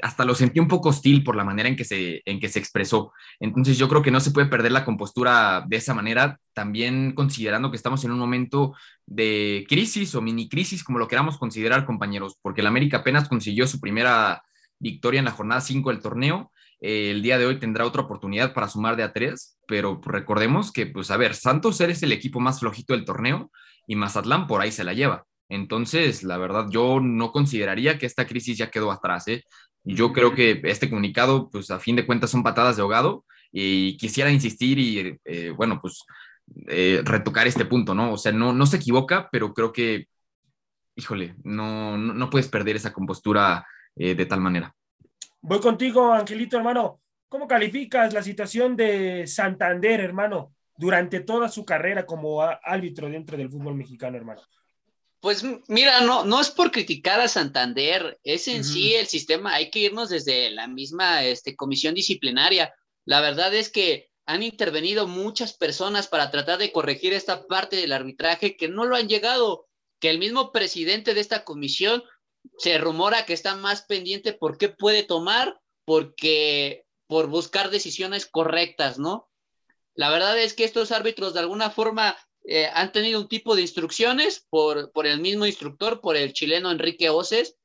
hasta 0.01 0.25
lo 0.25 0.35
sentí 0.35 0.59
un 0.59 0.67
poco 0.67 0.89
hostil 0.89 1.23
por 1.23 1.35
la 1.35 1.43
manera 1.43 1.69
en 1.69 1.75
que, 1.75 1.85
se, 1.85 2.21
en 2.25 2.39
que 2.39 2.49
se 2.49 2.59
expresó. 2.59 3.13
Entonces 3.39 3.77
yo 3.77 3.87
creo 3.87 4.01
que 4.01 4.11
no 4.11 4.19
se 4.19 4.31
puede 4.31 4.47
perder 4.47 4.71
la 4.71 4.83
compostura 4.83 5.63
de 5.67 5.77
esa 5.77 5.93
manera, 5.93 6.39
también 6.53 7.13
considerando 7.13 7.71
que 7.71 7.77
estamos 7.77 8.03
en 8.03 8.11
un 8.11 8.19
momento 8.19 8.73
de 9.05 9.65
crisis 9.69 10.15
o 10.15 10.21
mini 10.21 10.49
crisis, 10.49 10.83
como 10.83 10.99
lo 10.99 11.07
queramos 11.07 11.37
considerar, 11.37 11.85
compañeros, 11.85 12.37
porque 12.41 12.63
la 12.63 12.69
América 12.69 12.97
apenas 12.97 13.29
consiguió 13.29 13.67
su 13.67 13.79
primera 13.79 14.43
victoria 14.85 15.17
en 15.19 15.25
la 15.25 15.31
jornada 15.31 15.61
5 15.61 15.89
del 15.89 15.99
torneo. 15.99 16.51
Eh, 16.79 17.09
el 17.09 17.23
día 17.23 17.39
de 17.39 17.47
hoy 17.47 17.59
tendrá 17.59 17.85
otra 17.85 18.03
oportunidad 18.03 18.53
para 18.53 18.67
sumar 18.67 18.95
de 18.95 19.01
a 19.03 19.11
3, 19.11 19.57
pero 19.67 19.99
recordemos 20.05 20.71
que, 20.71 20.85
pues, 20.85 21.09
a 21.09 21.17
ver, 21.17 21.33
Santos 21.33 21.81
es 21.81 22.03
el 22.03 22.11
equipo 22.11 22.39
más 22.39 22.59
flojito 22.59 22.93
del 22.93 23.03
torneo 23.03 23.51
y 23.87 23.95
Mazatlán 23.95 24.45
por 24.45 24.61
ahí 24.61 24.71
se 24.71 24.83
la 24.83 24.93
lleva. 24.93 25.25
Entonces, 25.49 26.23
la 26.23 26.37
verdad, 26.37 26.67
yo 26.69 26.99
no 27.01 27.31
consideraría 27.31 27.97
que 27.97 28.05
esta 28.05 28.27
crisis 28.27 28.57
ya 28.59 28.69
quedó 28.69 28.91
atrás. 28.91 29.27
¿eh? 29.27 29.43
Yo 29.83 30.13
creo 30.13 30.35
que 30.35 30.61
este 30.63 30.89
comunicado, 30.89 31.49
pues, 31.49 31.71
a 31.71 31.79
fin 31.79 31.95
de 31.95 32.05
cuentas 32.05 32.29
son 32.29 32.43
patadas 32.43 32.75
de 32.75 32.83
ahogado 32.83 33.25
y 33.51 33.97
quisiera 33.97 34.31
insistir 34.31 34.77
y, 34.77 35.19
eh, 35.25 35.49
bueno, 35.49 35.79
pues, 35.81 36.03
retocar 37.03 37.47
este 37.47 37.65
punto, 37.65 37.95
¿no? 37.95 38.13
O 38.13 38.17
sea, 38.17 38.31
no, 38.31 38.53
no 38.53 38.67
se 38.67 38.77
equivoca, 38.77 39.29
pero 39.31 39.51
creo 39.51 39.73
que, 39.73 40.07
híjole, 40.95 41.35
no, 41.43 41.97
no, 41.97 42.13
no 42.13 42.29
puedes 42.29 42.47
perder 42.49 42.75
esa 42.75 42.93
compostura 42.93 43.65
eh, 43.95 44.15
de 44.15 44.25
tal 44.25 44.41
manera. 44.41 44.75
Voy 45.41 45.59
contigo, 45.59 46.11
Angelito, 46.11 46.57
hermano. 46.57 47.01
¿Cómo 47.29 47.47
calificas 47.47 48.13
la 48.13 48.23
situación 48.23 48.75
de 48.75 49.27
Santander, 49.27 49.99
hermano, 49.99 50.53
durante 50.77 51.21
toda 51.21 51.49
su 51.49 51.65
carrera 51.65 52.05
como 52.05 52.41
árbitro 52.41 53.09
dentro 53.09 53.37
del 53.37 53.49
fútbol 53.49 53.75
mexicano, 53.75 54.17
hermano? 54.17 54.41
Pues 55.19 55.43
mira, 55.67 56.01
no, 56.01 56.23
no 56.23 56.39
es 56.39 56.51
por 56.51 56.71
criticar 56.71 57.19
a 57.19 57.27
Santander, 57.27 58.19
es 58.23 58.47
en 58.47 58.63
sí 58.63 58.93
el 58.93 59.07
sistema, 59.07 59.55
hay 59.55 59.71
que 59.71 59.79
irnos 59.79 60.09
desde 60.09 60.51
la 60.51 60.67
misma 60.67 61.23
este, 61.23 61.55
comisión 61.55 61.95
disciplinaria. 61.95 62.73
La 63.05 63.21
verdad 63.21 63.53
es 63.55 63.69
que 63.69 64.11
han 64.27 64.43
intervenido 64.43 65.07
muchas 65.07 65.53
personas 65.53 66.07
para 66.07 66.29
tratar 66.31 66.59
de 66.59 66.71
corregir 66.71 67.13
esta 67.13 67.47
parte 67.47 67.75
del 67.75 67.91
arbitraje 67.91 68.55
que 68.55 68.67
no 68.67 68.85
lo 68.85 68.95
han 68.95 69.07
llegado, 69.07 69.67
que 69.99 70.09
el 70.09 70.19
mismo 70.19 70.51
presidente 70.51 71.13
de 71.13 71.21
esta 71.21 71.43
comisión 71.43 72.03
se 72.57 72.77
rumora 72.77 73.25
que 73.25 73.33
está 73.33 73.55
más 73.55 73.83
pendiente 73.83 74.33
por 74.33 74.57
qué 74.57 74.69
puede 74.69 75.03
tomar, 75.03 75.59
porque 75.85 76.85
por 77.07 77.27
buscar 77.27 77.69
decisiones 77.69 78.25
correctas, 78.25 78.97
¿no? 78.99 79.29
La 79.93 80.09
verdad 80.09 80.37
es 80.39 80.53
que 80.53 80.63
estos 80.63 80.91
árbitros 80.91 81.33
de 81.33 81.39
alguna 81.39 81.69
forma 81.69 82.17
eh, 82.43 82.69
han 82.73 82.91
tenido 82.91 83.19
un 83.19 83.27
tipo 83.27 83.55
de 83.55 83.61
instrucciones 83.61 84.45
por, 84.49 84.91
por 84.91 85.07
el 85.07 85.19
mismo 85.19 85.45
instructor, 85.45 86.01
por 86.01 86.15
el 86.15 86.33
chileno 86.33 86.71
Enrique 86.71 87.09
Oces, 87.09 87.57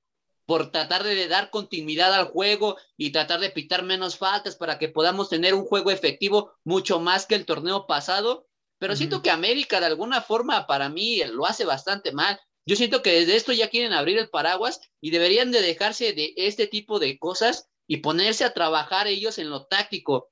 por 0.46 0.72
tratar 0.72 1.04
de 1.04 1.28
dar 1.28 1.50
continuidad 1.50 2.12
al 2.14 2.26
juego 2.26 2.76
y 2.96 3.12
tratar 3.12 3.40
de 3.40 3.50
pitar 3.50 3.84
menos 3.84 4.16
faltas 4.16 4.56
para 4.56 4.78
que 4.78 4.88
podamos 4.88 5.28
tener 5.28 5.54
un 5.54 5.64
juego 5.64 5.90
efectivo 5.90 6.54
mucho 6.64 6.98
más 6.98 7.26
que 7.26 7.36
el 7.36 7.46
torneo 7.46 7.86
pasado. 7.86 8.48
Pero 8.78 8.96
siento 8.96 9.22
que 9.22 9.30
América 9.30 9.78
de 9.78 9.86
alguna 9.86 10.22
forma 10.22 10.66
para 10.66 10.88
mí 10.88 11.22
lo 11.30 11.46
hace 11.46 11.64
bastante 11.66 12.12
mal. 12.12 12.40
Yo 12.70 12.76
siento 12.76 13.02
que 13.02 13.10
desde 13.10 13.34
esto 13.34 13.52
ya 13.52 13.68
quieren 13.68 13.92
abrir 13.92 14.16
el 14.16 14.30
paraguas 14.30 14.80
y 15.00 15.10
deberían 15.10 15.50
de 15.50 15.60
dejarse 15.60 16.12
de 16.12 16.34
este 16.36 16.68
tipo 16.68 17.00
de 17.00 17.18
cosas 17.18 17.68
y 17.88 17.96
ponerse 17.96 18.44
a 18.44 18.54
trabajar 18.54 19.08
ellos 19.08 19.38
en 19.38 19.50
lo 19.50 19.66
táctico. 19.66 20.30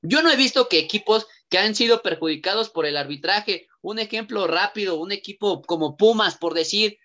Yo 0.00 0.22
no 0.22 0.30
he 0.30 0.36
visto 0.36 0.70
que 0.70 0.78
equipos 0.78 1.26
que 1.50 1.58
han 1.58 1.74
sido 1.74 2.00
perjudicados 2.00 2.70
por 2.70 2.86
el 2.86 2.96
arbitraje, 2.96 3.68
un 3.82 3.98
ejemplo 3.98 4.46
rápido, 4.46 4.96
un 4.96 5.12
equipo 5.12 5.60
como 5.60 5.98
Pumas, 5.98 6.38
por 6.38 6.54
decir, 6.54 6.96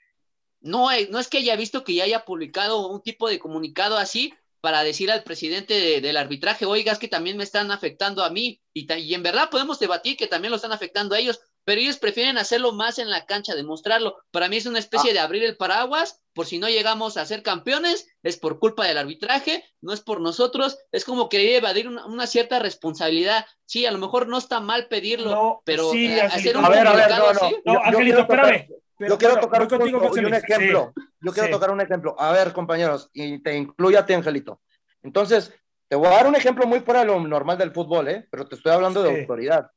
no, 0.62 0.88
no 1.10 1.20
es 1.20 1.28
que 1.28 1.40
haya 1.40 1.58
visto 1.58 1.84
que 1.84 1.96
ya 1.96 2.06
haya 2.06 2.24
publicado 2.24 2.88
un 2.88 3.02
tipo 3.02 3.28
de 3.28 3.38
comunicado 3.38 3.98
así 3.98 4.34
para 4.62 4.86
decir 4.86 5.12
al 5.12 5.24
presidente 5.24 6.00
del 6.00 6.16
arbitraje, 6.16 6.66
oiga, 6.66 6.94
es 6.94 7.00
que 7.00 7.10
también 7.10 7.36
me 7.36 7.44
están 7.44 7.72
afectando 7.72 8.24
a 8.24 8.30
mí, 8.30 8.62
y, 8.74 9.14
en 9.14 9.24
verdad 9.24 9.50
podemos 9.50 9.78
debatir 9.78 10.16
que 10.16 10.28
también 10.28 10.52
lo 10.52 10.56
están 10.56 10.72
afectando 10.72 11.16
a 11.16 11.20
ellos, 11.20 11.42
pero 11.70 11.82
ellos 11.82 12.00
prefieren 12.00 12.40
hacerlo 12.40 12.72
más 12.72 12.98
en 12.98 13.12
la 13.12 13.28
cancha, 13.28 13.54
demostrarlo. 13.54 14.18
Para 14.32 14.50
mí 14.50 14.58
es 14.58 14.66
una 14.66 14.80
especie 14.80 15.12
ah. 15.12 15.14
de 15.14 15.20
abrir 15.20 15.44
el 15.44 15.56
paraguas, 15.56 16.20
por 16.34 16.48
si 16.48 16.58
no 16.58 16.68
llegamos 16.68 17.16
a 17.16 17.28
ser 17.28 17.44
campeones, 17.44 18.08
es 18.24 18.38
por 18.38 18.58
culpa 18.58 18.88
del 18.88 18.98
arbitraje, 18.98 19.64
no 19.80 19.94
es 19.94 20.02
por 20.02 20.20
nosotros, 20.20 20.80
es 20.92 21.06
como 21.06 21.30
querer 21.30 21.58
evadir 21.58 21.88
una, 21.88 22.26
cierta 22.26 22.58
responsabilidad. 22.58 23.46
Sí, 23.68 23.86
a 23.86 23.92
lo 23.92 24.00
mejor 24.00 24.28
no 24.28 24.40
está 24.40 24.62
mal 24.62 24.88
pedirlo, 24.88 25.62
pero 25.64 25.94
eh, 25.94 26.20
hacer 26.24 26.58
un 26.58 26.66
a 26.66 26.70
ver, 26.70 26.88
a 26.88 26.94
ver, 26.96 27.08
no, 27.08 27.34
no, 27.34 27.52
no, 27.64 27.84
Angelito, 27.84 28.22
espérame. 28.22 28.68
Yo 28.98 29.18
quiero 29.20 29.40
tocar 29.40 29.62
un, 29.62 30.34
ejemplo. 30.34 30.92
Yo 31.22 31.32
quiero 31.34 31.50
tocar 31.52 31.70
un 31.70 31.82
ejemplo. 31.82 32.16
A 32.18 32.32
ver, 32.32 32.52
compañeros, 32.52 33.12
y 33.14 33.44
te 33.44 33.56
incluyo 33.56 34.00
a 34.00 34.08
ti, 34.08 34.14
Angelito. 34.14 34.60
Entonces, 35.04 35.54
te 35.88 35.96
voy 35.96 36.08
a 36.08 36.16
dar 36.16 36.26
un 36.26 36.36
ejemplo 36.36 36.66
muy 36.66 36.80
fuera 36.80 37.02
de 37.02 37.06
lo 37.06 37.20
normal 37.20 37.60
del 37.60 37.74
fútbol, 37.74 38.08
¿eh? 38.08 38.28
Pero 38.32 38.48
te 38.48 38.56
estoy 38.56 38.72
hablando 38.72 39.04
de 39.04 39.20
autoridad. 39.22 39.70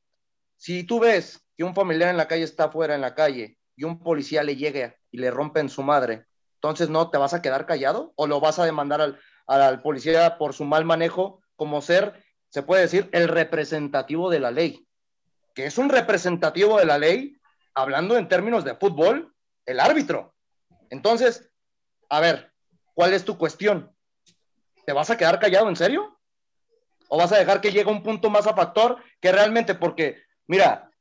Si 0.57 0.85
tú 0.85 0.99
ves 0.99 1.42
que 1.57 1.63
un 1.63 1.75
familiar 1.75 2.09
en 2.09 2.17
la 2.17 2.27
calle 2.27 2.43
está 2.43 2.65
afuera 2.65 2.95
en 2.95 3.01
la 3.01 3.15
calle 3.15 3.57
y 3.75 3.83
un 3.83 3.99
policía 3.99 4.43
le 4.43 4.55
llegue 4.55 4.97
y 5.11 5.17
le 5.17 5.31
rompen 5.31 5.69
su 5.69 5.83
madre, 5.83 6.25
entonces 6.55 6.89
no 6.89 7.09
te 7.09 7.17
vas 7.17 7.33
a 7.33 7.41
quedar 7.41 7.65
callado 7.65 8.13
o 8.15 8.25
lo 8.25 8.39
vas 8.39 8.57
a 8.57 8.65
demandar 8.65 9.01
al, 9.01 9.19
al 9.47 9.81
policía 9.81 10.37
por 10.37 10.53
su 10.53 10.63
mal 10.63 10.85
manejo 10.85 11.41
como 11.55 11.81
ser, 11.81 12.23
se 12.49 12.63
puede 12.63 12.83
decir, 12.83 13.09
el 13.11 13.27
representativo 13.27 14.29
de 14.29 14.39
la 14.39 14.51
ley. 14.51 14.87
Que 15.53 15.65
es 15.65 15.77
un 15.77 15.89
representativo 15.89 16.79
de 16.79 16.85
la 16.85 16.97
ley, 16.97 17.37
hablando 17.73 18.17
en 18.17 18.27
términos 18.27 18.63
de 18.63 18.75
fútbol, 18.75 19.33
el 19.65 19.79
árbitro. 19.79 20.33
Entonces, 20.89 21.51
a 22.09 22.19
ver, 22.19 22.53
¿cuál 22.93 23.13
es 23.13 23.25
tu 23.25 23.37
cuestión? 23.37 23.93
¿Te 24.85 24.93
vas 24.93 25.09
a 25.09 25.17
quedar 25.17 25.39
callado 25.39 25.69
en 25.69 25.75
serio? 25.75 26.19
¿O 27.09 27.17
vas 27.17 27.31
a 27.31 27.37
dejar 27.37 27.61
que 27.61 27.71
llegue 27.71 27.91
un 27.91 28.03
punto 28.03 28.29
más 28.29 28.47
a 28.47 28.55
factor 28.55 28.97
que 29.19 29.31
realmente, 29.31 29.75
porque, 29.75 30.23
mira, 30.47 30.91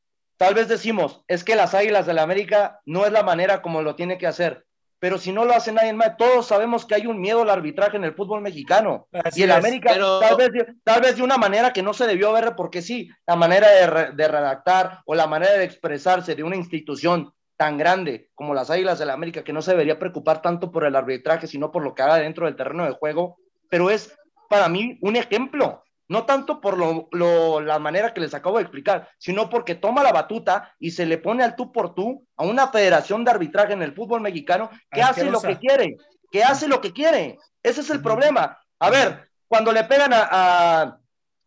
Tal 0.42 0.54
vez 0.54 0.66
decimos, 0.66 1.22
es 1.28 1.44
que 1.44 1.54
las 1.54 1.72
Águilas 1.72 2.04
de 2.04 2.14
la 2.14 2.24
América 2.24 2.80
no 2.84 3.06
es 3.06 3.12
la 3.12 3.22
manera 3.22 3.62
como 3.62 3.80
lo 3.80 3.94
tiene 3.94 4.18
que 4.18 4.26
hacer, 4.26 4.66
pero 4.98 5.16
si 5.16 5.30
no 5.30 5.44
lo 5.44 5.54
hace 5.54 5.70
nadie 5.70 5.92
más, 5.92 6.16
todos 6.16 6.48
sabemos 6.48 6.84
que 6.84 6.96
hay 6.96 7.06
un 7.06 7.20
miedo 7.20 7.42
al 7.42 7.50
arbitraje 7.50 7.96
en 7.96 8.02
el 8.02 8.14
fútbol 8.14 8.40
mexicano. 8.40 9.06
y 9.36 9.44
el 9.44 9.52
América, 9.52 9.94
tal, 9.94 10.36
vez, 10.36 10.50
tal 10.82 11.00
vez 11.00 11.14
de 11.14 11.22
una 11.22 11.38
manera 11.38 11.72
que 11.72 11.84
no 11.84 11.94
se 11.94 12.08
debió 12.08 12.32
ver, 12.32 12.56
porque 12.56 12.82
sí, 12.82 13.08
la 13.24 13.36
manera 13.36 13.68
de, 13.70 14.12
de 14.16 14.28
redactar 14.28 15.02
o 15.06 15.14
la 15.14 15.28
manera 15.28 15.52
de 15.52 15.62
expresarse 15.62 16.34
de 16.34 16.42
una 16.42 16.56
institución 16.56 17.32
tan 17.56 17.78
grande 17.78 18.30
como 18.34 18.52
las 18.52 18.68
Águilas 18.68 18.98
de 18.98 19.06
la 19.06 19.12
América, 19.12 19.44
que 19.44 19.52
no 19.52 19.62
se 19.62 19.70
debería 19.70 20.00
preocupar 20.00 20.42
tanto 20.42 20.72
por 20.72 20.84
el 20.84 20.96
arbitraje, 20.96 21.46
sino 21.46 21.70
por 21.70 21.84
lo 21.84 21.94
que 21.94 22.02
haga 22.02 22.16
dentro 22.16 22.46
del 22.46 22.56
terreno 22.56 22.84
de 22.84 22.94
juego, 22.94 23.36
pero 23.68 23.90
es 23.90 24.12
para 24.48 24.68
mí 24.68 24.98
un 25.02 25.14
ejemplo 25.14 25.84
no 26.12 26.26
tanto 26.26 26.60
por 26.60 26.76
lo, 26.76 27.60
la 27.62 27.78
manera 27.78 28.12
que 28.12 28.20
les 28.20 28.34
acabo 28.34 28.58
de 28.58 28.64
explicar, 28.64 29.08
sino 29.16 29.48
porque 29.48 29.76
toma 29.76 30.02
la 30.02 30.12
batuta 30.12 30.74
y 30.78 30.90
se 30.90 31.06
le 31.06 31.16
pone 31.16 31.42
al 31.42 31.56
tú 31.56 31.72
por 31.72 31.94
tú 31.94 32.26
a 32.36 32.44
una 32.44 32.68
federación 32.68 33.24
de 33.24 33.30
arbitraje 33.30 33.72
en 33.72 33.80
el 33.80 33.94
fútbol 33.94 34.20
mexicano 34.20 34.68
que 34.90 35.00
hace 35.00 35.24
lo 35.24 35.40
que 35.40 35.58
quiere, 35.58 35.96
que 36.30 36.44
hace 36.44 36.68
lo 36.68 36.82
que 36.82 36.92
quiere. 36.92 37.38
Ese 37.62 37.80
es 37.80 37.88
el 37.88 38.02
problema. 38.02 38.58
A 38.78 38.90
ver, 38.90 39.26
cuando 39.48 39.72
le 39.72 39.84
pegan 39.84 40.10
a, 40.12 40.98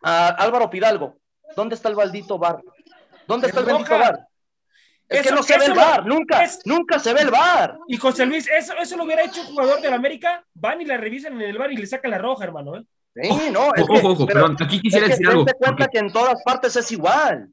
Álvaro 0.02 0.68
Pidalgo, 0.72 1.20
¿dónde 1.56 1.76
está 1.76 1.90
el 1.90 1.96
maldito 1.96 2.40
bar? 2.40 2.60
¿Dónde 3.28 3.48
está 3.48 3.60
el 3.60 3.68
bendito 3.68 4.00
bar? 4.00 4.28
Es 5.08 5.22
que 5.22 5.32
no 5.32 5.44
se 5.44 5.60
ve 5.60 5.66
el 5.66 5.74
bar, 5.76 6.08
nunca, 6.08 6.44
nunca 6.66 6.98
se 6.98 7.14
ve 7.14 7.22
el 7.22 7.30
bar. 7.30 7.78
Y 7.88 7.98
José 7.98 8.26
Luis, 8.26 8.50
eso, 8.50 8.74
eso 8.82 8.98
lo 8.98 9.04
hubiera 9.04 9.26
hecho 9.26 9.42
un 9.42 9.48
jugador 9.48 9.80
del 9.80 9.94
América, 9.94 10.44
van 10.56 10.82
y 10.82 10.86
la 10.86 10.98
revisan 10.98 11.34
en 11.34 11.42
el 11.50 11.58
bar 11.60 11.72
y 11.72 11.78
le 11.78 11.86
sacan 11.86 12.10
la 12.10 12.18
roja, 12.18 12.46
hermano. 12.46 12.78
¿eh? 12.78 12.84
Sí, 13.16 13.50
no, 13.52 13.74
es 13.74 13.84
ojo, 13.84 14.10
ojo, 14.10 14.26
perdón, 14.26 14.58
aquí 14.60 14.82
quisiera 14.82 15.08
decir 15.08 15.28
algo. 15.28 15.46
cuenta 15.58 15.88
que 15.88 16.00
en 16.00 16.12
todas 16.12 16.42
partes 16.44 16.76
es 16.76 16.92
igual. 16.92 17.50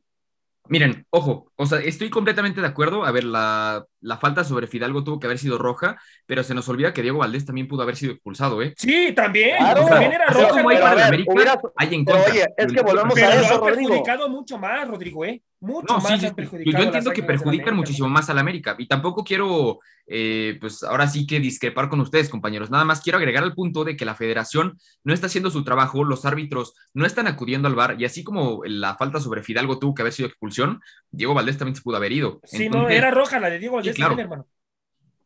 Miren, 0.69 1.07
ojo, 1.11 1.53
o 1.57 1.67
sea, 1.67 1.81
estoy 1.81 2.09
completamente 2.09 2.61
de 2.61 2.67
acuerdo. 2.67 3.05
A 3.05 3.11
ver, 3.11 3.25
la, 3.25 3.85
la, 4.01 4.17
falta 4.19 4.45
sobre 4.45 4.69
Fidalgo 4.69 5.03
tuvo 5.03 5.19
que 5.19 5.27
haber 5.27 5.39
sido 5.39 5.59
roja, 5.59 6.01
pero 6.25 6.45
se 6.45 6.55
nos 6.55 6.69
olvida 6.69 6.93
que 6.93 7.03
Diego 7.03 7.19
Valdés 7.19 7.45
también 7.45 7.67
pudo 7.67 7.83
haber 7.83 7.97
sido 7.97 8.13
expulsado, 8.13 8.63
¿eh? 8.63 8.73
Sí, 8.77 9.13
también. 9.13 9.59
también 9.59 10.13
era 10.13 10.27
roja. 10.27 10.49
Como 10.49 10.71
hay 10.71 10.79
para 10.79 11.07
América, 11.09 11.61
hay 11.77 11.95
en 11.95 12.05
contra. 12.05 12.33
Oye, 12.33 12.47
es 12.57 12.73
que 12.73 12.81
volvemos 12.81 13.17
a 13.19 13.35
eso, 13.35 13.59
Rodrigo. 13.59 13.89
perjudicado 13.91 14.29
mucho 14.29 14.57
más, 14.57 14.89
Rodrigo, 14.89 15.25
¿eh? 15.25 15.43
Mucho 15.61 15.95
más 15.99 16.21
sí, 16.21 16.29
Yo 16.65 16.79
entiendo 16.79 17.13
que 17.13 17.23
perjudican 17.23 17.77
muchísimo 17.77 18.09
más 18.09 18.31
al 18.31 18.39
América 18.39 18.75
y 18.79 18.87
tampoco 18.87 19.23
quiero, 19.23 19.81
eh, 20.07 20.59
pues 20.61 20.83
ahora 20.83 21.07
sí 21.09 21.27
que 21.27 21.41
discrepar 21.41 21.89
con 21.89 22.01
ustedes, 22.01 22.29
compañeros. 22.29 22.71
Nada 22.71 22.85
más 22.85 23.01
quiero 23.01 23.19
agregar 23.19 23.43
al 23.45 23.55
punto 23.55 23.85
de 23.85 23.97
que 23.97 24.05
la 24.05 24.15
federación 24.15 24.79
no 25.05 25.15
está 25.15 25.27
haciendo 25.27 25.51
su 25.51 25.65
trabajo, 25.65 26.05
los 26.05 26.25
árbitros 26.25 26.75
no 26.93 27.07
están 27.07 27.27
acudiendo 27.27 27.69
al 27.69 27.75
bar 27.75 27.97
y 28.01 28.05
así 28.05 28.25
como 28.25 28.63
la 28.65 28.97
falta 28.97 29.21
sobre 29.21 29.43
Fidalgo 29.43 29.79
tuvo 29.79 29.95
que 29.95 30.03
haber 30.03 30.13
sido 30.13 30.29
expulsión, 30.29 30.81
Diego 31.11 31.35
Valdés 31.35 31.59
también 31.59 31.77
se 31.77 31.83
pudo 31.83 31.97
haber 31.97 32.13
ido. 32.13 32.41
Sí, 32.45 32.69
no, 32.69 32.89
era 32.89 33.11
roja 33.11 33.39
la 33.41 33.51
de 33.51 33.59
Diego 33.59 33.77
Valdés 33.77 33.97
también, 33.97 34.21
hermano. 34.21 34.47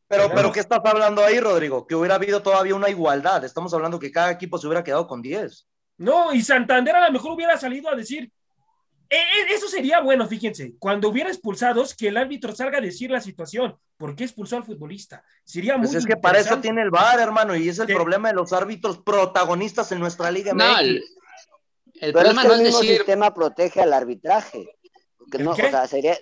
Pero, 0.09 0.31
pero, 0.33 0.53
¿qué 0.53 0.61
estás 0.61 0.81
hablando 0.85 1.25
ahí, 1.25 1.41
Rodrigo? 1.41 1.85
Que 1.85 1.97
hubiera 1.97 2.15
habido 2.15 2.41
todavía 2.41 2.77
una 2.77 2.89
igualdad. 2.89 3.45
Estamos 3.45 3.75
hablando 3.75 3.99
que 3.99 4.13
cada 4.13 4.31
equipo 4.31 4.57
se 4.57 4.69
hubiera 4.69 4.85
quedado 4.85 5.09
con 5.09 5.21
10. 5.21 5.67
No, 5.99 6.33
y 6.33 6.43
Santander 6.43 6.95
a 6.95 7.07
lo 7.07 7.13
mejor 7.13 7.33
hubiera 7.33 7.57
salido 7.57 7.91
a 7.91 7.97
decir, 7.97 8.31
eso 9.09 9.69
sería 9.69 10.01
bueno, 10.01 10.27
fíjense, 10.27 10.75
cuando 10.79 11.09
hubiera 11.09 11.31
expulsados, 11.31 11.95
que 11.95 12.09
el 12.09 12.17
árbitro 12.17 12.55
salga 12.55 12.79
a 12.79 12.81
decir 12.81 13.11
la 13.11 13.21
situación, 13.21 13.77
¿por 13.97 14.17
qué 14.17 14.25
expulsó 14.25 14.57
al 14.57 14.65
futbolista? 14.65 15.23
Sería 15.45 15.77
pues 15.77 15.91
muy 15.91 15.99
es 15.99 16.07
que 16.07 16.17
para 16.17 16.39
eso 16.39 16.59
tiene 16.61 16.83
el 16.83 16.91
VAR, 16.91 17.21
hermano, 17.21 17.55
y 17.57 17.69
es 17.69 17.79
el 17.79 17.87
problema 17.87 18.29
de 18.29 18.35
los 18.35 18.53
árbitros 18.53 18.99
protagonistas 18.99 19.93
en 19.93 20.01
nuestra 20.01 20.31
liga. 20.31 20.53
No, 20.53 20.79
el, 20.79 21.03
problema 22.13 22.43
es 22.43 22.49
que 22.49 22.55
el 22.55 22.63
mismo 22.63 22.81
sistema 22.81 23.35
protege 23.35 23.81
al 23.81 23.93
arbitraje. 23.93 24.69
no, 25.39 25.51
o 25.53 25.57
sea, 25.57 25.87
sería, 25.87 26.17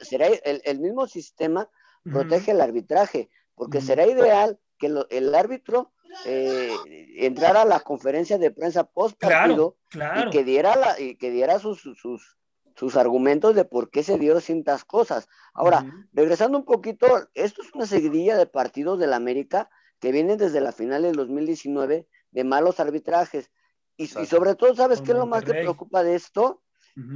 el, 0.44 0.78
mismo 0.80 1.06
sistema 1.06 1.68
protege 2.04 2.52
el 2.52 2.60
arbitraje, 2.60 3.30
porque 3.54 3.80
será 3.80 4.06
ideal 4.06 4.58
que 4.78 4.86
el 5.10 5.34
árbitro 5.34 5.94
eh, 6.24 6.70
entrara 7.16 7.62
a 7.62 7.66
la 7.66 7.80
conferencia 7.80 8.38
de 8.38 8.50
prensa 8.50 8.84
post 8.84 9.18
partido 9.18 9.76
y 9.92 10.30
que 10.30 10.44
diera 10.44 10.76
la, 10.76 10.98
y 10.98 11.16
que 11.16 11.30
diera 11.30 11.58
sus, 11.58 11.80
sus, 11.80 12.36
sus 12.74 12.96
argumentos 12.96 13.54
de 13.54 13.64
por 13.64 13.90
qué 13.90 14.02
se 14.02 14.18
dieron 14.18 14.40
ciertas 14.40 14.84
cosas. 14.84 15.28
Ahora, 15.52 16.06
regresando 16.12 16.58
un 16.58 16.64
poquito, 16.64 17.06
esto 17.34 17.62
es 17.62 17.72
una 17.74 17.86
seguidilla 17.86 18.36
de 18.36 18.46
partidos 18.46 18.98
del 18.98 19.12
América 19.12 19.70
que 20.00 20.12
vienen 20.12 20.38
desde 20.38 20.60
la 20.60 20.72
final 20.72 21.02
del 21.02 21.16
2019 21.16 22.08
de 22.30 22.44
malos 22.44 22.80
arbitrajes. 22.80 23.50
Y, 23.96 24.08
sobre 24.08 24.56
todo, 24.56 24.74
¿sabes 24.74 25.00
qué 25.00 25.12
es 25.12 25.18
lo 25.18 25.26
más 25.26 25.44
que 25.44 25.52
preocupa 25.52 26.02
de 26.02 26.16
esto? 26.16 26.62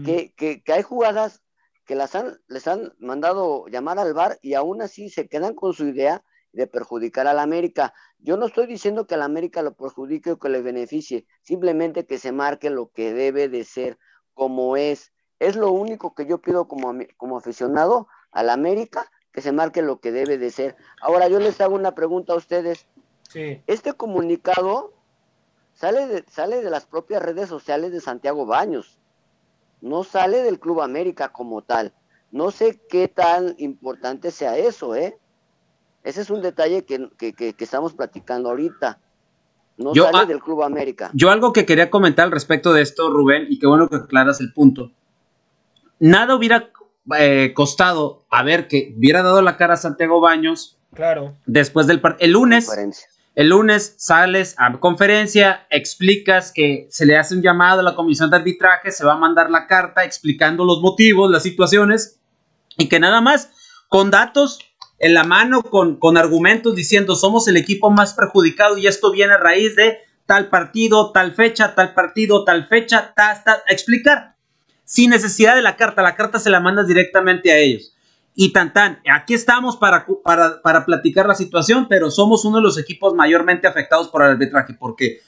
que, 0.04 0.34
que, 0.34 0.72
hay 0.72 0.82
jugadas 0.82 1.42
que 1.86 1.94
las 1.94 2.14
han, 2.14 2.38
les 2.48 2.66
han 2.66 2.94
mandado 2.98 3.66
llamar 3.68 3.98
al 3.98 4.12
bar 4.12 4.38
y 4.42 4.54
aún 4.54 4.82
así 4.82 5.08
se 5.08 5.28
quedan 5.28 5.54
con 5.54 5.72
su 5.72 5.86
idea 5.86 6.24
de 6.52 6.66
perjudicar 6.66 7.26
al 7.26 7.38
América. 7.38 7.94
Yo 8.18 8.36
no 8.36 8.46
estoy 8.46 8.66
diciendo 8.66 9.06
que 9.06 9.14
al 9.14 9.22
América 9.22 9.62
lo 9.62 9.74
perjudique 9.74 10.32
o 10.32 10.38
que 10.38 10.48
le 10.48 10.62
beneficie, 10.62 11.26
simplemente 11.42 12.06
que 12.06 12.18
se 12.18 12.32
marque 12.32 12.70
lo 12.70 12.90
que 12.90 13.12
debe 13.12 13.48
de 13.48 13.64
ser 13.64 13.98
como 14.34 14.76
es. 14.76 15.12
Es 15.38 15.56
lo 15.56 15.70
único 15.70 16.14
que 16.14 16.26
yo 16.26 16.38
pido 16.38 16.66
como, 16.66 16.92
como 17.16 17.38
aficionado 17.38 18.08
al 18.32 18.50
América, 18.50 19.10
que 19.32 19.40
se 19.40 19.52
marque 19.52 19.82
lo 19.82 20.00
que 20.00 20.12
debe 20.12 20.38
de 20.38 20.50
ser. 20.50 20.76
Ahora 21.00 21.28
yo 21.28 21.38
les 21.38 21.60
hago 21.60 21.74
una 21.74 21.94
pregunta 21.94 22.32
a 22.32 22.36
ustedes. 22.36 22.86
Este 23.66 23.92
comunicado 23.92 24.92
sale 25.74 26.06
de, 26.06 26.24
sale 26.30 26.62
de 26.62 26.70
las 26.70 26.86
propias 26.86 27.22
redes 27.22 27.48
sociales 27.48 27.92
de 27.92 28.00
Santiago 28.00 28.46
Baños, 28.46 28.98
no 29.80 30.02
sale 30.02 30.42
del 30.42 30.58
Club 30.58 30.80
América 30.80 31.28
como 31.28 31.62
tal. 31.62 31.92
No 32.30 32.50
sé 32.50 32.80
qué 32.88 33.08
tan 33.08 33.54
importante 33.58 34.30
sea 34.30 34.56
eso, 34.56 34.94
¿eh? 34.94 35.18
Ese 36.02 36.22
es 36.22 36.30
un 36.30 36.42
detalle 36.42 36.84
que, 36.84 37.54
estamos 37.58 37.94
platicando 37.94 38.50
ahorita. 38.50 38.98
No 39.76 39.94
sale 39.94 40.26
del 40.26 40.40
Club 40.40 40.62
América. 40.62 41.10
Yo 41.14 41.30
algo 41.30 41.52
que 41.52 41.64
quería 41.64 41.90
comentar 41.90 42.24
al 42.24 42.32
respecto 42.32 42.72
de 42.72 42.82
esto, 42.82 43.10
Rubén, 43.10 43.46
y 43.48 43.58
qué 43.58 43.66
bueno 43.66 43.88
que 43.88 43.96
aclaras 43.96 44.40
el 44.40 44.52
punto. 44.52 44.90
Nada 46.00 46.34
hubiera 46.34 46.70
eh, 47.18 47.52
costado 47.54 48.26
a 48.30 48.42
ver 48.42 48.68
que 48.68 48.94
hubiera 48.96 49.22
dado 49.22 49.42
la 49.42 49.56
cara 49.56 49.74
a 49.74 49.78
Santiago 49.78 50.20
Baños. 50.20 50.78
Claro. 50.94 51.36
Después 51.46 51.86
del 51.86 52.00
partido. 52.00 52.24
El 52.24 52.32
lunes. 52.32 52.70
El 53.34 53.50
lunes 53.50 53.94
sales 53.98 54.56
a 54.58 54.72
conferencia, 54.80 55.64
explicas 55.70 56.50
que 56.52 56.88
se 56.90 57.06
le 57.06 57.16
hace 57.16 57.36
un 57.36 57.42
llamado 57.42 57.80
a 57.80 57.82
la 57.84 57.94
comisión 57.94 58.30
de 58.30 58.36
arbitraje, 58.36 58.90
se 58.90 59.04
va 59.04 59.12
a 59.12 59.16
mandar 59.16 59.48
la 59.48 59.68
carta 59.68 60.04
explicando 60.04 60.64
los 60.64 60.80
motivos, 60.80 61.30
las 61.30 61.44
situaciones, 61.44 62.18
y 62.76 62.88
que 62.88 62.98
nada 62.98 63.20
más, 63.20 63.52
con 63.88 64.10
datos 64.10 64.58
en 64.98 65.14
la 65.14 65.22
mano, 65.22 65.62
con, 65.62 66.00
con 66.00 66.16
argumentos 66.16 66.74
diciendo 66.74 67.14
somos 67.14 67.46
el 67.46 67.56
equipo 67.56 67.90
más 67.90 68.14
perjudicado 68.14 68.76
y 68.76 68.88
esto 68.88 69.12
viene 69.12 69.34
a 69.34 69.38
raíz 69.38 69.76
de 69.76 69.98
tal 70.26 70.48
partido, 70.48 71.12
tal 71.12 71.32
fecha, 71.32 71.76
tal 71.76 71.94
partido, 71.94 72.44
tal 72.44 72.66
fecha, 72.66 73.12
ta, 73.14 73.40
ta, 73.44 73.62
explicar 73.68 74.34
sin 74.88 75.10
necesidad 75.10 75.54
de 75.54 75.62
la 75.62 75.76
carta. 75.76 76.02
La 76.02 76.16
carta 76.16 76.40
se 76.40 76.50
la 76.50 76.60
mandas 76.60 76.88
directamente 76.88 77.52
a 77.52 77.58
ellos. 77.58 77.94
Y 78.34 78.52
tan 78.52 78.72
tan, 78.72 79.00
aquí 79.12 79.34
estamos 79.34 79.76
para, 79.76 80.06
para, 80.24 80.62
para 80.62 80.86
platicar 80.86 81.26
la 81.26 81.34
situación, 81.34 81.86
pero 81.88 82.10
somos 82.10 82.44
uno 82.44 82.56
de 82.56 82.62
los 82.62 82.78
equipos 82.78 83.12
mayormente 83.14 83.66
afectados 83.66 84.08
por 84.08 84.22
el 84.22 84.30
arbitraje, 84.30 84.74
porque 84.74 85.20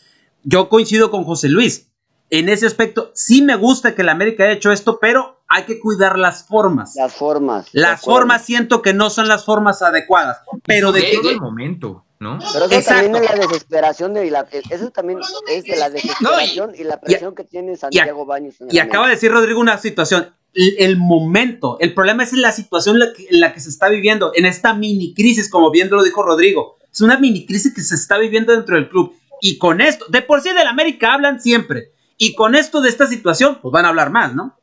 yo 0.44 0.68
coincido 0.68 1.10
con 1.10 1.24
José 1.24 1.48
Luis. 1.48 1.88
En 2.30 2.48
ese 2.48 2.66
aspecto, 2.66 3.10
sí 3.14 3.42
me 3.42 3.56
gusta 3.56 3.94
que 3.96 4.04
la 4.04 4.12
América 4.12 4.44
haya 4.44 4.52
hecho 4.52 4.70
esto, 4.70 4.98
pero 5.00 5.42
hay 5.48 5.64
que 5.64 5.80
cuidar 5.80 6.18
las 6.18 6.46
formas. 6.46 6.94
Las 6.94 7.14
formas. 7.14 7.68
Las 7.72 8.02
formas 8.02 8.44
siento 8.44 8.80
que 8.80 8.94
no 8.94 9.10
son 9.10 9.26
las 9.26 9.44
formas 9.44 9.82
adecuadas. 9.82 10.38
Pero 10.64 10.92
de 10.92 11.10
todo 11.12 11.30
el 11.30 11.40
momento. 11.40 12.04
¿No? 12.20 12.38
Pero 12.52 12.66
eso 12.66 12.90
también 12.90 13.16
es 13.16 13.22
la 13.22 13.46
desesperación 13.46 14.14
de 14.14 14.30
la, 14.30 14.46
eso 14.68 14.90
también 14.90 15.18
es 15.48 15.64
de 15.64 15.76
la 15.76 15.88
desesperación 15.88 16.72
y, 16.78 16.84
la 16.84 17.00
presión 17.00 17.34
que 17.34 17.44
tiene 17.44 17.74
Santiago 17.76 18.26
Baños. 18.26 18.56
y 18.70 18.78
acaba 18.78 19.06
de 19.06 19.14
decir 19.14 19.32
Rodrigo 19.32 19.58
una 19.58 19.78
situación, 19.78 20.34
el, 20.52 20.98
momento, 20.98 21.78
el 21.80 21.94
problema 21.94 22.22
es 22.22 22.32
la 22.34 22.52
situación 22.52 22.96
en 22.96 23.40
la, 23.40 23.54
que, 23.54 23.60
se 23.60 23.70
está 23.70 23.88
viviendo, 23.88 24.32
en 24.34 24.44
esta 24.44 24.74
mini 24.74 25.14
crisis, 25.14 25.48
como 25.48 25.70
bien 25.70 25.88
lo 25.90 26.02
dijo 26.02 26.22
Rodrigo, 26.22 26.76
es 26.92 27.00
una 27.00 27.18
mini 27.18 27.46
crisis 27.46 27.72
que 27.74 27.80
se 27.80 27.94
está 27.94 28.18
viviendo 28.18 28.52
dentro 28.52 28.76
del 28.76 28.88
club. 28.88 29.14
Y 29.40 29.56
con 29.56 29.80
esto, 29.80 30.04
de 30.08 30.20
por 30.20 30.42
sí 30.42 30.50
del 30.50 30.66
América 30.66 31.14
hablan 31.14 31.40
siempre, 31.40 31.92
y 32.18 32.34
con 32.34 32.54
esto 32.54 32.82
de 32.82 32.90
esta 32.90 33.06
situación, 33.06 33.60
pues 33.62 33.72
van 33.72 33.86
a 33.86 33.88
hablar 33.88 34.10
más, 34.10 34.34
¿no? 34.34 34.59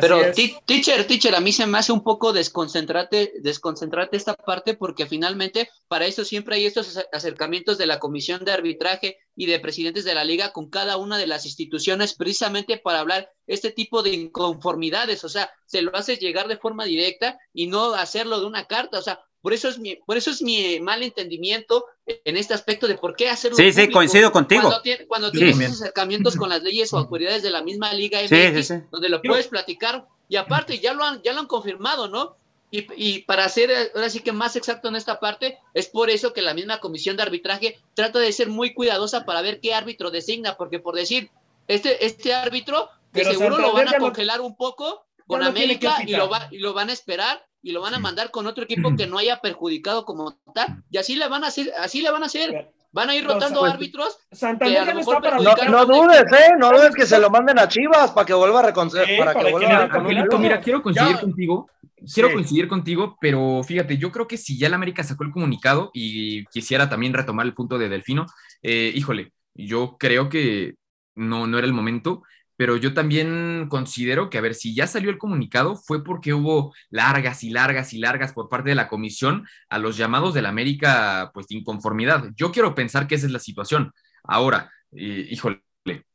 Pero 0.00 0.20
teacher, 0.32 1.06
teacher, 1.06 1.34
a 1.34 1.40
mí 1.40 1.52
se 1.52 1.66
me 1.66 1.78
hace 1.78 1.92
un 1.92 2.02
poco 2.02 2.32
desconcentrarte, 2.32 3.34
desconcentrarte 3.40 4.16
esta 4.16 4.34
parte 4.34 4.74
porque 4.74 5.06
finalmente 5.06 5.68
para 5.88 6.06
eso 6.06 6.24
siempre 6.24 6.56
hay 6.56 6.66
estos 6.66 6.98
acercamientos 7.12 7.78
de 7.78 7.86
la 7.86 7.98
comisión 7.98 8.44
de 8.44 8.52
arbitraje 8.52 9.18
y 9.34 9.46
de 9.46 9.60
presidentes 9.60 10.04
de 10.04 10.14
la 10.14 10.24
liga 10.24 10.52
con 10.52 10.70
cada 10.70 10.96
una 10.96 11.18
de 11.18 11.26
las 11.26 11.46
instituciones 11.46 12.14
precisamente 12.14 12.78
para 12.78 13.00
hablar 13.00 13.30
este 13.46 13.70
tipo 13.70 14.02
de 14.02 14.10
inconformidades, 14.10 15.24
o 15.24 15.28
sea, 15.28 15.50
se 15.66 15.82
lo 15.82 15.94
hace 15.96 16.16
llegar 16.16 16.48
de 16.48 16.56
forma 16.56 16.84
directa 16.84 17.38
y 17.52 17.66
no 17.66 17.94
hacerlo 17.94 18.40
de 18.40 18.46
una 18.46 18.66
carta, 18.66 18.98
o 18.98 19.02
sea, 19.02 19.20
por 19.42 19.52
eso 19.52 19.68
es 19.68 19.78
mi, 19.78 19.96
por 19.96 20.16
eso 20.16 20.30
es 20.30 20.40
mi 20.40 20.78
mal 20.80 21.02
entendimiento 21.02 21.84
en 22.06 22.36
este 22.36 22.54
aspecto 22.54 22.86
de 22.86 22.96
por 22.96 23.16
qué 23.16 23.28
hacerlo. 23.28 23.56
Sí, 23.56 23.72
sí, 23.72 23.90
coincido 23.90 24.30
contigo. 24.30 24.70
Cuando, 25.08 25.32
tienes 25.32 25.58
esos 25.58 25.82
acercamientos 25.82 26.36
con 26.36 26.48
las 26.48 26.62
leyes 26.62 26.92
o 26.92 26.98
autoridades 26.98 27.42
de 27.42 27.50
la 27.50 27.62
misma 27.62 27.92
Liga 27.92 28.20
MX, 28.22 28.90
donde 28.90 29.08
lo 29.08 29.20
puedes 29.20 29.48
platicar, 29.48 30.06
y 30.28 30.36
aparte 30.36 30.78
ya 30.78 30.94
lo 30.94 31.04
han, 31.04 31.20
ya 31.22 31.32
lo 31.32 31.40
han 31.40 31.46
confirmado, 31.46 32.08
¿no? 32.08 32.36
Y, 32.70 32.86
y, 32.96 33.18
para 33.24 33.46
ser 33.50 33.70
ahora 33.94 34.08
sí 34.08 34.20
que 34.20 34.32
más 34.32 34.56
exacto 34.56 34.88
en 34.88 34.96
esta 34.96 35.20
parte, 35.20 35.58
es 35.74 35.88
por 35.88 36.08
eso 36.08 36.32
que 36.32 36.40
la 36.40 36.54
misma 36.54 36.80
comisión 36.80 37.18
de 37.18 37.22
arbitraje 37.22 37.78
trata 37.92 38.18
de 38.18 38.32
ser 38.32 38.48
muy 38.48 38.72
cuidadosa 38.72 39.26
para 39.26 39.42
ver 39.42 39.60
qué 39.60 39.74
árbitro 39.74 40.10
designa, 40.10 40.56
porque 40.56 40.78
por 40.78 40.94
decir, 40.94 41.30
este, 41.68 42.06
este 42.06 42.32
árbitro, 42.32 42.88
que 43.12 43.24
seguro 43.26 43.58
lo 43.58 43.74
van 43.74 43.88
a 43.88 43.98
congelar 43.98 44.40
un 44.40 44.56
poco 44.56 45.04
con 45.32 45.42
América 45.42 45.96
y 46.06 46.12
lo, 46.12 46.28
va, 46.28 46.48
y 46.50 46.58
lo 46.58 46.74
van 46.74 46.90
a 46.90 46.92
esperar 46.92 47.44
y 47.62 47.72
lo 47.72 47.80
van 47.80 47.94
a 47.94 47.98
mandar 47.98 48.30
con 48.30 48.46
otro 48.46 48.64
equipo 48.64 48.94
que 48.96 49.06
no 49.06 49.18
haya 49.18 49.40
perjudicado 49.40 50.04
como 50.04 50.36
tal. 50.52 50.82
Y 50.90 50.98
así 50.98 51.14
le 51.14 51.28
van 51.28 51.44
a 51.44 51.46
hacer, 51.46 51.72
así 51.78 52.02
le 52.02 52.10
van 52.10 52.24
a 52.24 52.26
hacer. 52.26 52.72
Van 52.90 53.08
a 53.08 53.14
ir 53.14 53.24
rotando 53.24 53.60
pues, 53.60 53.72
árbitros. 53.72 54.18
Santander 54.30 54.92
que 54.92 55.00
está 55.00 55.20
para 55.20 55.38
no, 55.38 55.54
no 55.70 55.86
dudes, 55.86 56.24
¿eh? 56.30 56.50
No 56.58 56.70
dudes 56.70 56.94
que 56.94 57.06
se 57.06 57.18
lo 57.18 57.30
manden 57.30 57.58
a 57.58 57.66
Chivas 57.66 58.10
para 58.10 58.26
que 58.26 58.34
vuelva 58.34 58.60
a 58.60 58.64
reconciliar. 58.64 59.08
para, 59.18 59.34
que 59.34 59.50
vuelva 59.50 59.84
a 59.84 60.38
Mira, 60.38 60.60
quiero 60.60 60.82
coincidir 60.82 61.18
contigo. 61.18 61.70
Quiero 62.12 62.32
coincidir 62.32 62.66
contigo, 62.66 63.16
pero 63.20 63.62
fíjate, 63.62 63.96
yo 63.96 64.10
creo 64.10 64.26
que 64.26 64.36
si 64.36 64.58
ya 64.58 64.66
el 64.66 64.74
América 64.74 65.04
sacó 65.04 65.22
el 65.22 65.30
comunicado 65.30 65.90
y 65.94 66.44
quisiera 66.46 66.88
también 66.88 67.14
retomar 67.14 67.46
el 67.46 67.54
punto 67.54 67.78
de 67.78 67.88
Delfino, 67.88 68.26
eh, 68.60 68.92
híjole, 68.92 69.32
yo 69.54 69.96
creo 69.98 70.28
que 70.28 70.74
no, 71.14 71.46
no 71.46 71.58
era 71.58 71.66
el 71.66 71.72
momento 71.72 72.22
pero 72.56 72.76
yo 72.76 72.94
también 72.94 73.66
considero 73.68 74.30
que, 74.30 74.38
a 74.38 74.40
ver, 74.40 74.54
si 74.54 74.74
ya 74.74 74.86
salió 74.86 75.10
el 75.10 75.18
comunicado 75.18 75.76
fue 75.76 76.04
porque 76.04 76.34
hubo 76.34 76.74
largas 76.90 77.44
y 77.44 77.50
largas 77.50 77.92
y 77.92 77.98
largas 77.98 78.32
por 78.32 78.48
parte 78.48 78.70
de 78.70 78.74
la 78.74 78.88
comisión 78.88 79.46
a 79.68 79.78
los 79.78 79.96
llamados 79.96 80.34
de 80.34 80.42
la 80.42 80.50
América, 80.50 81.30
pues, 81.34 81.48
de 81.48 81.56
inconformidad. 81.56 82.30
Yo 82.36 82.52
quiero 82.52 82.74
pensar 82.74 83.06
que 83.06 83.16
esa 83.16 83.26
es 83.26 83.32
la 83.32 83.38
situación. 83.38 83.92
Ahora, 84.24 84.70
eh, 84.92 85.28
híjole, 85.30 85.62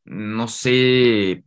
no 0.06 0.48
sé, 0.48 1.44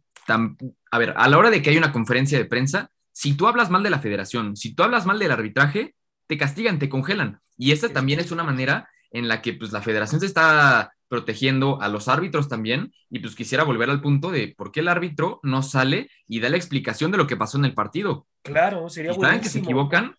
a 0.91 0.99
ver, 0.99 1.14
a 1.16 1.28
la 1.28 1.38
hora 1.38 1.51
de 1.51 1.62
que 1.62 1.70
hay 1.70 1.76
una 1.76 1.93
conferencia 1.93 2.38
de 2.38 2.45
prensa, 2.45 2.91
si 3.12 3.34
tú 3.36 3.47
hablas 3.47 3.70
mal 3.70 3.82
de 3.82 3.91
la 3.91 4.01
federación, 4.01 4.57
si 4.57 4.74
tú 4.74 4.82
hablas 4.82 5.07
mal 5.07 5.18
del 5.18 5.32
arbitraje, 5.32 5.95
te 6.26 6.38
castigan, 6.38 6.78
te 6.78 6.88
congelan. 6.88 7.41
Y 7.57 7.72
esa 7.72 7.88
también 7.91 8.20
es 8.20 8.30
una 8.30 8.45
manera 8.45 8.88
en 9.11 9.28
la 9.28 9.43
que 9.43 9.55
pues 9.55 9.72
la 9.72 9.82
federación 9.82 10.20
se 10.20 10.26
está 10.26 10.93
protegiendo 11.11 11.82
a 11.82 11.88
los 11.88 12.06
árbitros 12.08 12.48
también. 12.48 12.94
Y 13.11 13.18
pues 13.18 13.34
quisiera 13.34 13.64
volver 13.64 13.90
al 13.90 14.00
punto 14.00 14.30
de 14.30 14.54
por 14.56 14.70
qué 14.70 14.80
el 14.80 14.88
árbitro 14.88 15.40
no 15.42 15.62
sale 15.62 16.08
y 16.28 16.40
da 16.40 16.48
la 16.48 16.56
explicación 16.56 17.11
de 17.11 17.18
lo 17.18 17.26
que 17.26 17.36
pasó 17.36 17.58
en 17.58 17.64
el 17.66 17.74
partido. 17.74 18.28
Claro, 18.42 18.88
sería 18.88 19.11
bueno. 19.11 19.24
saben 19.24 19.40
que 19.42 19.48
se 19.48 19.58
equivocan, 19.58 20.14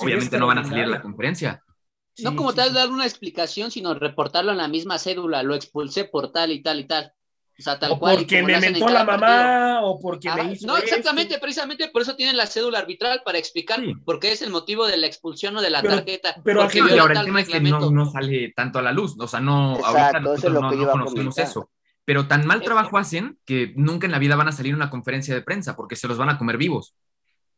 obviamente 0.00 0.38
no 0.38 0.46
van 0.46 0.58
a 0.58 0.64
salir 0.64 0.84
a 0.84 0.88
la 0.88 1.02
conferencia. 1.02 1.62
no 2.22 2.34
como 2.34 2.54
tal 2.54 2.72
dar 2.72 2.88
una 2.88 3.04
explicación, 3.04 3.70
sino 3.70 3.92
reportarlo 3.94 4.52
en 4.52 4.58
la 4.58 4.68
misma 4.68 4.98
cédula, 4.98 5.42
lo 5.42 5.54
expulsé 5.54 6.04
por 6.06 6.32
tal 6.32 6.50
y 6.50 6.62
tal 6.62 6.80
y 6.80 6.86
tal. 6.86 7.12
O 7.58 7.62
sea, 7.62 7.78
tal 7.78 7.98
cual. 7.98 8.16
Porque 8.16 8.42
me 8.42 8.60
mentó 8.60 8.88
la 8.88 9.04
mamá 9.04 9.80
o 9.82 9.98
porque 9.98 10.30
me 10.32 10.52
hizo. 10.52 10.66
No, 10.66 10.76
exactamente, 10.76 11.38
precisamente 11.38 11.88
por 11.88 12.02
eso 12.02 12.14
tienen 12.14 12.36
la 12.36 12.46
cédula 12.46 12.78
arbitral 12.78 13.22
para 13.24 13.38
explicar 13.38 13.80
por 14.04 14.20
qué 14.20 14.32
es 14.32 14.42
el 14.42 14.50
motivo 14.50 14.86
de 14.86 14.96
la 14.96 15.06
expulsión 15.06 15.56
o 15.56 15.62
de 15.62 15.70
la 15.70 15.82
tarjeta. 15.82 16.36
Pero 16.44 16.62
aquí 16.62 16.80
ahora 16.80 17.20
el 17.20 17.26
tema 17.26 17.40
es 17.40 17.48
que 17.48 17.60
no, 17.60 18.10
sale 18.10 18.52
tanto 18.54 18.78
a 18.78 18.82
la 18.82 18.92
luz. 18.92 19.16
O 19.18 19.26
sea, 19.26 19.40
no, 19.40 19.76
ahorita 19.84 20.20
nosotros 20.20 20.52
no, 20.52 20.70
no 20.70 20.90
conocemos 20.90 21.38
eso. 21.38 21.70
Pero 22.04 22.28
tan 22.28 22.46
mal 22.46 22.62
trabajo 22.62 22.98
hacen 22.98 23.38
que 23.44 23.72
nunca 23.74 24.06
en 24.06 24.12
la 24.12 24.20
vida 24.20 24.36
van 24.36 24.46
a 24.46 24.52
salir 24.52 24.74
a 24.74 24.76
una 24.76 24.90
conferencia 24.90 25.34
de 25.34 25.42
prensa 25.42 25.74
porque 25.74 25.96
se 25.96 26.06
los 26.06 26.16
van 26.16 26.28
a 26.28 26.38
comer 26.38 26.56
vivos. 26.56 26.94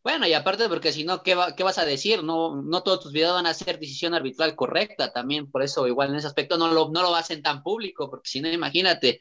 Bueno, 0.09 0.27
y 0.27 0.33
aparte 0.33 0.71
porque 0.71 0.91
si 0.91 1.05
no, 1.05 1.23
¿qué, 1.23 1.37
¿qué, 1.55 1.63
vas 1.63 1.77
a 1.77 1.85
decir? 1.85 2.25
No, 2.25 2.63
no 2.63 2.83
todos 2.83 3.01
tus 3.01 3.13
videos 3.13 3.35
van 3.35 3.45
a 3.45 3.53
ser 3.53 3.79
decisión 3.79 4.15
arbitral 4.15 4.57
correcta 4.57 5.13
también, 5.13 5.51
por 5.51 5.63
eso 5.63 5.87
igual 5.87 6.09
en 6.09 6.17
ese 6.17 6.27
aspecto 6.27 6.57
no 6.57 6.69
lo, 6.69 6.89
no 6.89 7.03
lo 7.03 7.15
hacen 7.15 7.43
tan 7.43 7.63
público, 7.63 8.09
porque 8.09 8.31
si 8.31 8.41
no, 8.41 8.49
imagínate, 8.49 9.21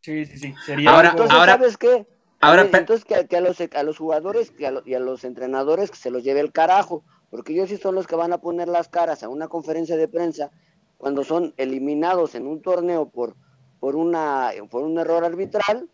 Sí, 0.00 0.24
sí, 0.24 0.38
sí. 0.38 0.54
Sería 0.64 0.90
ahora, 0.90 1.10
entonces, 1.10 1.36
¿sabes 1.36 1.76
qué? 1.76 2.06
Ahora, 2.38 2.62
entonces 2.62 3.04
que, 3.04 3.36
a, 3.36 3.40
los, 3.40 3.60
a 3.60 3.82
los 3.82 3.98
jugadores 3.98 4.52
y 4.56 4.94
a 4.94 5.00
los 5.00 5.24
entrenadores 5.24 5.90
que 5.90 5.96
se 5.96 6.12
los 6.12 6.22
lleve 6.22 6.38
el 6.38 6.52
carajo, 6.52 7.02
porque 7.28 7.52
ellos 7.52 7.68
sí 7.68 7.76
son 7.76 7.96
los 7.96 8.06
que 8.06 8.14
van 8.14 8.32
a 8.32 8.38
poner 8.38 8.68
las 8.68 8.88
caras 8.88 9.24
a 9.24 9.28
una 9.28 9.48
conferencia 9.48 9.96
de 9.96 10.06
prensa 10.06 10.52
cuando 10.98 11.24
son 11.24 11.52
eliminados 11.56 12.36
en 12.36 12.46
un 12.46 12.62
torneo 12.62 13.08
por, 13.08 13.34
por, 13.80 13.96
una, 13.96 14.52
por 14.70 14.84
un 14.84 15.00
error 15.00 15.24
arbitral 15.24 15.88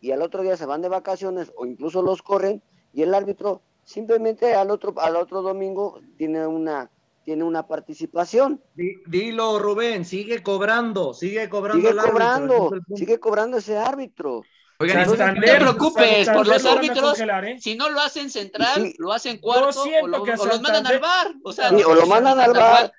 y 0.00 0.12
al 0.12 0.22
otro 0.22 0.40
día 0.40 0.56
se 0.56 0.64
van 0.64 0.80
de 0.80 0.88
vacaciones 0.88 1.52
o 1.58 1.66
incluso 1.66 2.00
los 2.00 2.22
corren 2.22 2.62
y 2.94 3.02
el 3.02 3.14
árbitro 3.14 3.62
simplemente 3.84 4.54
al 4.54 4.70
otro, 4.70 4.94
al 4.98 5.16
otro 5.16 5.42
domingo 5.42 6.00
tiene 6.16 6.46
una 6.46 6.90
tiene 7.24 7.42
una 7.42 7.66
participación. 7.66 8.62
Dilo, 9.06 9.58
Rubén, 9.58 10.04
sigue 10.04 10.42
cobrando, 10.42 11.14
sigue 11.14 11.48
cobrando. 11.48 11.80
Sigue 11.80 11.96
cobrando, 11.96 12.70
sigue 12.94 13.18
cobrando 13.18 13.56
ese 13.56 13.78
árbitro. 13.78 14.42
Oigan, 14.78 15.06
no 15.06 15.14
te 15.14 15.56
preocupes 15.56 16.28
por 16.28 16.46
los 16.46 16.64
árbitros. 16.66 17.18
¿eh? 17.20 17.56
Si 17.60 17.76
no 17.76 17.88
lo 17.88 18.00
hacen 18.00 18.28
central, 18.28 18.92
lo 18.98 19.12
hacen 19.12 19.38
cuarto 19.38 19.84
o, 20.02 20.06
lo, 20.06 20.26
los 20.26 20.60
mandan 20.60 20.86
al 20.86 20.98
bar. 20.98 21.34
O, 21.44 21.52
sea, 21.52 21.70
o 21.70 21.94
lo 21.94 22.06
mandan 22.06 22.38
al 22.38 22.52
bar. 22.52 22.92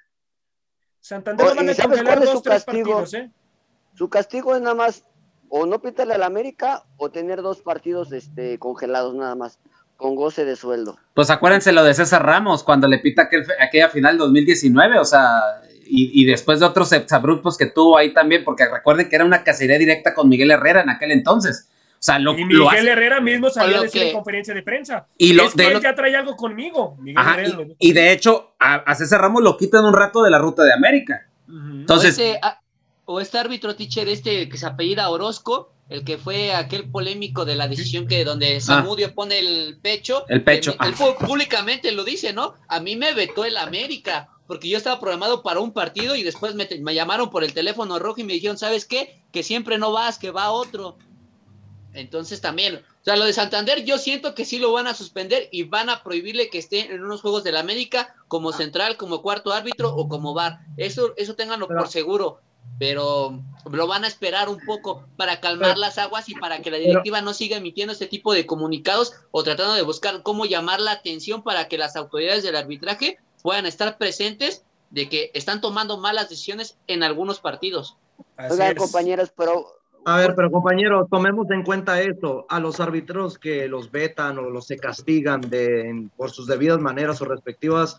Santander 1.02 1.46
lo 1.46 1.56
manda 1.56 1.76
congelar 1.76 2.20
dos, 2.20 2.32
su 2.32 2.42
castigo? 2.42 2.94
Partidos, 2.96 3.14
¿eh? 3.14 3.32
Su 3.94 4.10
castigo 4.10 4.56
es 4.56 4.62
nada 4.62 4.74
más 4.74 5.04
o 5.50 5.66
no 5.66 5.80
pitarle 5.80 6.16
al 6.16 6.24
América 6.24 6.84
o 6.98 7.12
tener 7.12 7.42
dos 7.44 7.62
partidos 7.62 8.12
este, 8.12 8.58
congelados 8.58 9.14
nada 9.14 9.36
más. 9.36 9.60
Con 9.98 10.16
goce 10.16 10.46
de 10.46 10.56
sueldo. 10.56 10.98
Pues 11.14 11.30
acuérdense 11.30 11.72
lo 11.72 11.84
de 11.84 11.94
César 11.94 12.26
Ramos 12.26 12.64
cuando 12.64 12.88
le 12.88 13.00
pita 13.00 13.24
aquel, 13.24 13.46
aquella 13.60 13.90
final 13.90 14.18
2019, 14.18 15.00
o 15.00 15.06
sea, 15.06 15.40
y, 15.88 16.22
y 16.22 16.26
después 16.26 16.60
de 16.60 16.66
otros 16.66 16.92
exabruptos 16.92 17.58
que 17.58 17.68
tuvo 17.68 17.98
ahí 17.98 18.14
también, 18.14 18.44
porque 18.44 18.68
recuerden 18.68 19.08
que 19.10 19.16
era 19.16 19.26
una 19.26 19.44
cacería 19.44 19.78
directa 19.78 20.14
con 20.14 20.28
Miguel 20.30 20.52
Herrera 20.52 20.82
en 20.82 20.90
aquel 20.90 21.12
entonces. 21.12 21.70
O 21.94 22.04
sea, 22.06 22.20
lo, 22.20 22.34
y 22.38 22.44
Miguel 22.46 22.58
lo 22.60 22.70
hace- 22.70 22.90
Herrera 22.90 23.22
mismo 23.22 23.50
salió 23.50 23.78
a 23.80 23.82
decir 23.84 24.02
en 24.02 24.08
que- 24.10 24.14
conferencia 24.14 24.54
de 24.54 24.62
prensa. 24.64 25.08
Y 25.18 25.34
lo- 25.34 25.46
es 25.46 25.54
que 25.54 25.62
de 25.64 25.68
él 25.70 25.74
lo- 25.76 25.82
ya 25.82 25.96
trae 25.96 26.16
algo 26.16 26.36
conmigo. 26.36 26.98
Miguel 27.00 27.18
Ajá, 27.18 27.34
Herrera 27.36 27.56
lo- 27.56 27.64
y, 27.64 27.76
y 27.80 27.94
de 27.94 28.12
hecho, 28.12 28.54
a, 28.60 28.76
a 28.76 28.96
César 28.96 29.22
Ramos 29.22 29.42
lo 29.42 29.58
quitan 29.58 29.86
un 29.86 29.94
rato 29.94 30.22
de 30.22 30.30
la 30.30 30.38
ruta 30.38 30.64
de 30.64 30.74
América. 30.74 31.28
Entonces, 31.48 32.18
o, 32.18 32.22
este, 32.22 32.40
ah, 32.44 32.60
o 33.06 33.22
este 33.22 33.38
árbitro 33.40 33.76
teacher, 33.76 34.08
este 34.10 34.50
que 34.50 34.58
se 34.58 34.66
apellida 34.66 35.10
Orozco, 35.10 35.72
el 35.90 36.04
que 36.04 36.18
fue 36.18 36.54
aquel 36.54 36.90
polémico 36.90 37.46
de 37.46 37.56
la 37.56 37.68
decisión 37.68 38.08
que 38.08 38.26
donde 38.26 38.60
Samudio 38.60 39.14
pone 39.14 39.40
el 39.40 39.78
pecho. 39.82 40.24
Ah. 40.24 40.26
El 40.30 40.44
pecho, 40.44 40.72
Él, 40.82 40.94
ah. 40.98 41.26
públicamente 41.26 41.92
lo 41.92 42.04
dice, 42.04 42.34
¿no? 42.34 42.56
A 42.68 42.80
mí 42.80 42.96
me 42.96 43.14
vetó 43.14 43.46
el 43.46 43.58
América, 43.58 44.30
porque 44.48 44.70
yo 44.70 44.78
estaba 44.78 45.00
programado 45.00 45.44
para 45.44 45.60
un 45.60 45.72
partido 45.72 46.16
y 46.16 46.24
después 46.24 46.56
me, 46.56 46.68
me 46.82 46.96
llamaron 46.96 47.30
por 47.30 47.44
el 47.44 47.54
teléfono 47.54 48.00
rojo 48.00 48.22
y 48.22 48.24
me 48.24 48.34
dijeron, 48.34 48.58
¿sabes 48.58 48.86
qué? 48.86 49.22
Que 49.32 49.44
siempre 49.44 49.78
no 49.78 49.92
vas, 49.92 50.18
que 50.18 50.32
va 50.32 50.52
otro. 50.52 50.98
Entonces 51.94 52.42
también, 52.42 52.76
o 52.76 53.04
sea, 53.04 53.16
lo 53.16 53.26
de 53.26 53.32
Santander 53.32 53.86
yo 53.86 53.98
siento 53.98 54.36
que 54.36 54.44
sí 54.44 54.60
lo 54.60 54.74
van 54.74 54.88
a 54.88 54.94
suspender 54.94 55.48
y 55.52 55.64
van 55.64 55.90
a 55.90 56.04
prohibirle 56.04 56.50
que 56.50 56.58
esté 56.58 56.94
en 56.94 57.04
unos 57.04 57.22
juegos 57.22 57.44
del 57.44 57.56
América 57.56 58.16
como 58.28 58.52
central, 58.52 58.98
como 58.98 59.22
cuarto 59.22 59.54
árbitro 59.54 59.96
o 59.96 60.10
como 60.10 60.34
VAR. 60.34 60.60
Eso, 60.76 61.14
eso 61.16 61.36
ténganlo 61.36 61.68
Pero- 61.68 61.80
por 61.80 61.90
seguro, 61.90 62.42
pero 62.80 63.42
lo 63.72 63.88
van 63.88 64.04
a 64.04 64.08
esperar 64.08 64.50
un 64.50 64.60
poco 64.66 65.06
para 65.18 65.40
calmar 65.40 65.70
Pero- 65.72 65.80
las 65.82 65.98
aguas 65.98 66.28
y 66.30 66.36
para 66.36 66.62
que 66.62 66.72
la 66.72 66.78
directiva 66.78 67.22
no 67.22 67.34
siga 67.34 67.58
emitiendo 67.58 67.94
este 67.94 68.08
tipo 68.08 68.34
de 68.34 68.46
comunicados 68.46 69.14
o 69.32 69.44
tratando 69.44 69.74
de 69.74 69.82
buscar 69.82 70.22
cómo 70.24 70.46
llamar 70.46 70.80
la 70.82 70.92
atención 70.92 71.42
para 71.44 71.68
que 71.68 71.78
las 71.78 71.96
autoridades 71.96 72.44
del 72.44 72.56
arbitraje 72.56 73.18
puedan 73.42 73.66
estar 73.66 73.98
presentes 73.98 74.64
de 74.92 75.10
que 75.10 75.32
están 75.34 75.62
tomando 75.62 75.98
malas 75.98 76.30
decisiones 76.30 76.78
en 76.88 77.02
algunos 77.04 77.40
partidos. 77.40 77.98
Así 78.38 78.54
Oigan, 78.54 78.74
es. 78.74 78.78
compañeros, 78.78 79.32
pero 79.36 79.66
A 80.06 80.18
ver, 80.18 80.36
pero 80.36 80.52
compañeros, 80.52 81.08
tomemos 81.10 81.50
en 81.50 81.64
cuenta 81.64 82.00
esto. 82.02 82.46
A 82.50 82.60
los 82.60 82.80
árbitros 82.80 83.40
que 83.40 83.68
los 83.68 83.90
vetan 83.92 84.38
o 84.38 84.50
los 84.52 84.68
se 84.68 84.78
castigan 84.78 85.42
de, 85.42 85.90
en- 85.90 86.10
por 86.10 86.30
sus 86.30 86.46
debidas 86.46 86.80
maneras 86.80 87.20
o 87.22 87.26
respectivas 87.26 87.98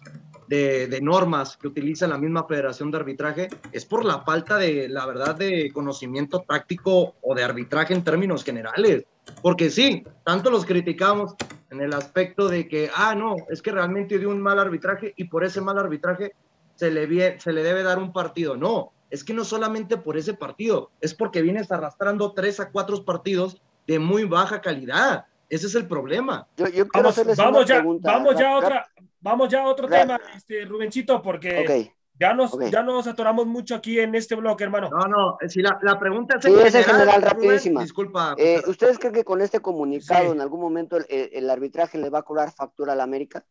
de, 0.49 0.99
normas 1.03 1.57
que 1.57 1.69
utiliza 1.69 2.07
la 2.07 2.19
misma 2.19 2.47
Federación 2.47 2.91
de 2.91 2.99
Arbitraje, 2.99 3.49
es 3.73 3.85
por 3.85 4.05
la 4.05 4.21
falta 4.21 4.59
de, 4.59 4.89
la 4.89 5.07
verdad, 5.07 5.35
de 5.35 5.71
conocimiento 5.73 6.45
táctico 6.47 7.15
o 7.21 7.35
de 7.35 7.45
arbitraje 7.45 7.95
en 7.95 8.05
términos 8.05 8.45
generales. 8.45 9.05
Porque 9.43 9.71
sí, 9.71 10.05
tanto 10.25 10.51
los 10.51 10.65
criticamos 10.65 11.35
en 11.71 11.81
el 11.81 11.93
aspecto 11.93 12.49
de 12.49 12.69
que, 12.69 12.91
ah, 12.95 13.15
no, 13.15 13.37
es 13.51 13.61
que 13.61 13.73
realmente 13.73 14.19
dio 14.19 14.31
un 14.31 14.41
mal 14.41 14.59
arbitraje 14.59 15.13
y 15.17 15.25
por 15.25 15.45
ese 15.45 15.61
mal 15.61 15.79
arbitraje 15.79 16.33
se 16.77 16.91
le, 16.91 17.41
se 17.41 17.53
le 17.53 17.63
debe 17.63 17.83
dar 17.83 17.99
un 17.99 18.13
partido. 18.13 18.57
No, 18.57 18.93
es 19.11 19.25
que 19.25 19.35
no 19.35 19.45
solamente 19.45 19.97
por 19.97 20.17
ese 20.17 20.35
partido, 20.35 20.91
es 21.01 21.15
porque 21.15 21.43
vienes 21.43 21.71
arrastrando 21.71 22.33
tres 22.33 22.61
a 22.61 22.71
cuatro 22.71 23.05
partidos 23.05 23.61
de 23.87 23.99
muy 23.99 24.25
baja 24.25 24.61
calidad. 24.61 25.27
Ese 25.49 25.67
es 25.67 25.75
el 25.75 25.87
problema. 25.87 26.47
yo, 26.57 26.67
yo 26.69 26.89
quiero 26.89 27.13
Vamos, 27.37 27.67
ya, 27.67 27.77
pregunta. 27.77 28.13
vamos 28.13 28.37
ya 28.37 28.57
otra, 28.57 28.87
vamos 29.21 29.49
ya 29.49 29.63
a 29.63 29.67
otro 29.69 29.87
Rap- 29.87 30.01
tema, 30.01 30.21
este, 30.37 30.65
Rubencito, 30.65 31.23
porque 31.23 31.93
ya 32.19 32.33
nos, 32.35 32.59
ya 32.71 32.83
nos 32.83 33.07
atoramos 33.07 33.47
mucho 33.47 33.75
aquí 33.75 34.01
en 34.01 34.15
este 34.15 34.35
bloque, 34.35 34.65
hermano. 34.65 34.89
No, 34.91 35.07
no, 35.07 35.39
si 35.49 35.61
la, 35.63 35.79
la 35.83 35.99
pregunta 35.99 36.37
es 36.39 36.45
Sí, 36.45 36.53
es 36.53 36.75
en 36.75 36.83
general, 36.85 37.21
Rubén, 37.23 37.23
rapidísima. 37.23 37.83
disculpa. 37.83 38.35
Eh, 38.39 38.63
¿Ustedes 38.67 38.99
creen 38.99 39.15
que 39.15 39.25
con 39.25 39.41
este 39.41 39.61
comunicado 39.61 40.25
Sí. 40.27 40.31
en 40.33 40.41
algún 40.41 40.61
momento 40.61 40.97
el, 41.09 41.51
arbitraje 41.51 41.99
le 41.99 42.11
va 42.11 42.21
a 42.21 42.23
cobrar 42.23 42.51
factura 42.53 42.95
a 42.95 42.97
la 42.97 43.05
América? 43.05 43.45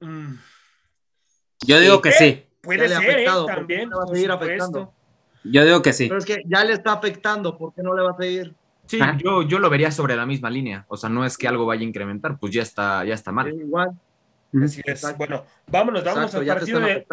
Mm, 0.00 0.34
yo 1.66 1.78
digo 1.80 2.00
que 2.00 2.12
sí. 2.12 2.46
puede 2.62 2.88
ser, 2.88 2.92
¿eh? 2.92 2.96
afectado, 3.12 3.46
¿por 3.46 3.54
qué 3.54 3.58
también, 3.60 3.88
le 3.90 3.96
va 3.96 4.04
a 4.04 4.06
seguir 4.08 4.30
afectando? 4.30 4.94
Yo 5.44 5.64
digo 5.64 5.82
que 5.82 5.92
sí. 5.92 6.08
Pero 6.08 6.18
es 6.18 6.24
que 6.26 6.42
ya 6.46 6.64
le 6.64 6.72
está 6.74 6.92
afectando, 6.92 7.56
¿por 7.56 7.72
qué 7.74 7.82
no 7.82 7.94
le 7.94 8.02
va 8.02 8.10
a 8.10 8.16
seguir? 8.16 8.54
Sí, 8.90 8.98
Ah. 9.00 9.16
yo, 9.22 9.42
yo 9.42 9.60
lo 9.60 9.70
vería 9.70 9.92
sobre 9.92 10.16
la 10.16 10.26
misma 10.26 10.50
línea. 10.50 10.84
O 10.88 10.96
sea, 10.96 11.08
no 11.08 11.24
es 11.24 11.38
que 11.38 11.46
algo 11.46 11.64
vaya 11.64 11.82
a 11.82 11.84
incrementar, 11.84 12.38
pues 12.40 12.52
ya 12.52 12.62
está, 12.62 13.04
ya 13.04 13.14
está 13.14 13.30
mal. 13.30 13.46
Es 13.46 13.54
igual. 13.54 13.90
Así 14.64 14.80
es. 14.84 14.88
Exacto. 14.96 15.18
Bueno, 15.18 15.44
vámonos, 15.68 16.02
vámonos 16.02 16.34
Exacto, 16.34 16.50
al 16.50 16.58
partido 16.58 16.80
de, 16.80 17.06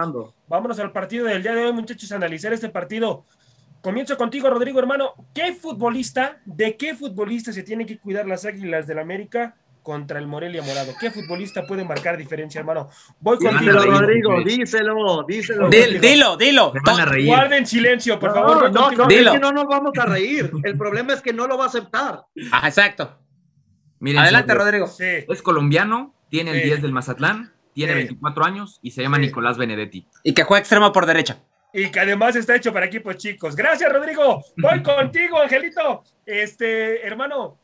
vámonos 0.47 0.79
al 0.79 0.91
partido 0.91 1.27
del 1.27 1.43
día 1.43 1.53
de 1.53 1.65
hoy, 1.65 1.73
muchachos, 1.73 2.11
a 2.11 2.15
analizar 2.15 2.51
este 2.51 2.69
partido. 2.69 3.25
Comienzo 3.81 4.17
contigo, 4.17 4.49
Rodrigo, 4.49 4.79
hermano. 4.79 5.13
¿Qué 5.35 5.53
futbolista, 5.53 6.41
de 6.45 6.75
qué 6.75 6.95
futbolista 6.95 7.53
se 7.53 7.61
tiene 7.61 7.85
que 7.85 7.99
cuidar 7.99 8.25
las 8.25 8.43
Águilas 8.43 8.87
del 8.87 8.97
América 8.97 9.55
contra 9.87 10.19
el 10.19 10.27
Morelia 10.27 10.61
Morado? 10.61 10.91
¿Qué 10.99 11.09
futbolista 11.11 11.65
puede 11.65 11.85
marcar 11.85 12.17
diferencia, 12.17 12.59
hermano? 12.59 12.89
Voy 13.21 13.37
contigo. 13.37 13.59
Díselo, 13.61 13.83
Rodrigo, 13.99 14.43
díselo, 14.43 15.23
díselo. 15.25 15.69
Dil- 15.69 16.01
dilo, 16.01 16.35
dilo. 16.35 16.73
Van 16.85 16.99
a 16.99 17.05
reír. 17.05 17.27
Guarden 17.27 17.65
silencio, 17.65 18.19
por 18.19 18.31
No, 18.31 18.35
favor. 18.35 18.71
no, 18.73 18.91
no, 18.91 19.07
Dilo. 19.07 19.29
es 19.31 19.35
que 19.35 19.39
no 19.39 19.53
nos 19.53 19.63
vamos 19.65 19.93
a 19.97 20.05
reír. 20.05 20.51
El 20.65 20.77
problema 20.77 21.13
es 21.13 21.21
que 21.21 21.31
no 21.31 21.47
lo 21.47 21.57
va 21.57 21.63
a 21.63 21.67
aceptar. 21.67 22.23
Ajá, 22.51 22.67
exacto. 22.67 23.17
Miren, 23.99 24.23
Adelante, 24.23 24.53
Rodrigo. 24.53 24.87
Sí. 24.87 25.05
Es 25.29 25.41
colombiano, 25.41 26.13
tiene 26.29 26.51
el 26.51 26.57
Sí. 26.59 26.63
10 26.65 26.81
del 26.81 26.91
Mazatlán, 26.91 27.53
tiene 27.73 27.93
Sí. 27.93 27.97
24 27.99 28.43
años 28.43 28.79
y 28.81 28.91
se 28.91 29.03
llama 29.03 29.15
Sí. 29.17 29.21
Nicolás 29.27 29.57
Benedetti. 29.57 30.05
Y 30.21 30.33
que 30.33 30.43
juega 30.43 30.59
extremo 30.59 30.91
por 30.91 31.05
derecha. 31.05 31.37
Y 31.73 31.89
que 31.91 31.99
además 32.01 32.35
está 32.35 32.55
hecho 32.55 32.73
para 32.73 32.87
equipos 32.87 33.15
chicos. 33.15 33.55
Gracias, 33.55 33.89
Rodrigo. 33.89 34.43
Voy 34.57 34.83
contigo, 34.83 35.39
Angelito. 35.41 36.03
Este, 36.25 37.07
hermano, 37.07 37.57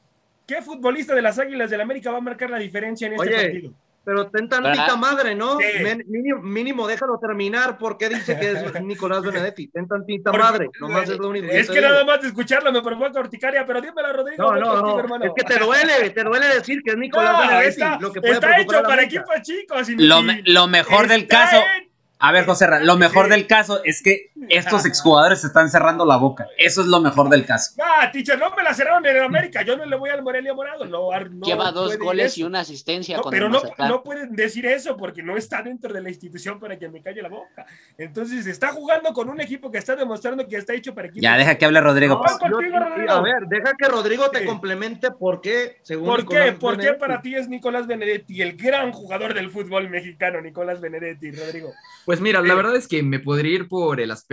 ¿qué 0.48 0.62
futbolista 0.62 1.14
de 1.16 1.22
las 1.22 1.40
Águilas 1.40 1.70
del 1.70 1.82
América 1.82 2.12
va 2.12 2.18
a 2.18 2.22
marcar 2.22 2.50
la 2.50 2.58
diferencia 2.60 3.08
en 3.08 3.14
este 3.14 3.28
Oye, 3.28 3.44
partido? 3.44 3.74
Pero 4.06 4.28
ten 4.30 4.50
tantita 4.50 4.98
madre, 4.98 5.34
¿no? 5.34 5.58
Sí. 5.60 5.66
Mínimo, 6.08 6.42
mínimo 6.42 6.86
déjalo 6.88 7.18
terminar 7.20 7.78
porque 7.78 8.10
dice 8.10 8.38
que 8.38 8.52
es 8.52 8.82
Nicolás 8.84 9.22
Benedetti. 9.24 9.68
Ten 9.70 9.88
tantita 9.88 10.30
Porque- 10.30 10.44
madre. 10.44 10.70
Nomás 10.82 11.08
es 11.10 11.18
lo 11.18 11.30
único 11.30 11.48
Es 11.48 11.68
te 11.68 11.74
que 11.76 11.80
nada 11.82 12.04
más 12.04 12.22
de 12.22 12.28
escucharlo 12.28 12.70
me 12.74 12.82
provoca 12.82 13.18
urticaria, 13.22 13.66
pero 13.66 13.80
dímelo, 13.80 14.12
Rodrigo. 14.12 14.44
No, 14.56 14.60
no, 14.60 14.82
no. 14.82 15.00
hermano. 15.00 15.24
Es 15.24 15.32
que 15.38 15.46
te 15.46 15.58
duele, 15.58 16.10
te 16.10 16.22
duele 16.22 16.48
decir 16.48 16.82
que 16.84 16.92
es 16.92 16.98
Nicolás 16.98 17.32
No, 17.32 17.40
Benedetti. 17.48 17.70
está, 17.70 17.98
lo 18.02 18.12
que 18.12 18.20
puede 18.20 18.34
está 18.34 18.48
preocupar 18.50 18.80
hecho 18.80 18.88
para 18.90 19.04
equipos 19.04 19.42
chicos. 19.42 19.90
y- 19.90 19.96
Lo, 19.96 20.22
me- 20.22 20.42
lo 20.48 20.68
mejor 20.68 21.08
del 21.08 21.26
caso. 21.26 21.56
en- 21.56 21.90
A 22.20 22.32
ver, 22.34 22.46
José, 22.46 22.68
Ra, 22.68 22.80
lo 22.82 22.98
mejor 22.98 23.26
Sí. 23.28 23.32
del 23.32 23.48
caso 23.48 23.82
es 23.86 24.02
que 24.04 24.32
estos 24.50 24.86
exjugadores 24.86 25.42
se 25.42 25.48
están 25.48 25.70
cerrando 25.70 26.06
la 26.06 26.18
boca. 26.18 26.48
Eso 26.58 26.82
es 26.82 26.88
lo 26.88 27.00
mejor 27.02 27.30
del 27.30 27.46
caso. 27.46 27.72
Ah, 27.82 28.10
teacher, 28.12 28.38
no 28.38 28.50
me 28.56 28.64
la 28.64 28.74
cerraron 28.74 29.06
en 29.06 29.16
el 29.18 29.24
América. 29.24 29.62
Yo 29.64 29.78
no 29.78 29.86
le 29.86 29.96
voy 29.96 30.10
al 30.10 30.24
Morelia 30.24 30.54
Morado. 30.54 30.86
No, 30.86 31.10
no 31.30 31.46
Lleva 31.46 31.72
dos 31.72 31.98
goles 31.98 32.38
y 32.38 32.44
una 32.44 32.62
asistencia 32.62 33.18
No, 33.18 33.24
con 33.24 33.32
pero 33.32 33.48
el 33.48 33.52
no, 33.52 33.62
no 33.88 34.04
pueden 34.04 34.36
decir 34.36 34.66
eso 34.66 34.98
porque 34.98 35.24
no 35.24 35.38
está 35.38 35.62
dentro 35.62 35.94
de 35.94 36.02
la 36.02 36.10
institución 36.10 36.60
para 36.60 36.78
que 36.78 36.90
me 36.90 37.02
calle 37.02 37.22
la 37.22 37.30
boca. 37.30 37.66
Entonces 37.98 38.46
está 38.48 38.70
jugando 38.70 39.14
con 39.14 39.30
un 39.30 39.42
equipo 39.42 39.72
que 39.72 39.78
está 39.78 39.96
demostrando 39.96 40.48
que 40.48 40.58
está 40.58 40.74
hecho 40.74 40.94
para 40.94 41.08
equipos. 41.08 41.24
Ya 41.24 41.38
deja 41.38 41.56
que 41.58 41.66
hable 41.66 41.82
Rodrigo. 41.82 42.16
No, 42.16 42.22
pues. 42.22 42.38
Contigo, 42.38 42.80
Rodrigo. 42.80 43.12
a 43.12 43.22
ver, 43.22 43.48
deja 43.48 43.74
que 43.78 43.88
Rodrigo 43.88 44.30
te 44.30 44.40
Sí. 44.40 44.46
complemente 44.46 45.12
por 45.12 45.42
qué, 45.42 45.78
según 45.84 46.08
¿Por 46.08 46.20
Nicolás 46.22 46.46
qué? 46.46 46.52
¿Por 46.54 46.78
qué 46.78 46.94
para 46.94 47.22
ti 47.22 47.36
es 47.36 47.48
Nicolás 47.48 47.88
Benedetti, 47.88 48.42
el 48.42 48.58
gran 48.58 48.92
jugador 48.92 49.34
del 49.34 49.50
fútbol 49.50 49.90
mexicano, 49.90 50.42
Nicolás 50.42 50.82
Benedetti, 50.82 51.32
Rodrigo? 51.32 51.72
Pues 52.06 52.20
mira, 52.20 52.42
la 52.42 52.56
verdad 52.56 52.76
es 52.76 52.88
que 52.88 53.02
me 53.04 53.20
podría 53.20 53.56
ir 53.56 53.68
por 53.70 54.02
el 54.02 54.12
aspecto 54.12 54.33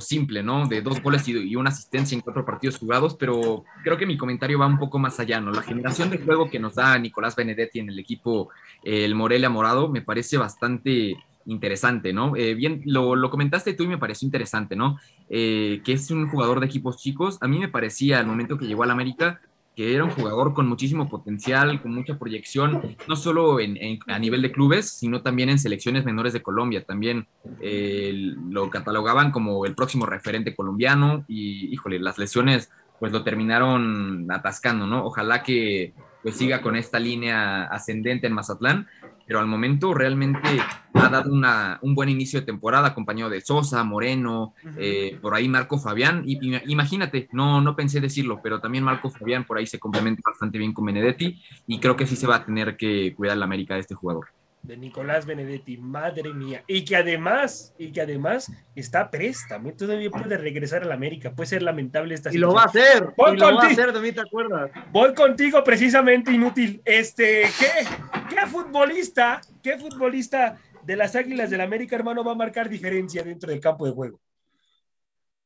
simple, 0.00 0.42
¿no? 0.42 0.66
De 0.66 0.82
dos 0.82 1.02
goles 1.02 1.26
y, 1.28 1.56
una 1.56 1.70
asistencia 1.70 2.14
en 2.14 2.20
cuatro 2.20 2.44
partidos 2.44 2.78
jugados, 2.78 3.14
pero 3.14 3.64
creo 3.82 3.96
que 3.96 4.06
mi 4.06 4.16
comentario 4.16 4.58
va 4.58 4.66
un 4.66 4.78
poco 4.78 4.98
más 4.98 5.18
allá, 5.20 5.40
¿no? 5.40 5.50
La 5.50 5.62
generación 5.62 6.10
de 6.10 6.18
juego 6.18 6.50
que 6.50 6.58
nos 6.58 6.74
da 6.74 6.98
Nicolás 6.98 7.36
Benedetti 7.36 7.80
en 7.80 7.88
el 7.88 7.98
equipo, 7.98 8.50
el 8.82 9.14
Morelia 9.14 9.50
Morado, 9.50 9.88
me 9.88 10.02
parece 10.02 10.36
bastante 10.36 11.16
interesante, 11.46 12.12
¿no? 12.12 12.36
Eh, 12.36 12.54
bien, 12.54 12.82
lo, 12.86 13.16
lo 13.16 13.30
comentaste 13.30 13.74
tú 13.74 13.84
y 13.84 13.88
me 13.88 13.98
pareció 13.98 14.26
interesante, 14.26 14.76
¿no? 14.76 14.98
Eh, 15.28 15.80
que 15.84 15.92
es 15.92 16.10
un 16.10 16.28
jugador 16.28 16.60
de 16.60 16.66
equipos 16.66 16.96
chicos. 16.96 17.38
A 17.40 17.48
mí 17.48 17.58
me 17.58 17.68
parecía 17.68 18.18
al 18.18 18.26
momento 18.26 18.58
que 18.58 18.66
llegó 18.66 18.82
al 18.82 18.90
América 18.90 19.40
que 19.74 19.94
era 19.94 20.04
un 20.04 20.10
jugador 20.10 20.54
con 20.54 20.68
muchísimo 20.68 21.08
potencial, 21.08 21.82
con 21.82 21.94
mucha 21.94 22.18
proyección, 22.18 22.96
no 23.08 23.16
solo 23.16 23.58
en, 23.58 23.98
a 24.06 24.18
nivel 24.18 24.42
de 24.42 24.52
clubes, 24.52 24.90
sino 24.90 25.22
también 25.22 25.48
en 25.48 25.58
selecciones 25.58 26.04
menores 26.04 26.32
de 26.32 26.42
Colombia. 26.42 26.84
También 26.84 27.26
eh, 27.60 28.12
lo 28.50 28.70
catalogaban 28.70 29.32
como 29.32 29.66
el 29.66 29.74
próximo 29.74 30.06
referente 30.06 30.54
colombiano 30.54 31.24
y, 31.26 31.72
híjole, 31.72 31.98
las 31.98 32.18
lesiones 32.18 32.70
pues 33.00 33.10
lo 33.12 33.24
terminaron 33.24 34.30
atascando, 34.30 34.86
¿no? 34.86 35.04
Ojalá 35.04 35.42
que 35.42 35.92
pues 36.22 36.36
siga 36.36 36.62
con 36.62 36.74
esta 36.74 36.98
línea 36.98 37.64
ascendente 37.64 38.26
en 38.26 38.32
Mazatlán, 38.32 38.86
pero 39.26 39.40
al 39.40 39.46
momento 39.46 39.94
realmente 39.94 40.60
ha 40.94 41.08
dado 41.08 41.32
una, 41.32 41.78
un 41.82 41.94
buen 41.94 42.08
inicio 42.08 42.40
de 42.40 42.46
temporada 42.46 42.88
acompañado 42.88 43.30
de 43.30 43.40
Sosa, 43.40 43.82
Moreno, 43.84 44.54
eh, 44.76 45.18
por 45.20 45.34
ahí 45.34 45.48
Marco 45.48 45.78
Fabián, 45.78 46.22
y, 46.26 46.54
y 46.54 46.60
imagínate, 46.66 47.28
no, 47.32 47.60
no 47.60 47.74
pensé 47.74 48.00
decirlo, 48.00 48.40
pero 48.42 48.60
también 48.60 48.84
Marco 48.84 49.10
Fabián 49.10 49.44
por 49.44 49.58
ahí 49.58 49.66
se 49.66 49.78
complementa 49.78 50.22
bastante 50.24 50.58
bien 50.58 50.72
con 50.72 50.84
Benedetti 50.84 51.42
y 51.66 51.80
creo 51.80 51.96
que 51.96 52.06
sí 52.06 52.16
se 52.16 52.26
va 52.26 52.36
a 52.36 52.44
tener 52.44 52.76
que 52.76 53.14
cuidar 53.14 53.36
la 53.36 53.44
América 53.44 53.74
de 53.74 53.80
este 53.80 53.94
jugador. 53.94 54.26
De 54.64 54.78
Nicolás 54.78 55.26
Benedetti, 55.26 55.76
madre 55.76 56.32
mía. 56.32 56.64
Y 56.66 56.84
que 56.84 56.96
además, 56.96 57.74
y 57.78 57.92
que 57.92 58.00
además 58.00 58.50
está 58.74 59.10
préstamo, 59.10 59.74
todavía 59.74 60.10
puede 60.10 60.38
regresar 60.38 60.82
a 60.82 60.86
la 60.86 60.94
América. 60.94 61.34
Puede 61.34 61.48
ser 61.48 61.62
lamentable 61.62 62.14
esta 62.14 62.32
Y 62.32 62.38
lo 62.38 62.54
va 62.54 62.62
a 62.62 62.66
hacer, 62.66 63.12
y 63.16 63.36
lo 63.36 63.54
va 63.54 63.62
a 63.62 63.66
hacer, 63.66 63.92
de 63.92 64.00
mí 64.00 64.12
te 64.12 64.22
acuerdas. 64.22 64.70
Voy 64.90 65.12
contigo 65.14 65.62
precisamente, 65.62 66.32
inútil. 66.32 66.80
Este, 66.84 67.42
¿qué, 67.58 67.86
qué 68.30 68.46
futbolista, 68.46 69.42
qué 69.62 69.78
futbolista 69.78 70.58
de 70.82 70.96
las 70.96 71.14
Águilas 71.14 71.50
del 71.50 71.58
la 71.58 71.64
América, 71.64 71.94
hermano, 71.96 72.24
va 72.24 72.32
a 72.32 72.36
marcar 72.36 72.68
diferencia 72.68 73.22
dentro 73.22 73.50
del 73.50 73.60
campo 73.60 73.84
de 73.84 73.92
juego? 73.92 74.20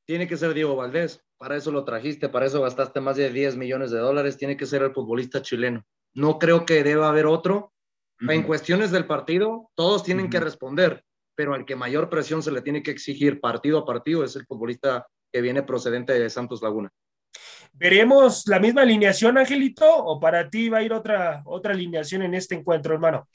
Tiene 0.05 0.29
que 0.29 0.37
ser 0.37 0.55
Diego 0.55 0.77
Valdés. 0.77 1.23
Para 1.37 1.57
eso 1.57 1.71
lo 1.71 1.85
trajiste, 1.85 2.29
para 2.29 2.47
eso 2.47 2.63
gastaste 2.63 3.01
más 3.01 3.17
de 3.17 3.31
10 3.31 3.57
millones 3.57 3.91
de 3.91 3.99
dólares. 3.99 4.37
Tiene 4.37 4.57
que 4.57 4.65
ser 4.65 4.83
el 4.83 4.93
futbolista 4.93 5.43
chileno. 5.43 5.85
No 6.15 6.39
creo 6.39 6.65
que 6.65 6.83
deba 6.83 7.09
haber 7.09 7.27
otro 7.27 7.73
en 8.21 8.43
cuestiones 8.43 8.91
del 8.91 9.07
partido, 9.07 9.71
todos 9.75 10.03
tienen 10.03 10.31
que 10.31 10.41
responder, 10.41 11.05
pero 11.35 11.55
al 11.55 11.65
que 11.65 11.77
mayor 11.77 12.11
presión 12.11 12.43
se 12.43 12.51
le 12.51 12.63
tiene 12.63 12.83
que 12.83 12.91
exigir 12.91 13.41
partido 13.41 13.79
a 13.79 13.87
partido 13.87 14.25
es 14.25 14.35
el 14.37 14.47
futbolista 14.47 15.07
que 15.33 15.41
viene 15.41 15.63
procedente 15.63 16.19
de 16.19 16.31
Santos 16.31 16.63
Laguna. 16.63 16.91
¿Veremos 17.73 18.45
la 18.47 18.59
misma 18.59 18.83
alineación, 18.83 19.39
Angelito, 19.39 19.87
o 19.87 20.19
para 20.19 20.49
ti 20.51 20.69
va 20.69 20.79
a 20.79 20.83
ir 20.83 20.93
otra, 20.93 21.43
otra 21.45 21.75
alineación 21.75 22.23
en 22.23 22.35
este 22.35 22.57
encuentro, 22.57 22.95
hermano? 22.95 23.29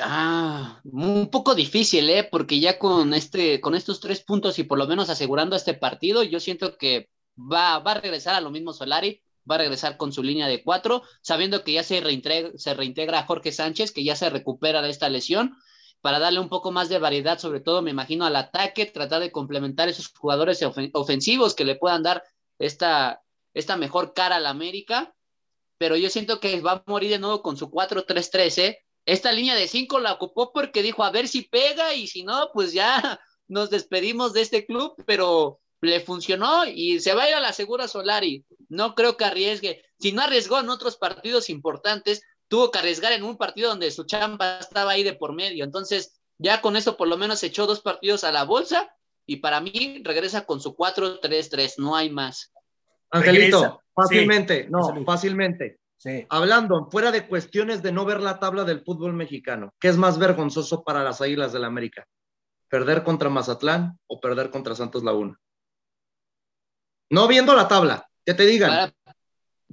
Ah, 0.00 0.80
un 0.84 1.30
poco 1.30 1.54
difícil, 1.54 2.10
¿eh? 2.10 2.28
Porque 2.30 2.60
ya 2.60 2.78
con, 2.78 3.14
este, 3.14 3.60
con 3.60 3.74
estos 3.74 4.00
tres 4.00 4.22
puntos 4.22 4.58
y 4.58 4.64
por 4.64 4.78
lo 4.78 4.86
menos 4.86 5.08
asegurando 5.08 5.56
este 5.56 5.74
partido, 5.74 6.22
yo 6.22 6.40
siento 6.40 6.76
que 6.76 7.08
va, 7.36 7.78
va 7.78 7.92
a 7.92 8.00
regresar 8.00 8.34
a 8.34 8.40
lo 8.40 8.50
mismo 8.50 8.72
Solari 8.72 9.22
va 9.50 9.56
a 9.56 9.58
regresar 9.58 9.96
con 9.96 10.12
su 10.12 10.22
línea 10.22 10.46
de 10.46 10.62
cuatro, 10.62 11.02
sabiendo 11.22 11.64
que 11.64 11.72
ya 11.72 11.82
se 11.82 12.00
reintegra, 12.00 12.50
se 12.56 13.26
Jorge 13.26 13.52
Sánchez, 13.52 13.92
que 13.92 14.04
ya 14.04 14.16
se 14.16 14.30
recupera 14.30 14.82
de 14.82 14.90
esta 14.90 15.08
lesión, 15.08 15.56
para 16.00 16.18
darle 16.18 16.40
un 16.40 16.48
poco 16.48 16.70
más 16.70 16.88
de 16.88 16.98
variedad, 16.98 17.38
sobre 17.38 17.60
todo 17.60 17.82
me 17.82 17.90
imagino 17.90 18.24
al 18.24 18.36
ataque, 18.36 18.86
tratar 18.86 19.20
de 19.20 19.32
complementar 19.32 19.88
esos 19.88 20.08
jugadores 20.08 20.62
ofensivos 20.92 21.54
que 21.54 21.64
le 21.64 21.76
puedan 21.76 22.02
dar 22.02 22.22
esta, 22.58 23.22
esta 23.54 23.76
mejor 23.76 24.14
cara 24.14 24.36
a 24.36 24.40
la 24.40 24.50
América, 24.50 25.14
pero 25.76 25.96
yo 25.96 26.10
siento 26.10 26.40
que 26.40 26.60
va 26.60 26.72
a 26.72 26.84
morir 26.86 27.10
de 27.10 27.18
nuevo 27.18 27.42
con 27.42 27.56
su 27.56 27.70
4-3-3, 27.70 28.58
¿eh? 28.58 28.78
Esta 29.06 29.32
línea 29.32 29.54
de 29.54 29.68
cinco 29.68 30.00
la 30.00 30.12
ocupó 30.12 30.52
porque 30.52 30.82
dijo 30.82 31.02
a 31.02 31.10
ver 31.10 31.28
si 31.28 31.42
pega 31.42 31.94
y 31.94 32.08
si 32.08 32.24
no, 32.24 32.50
pues 32.52 32.72
ya 32.72 33.20
nos 33.48 33.70
despedimos 33.70 34.34
de 34.34 34.42
este 34.42 34.66
club, 34.66 34.94
pero 35.06 35.60
le 35.80 36.00
funcionó 36.00 36.64
y 36.66 37.00
se 37.00 37.14
va 37.14 37.24
a 37.24 37.28
ir 37.28 37.34
a 37.34 37.40
la 37.40 37.52
segura 37.52 37.88
Solari. 37.88 38.44
No 38.68 38.94
creo 38.94 39.16
que 39.16 39.24
arriesgue. 39.24 39.82
Si 39.98 40.12
no 40.12 40.22
arriesgó 40.22 40.58
en 40.60 40.70
otros 40.70 40.96
partidos 40.96 41.50
importantes, 41.50 42.22
tuvo 42.48 42.70
que 42.70 42.78
arriesgar 42.78 43.12
en 43.12 43.24
un 43.24 43.36
partido 43.36 43.70
donde 43.70 43.90
su 43.90 44.04
chamba 44.04 44.58
estaba 44.58 44.92
ahí 44.92 45.02
de 45.02 45.14
por 45.14 45.34
medio. 45.34 45.64
Entonces, 45.64 46.20
ya 46.38 46.60
con 46.60 46.76
eso 46.76 46.96
por 46.96 47.08
lo 47.08 47.16
menos 47.16 47.42
echó 47.42 47.66
dos 47.66 47.80
partidos 47.80 48.24
a 48.24 48.32
la 48.32 48.44
bolsa 48.44 48.92
y 49.26 49.36
para 49.36 49.60
mí 49.60 50.02
regresa 50.04 50.46
con 50.46 50.60
su 50.60 50.74
4-3-3, 50.74 51.74
no 51.78 51.94
hay 51.94 52.10
más. 52.10 52.52
Angelito, 53.10 53.82
fácilmente, 53.94 54.66
no, 54.70 55.04
fácilmente. 55.04 55.78
Hablando, 56.28 56.88
fuera 56.90 57.10
de 57.10 57.26
cuestiones 57.26 57.82
de 57.82 57.92
no 57.92 58.04
ver 58.04 58.20
la 58.20 58.38
tabla 58.38 58.64
del 58.64 58.82
fútbol 58.82 59.14
mexicano, 59.14 59.74
¿qué 59.80 59.88
es 59.88 59.96
más 59.96 60.18
vergonzoso 60.18 60.84
para 60.84 61.02
las 61.02 61.20
Águilas 61.20 61.52
del 61.52 61.62
la 61.62 61.68
América? 61.68 62.06
¿Perder 62.68 63.02
contra 63.02 63.30
Mazatlán 63.30 63.98
o 64.06 64.20
perder 64.20 64.50
contra 64.50 64.74
Santos 64.74 65.02
Laguna? 65.02 65.38
No 67.10 67.26
viendo 67.28 67.54
la 67.54 67.68
tabla, 67.68 68.08
que 68.24 68.34
te 68.34 68.46
digan. 68.46 68.92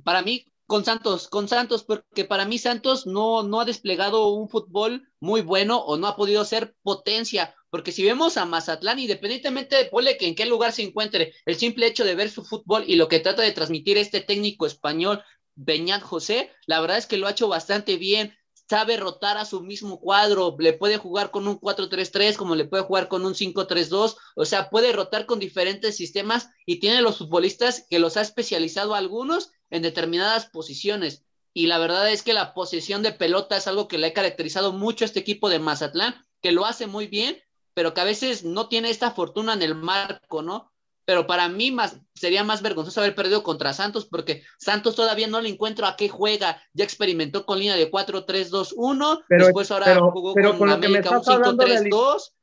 Para, 0.04 0.22
mí, 0.22 0.46
con 0.66 0.86
Santos, 0.86 1.28
con 1.28 1.48
Santos, 1.48 1.84
porque 1.84 2.26
para 2.26 2.46
mí 2.46 2.58
Santos 2.58 3.06
no, 3.06 3.44
no 3.44 3.62
ha 3.62 3.66
desplegado 3.66 4.30
un 4.30 4.50
fútbol 4.50 5.10
muy 5.20 5.42
bueno 5.42 5.80
o 5.80 5.98
no 5.98 6.08
ha 6.08 6.16
podido 6.16 6.46
ser 6.46 6.76
potencia, 6.82 7.56
porque 7.70 7.92
si 7.92 8.04
vemos 8.04 8.38
a 8.38 8.46
Mazatlán, 8.46 9.00
independientemente 9.00 9.76
de 9.76 9.86
pole 9.86 10.18
que 10.18 10.28
en 10.28 10.36
qué 10.36 10.46
lugar 10.46 10.72
se 10.72 10.84
encuentre, 10.84 11.34
el 11.46 11.56
simple 11.56 11.88
hecho 11.88 12.06
de 12.06 12.16
ver 12.16 12.30
su 12.30 12.46
fútbol 12.46 12.86
y 12.88 12.96
lo 12.96 13.08
que 13.08 13.20
trata 13.20 13.42
de 13.42 13.52
transmitir 13.52 13.98
este 13.98 14.22
técnico 14.22 14.66
español, 14.66 15.24
Beñat 15.56 16.02
José, 16.02 16.52
la 16.66 16.80
verdad 16.80 16.98
es 16.98 17.06
que 17.06 17.18
lo 17.18 17.28
ha 17.28 17.32
hecho 17.32 17.48
bastante 17.48 17.98
bien, 17.98 18.36
sabe 18.68 18.98
rotar 18.98 19.38
a 19.38 19.46
su 19.46 19.62
mismo 19.62 20.00
cuadro, 20.00 20.56
le 20.60 20.74
puede 20.74 20.98
jugar 20.98 21.32
con 21.32 21.48
un 21.48 21.60
4-3-3 21.60 22.36
como 22.36 22.56
le 22.56 22.66
puede 22.66 22.84
jugar 22.84 23.08
con 23.08 23.26
un 23.26 23.36
5-3-2, 23.36 24.18
o 24.36 24.46
sea, 24.46 24.70
puede 24.70 24.92
rotar 24.92 25.26
con 25.26 25.40
diferentes 25.40 25.96
sistemas 25.96 26.50
y 26.66 26.80
tiene 26.80 27.02
los 27.02 27.20
futbolistas 27.20 27.86
que 27.90 28.00
los 28.00 28.18
ha 28.18 28.22
especializado 28.22 28.96
algunos 28.96 29.52
en 29.70 29.82
determinadas 29.82 30.48
posiciones. 30.48 31.24
Y 31.54 31.68
la 31.68 31.78
verdad 31.78 32.12
es 32.12 32.22
que 32.22 32.34
la 32.34 32.54
posesión 32.54 33.02
de 33.02 33.14
pelota 33.14 33.56
es 33.56 33.68
algo 33.68 33.88
que 33.88 33.98
le 33.98 34.08
ha 34.08 34.14
caracterizado 34.14 34.74
mucho 34.74 35.06
a 35.06 35.08
este 35.08 35.22
equipo 35.22 35.50
de 35.50 35.60
Mazatlán, 35.60 36.16
que 36.42 36.52
lo 36.52 36.66
hace 36.66 36.86
muy 36.88 37.08
bien, 37.08 37.42
pero 37.74 37.94
que 37.94 38.02
a 38.02 38.06
veces 38.06 38.44
no 38.44 38.68
tiene 38.68 38.90
esta 38.90 39.12
fortuna 39.12 39.54
en 39.54 39.62
el 39.62 39.76
marco, 39.76 40.42
¿no? 40.42 40.74
Pero 41.06 41.28
para 41.28 41.48
mí 41.48 41.72
más, 41.72 42.00
sería 42.16 42.44
más 42.44 42.62
vergonzoso 42.62 43.00
haber 43.00 43.16
perdido 43.16 43.44
contra 43.44 43.74
Santos 43.74 44.06
porque 44.06 44.44
Santos 44.58 44.96
todavía 44.96 45.28
no 45.28 45.40
le 45.40 45.50
encuentro 45.50 45.86
a 45.86 45.96
qué 45.96 46.10
juega. 46.10 46.62
Ya 46.74 46.84
experimentó 46.84 47.46
con 47.46 47.60
línea 47.60 47.76
de 47.76 47.92
4-3-2-1, 47.92 49.24
después 49.30 49.72
ahora 49.72 50.00
jugó 50.00 50.34
con, 50.34 50.70
América 50.70 51.12
un 51.12 51.24
5-3-2. 51.24 52.34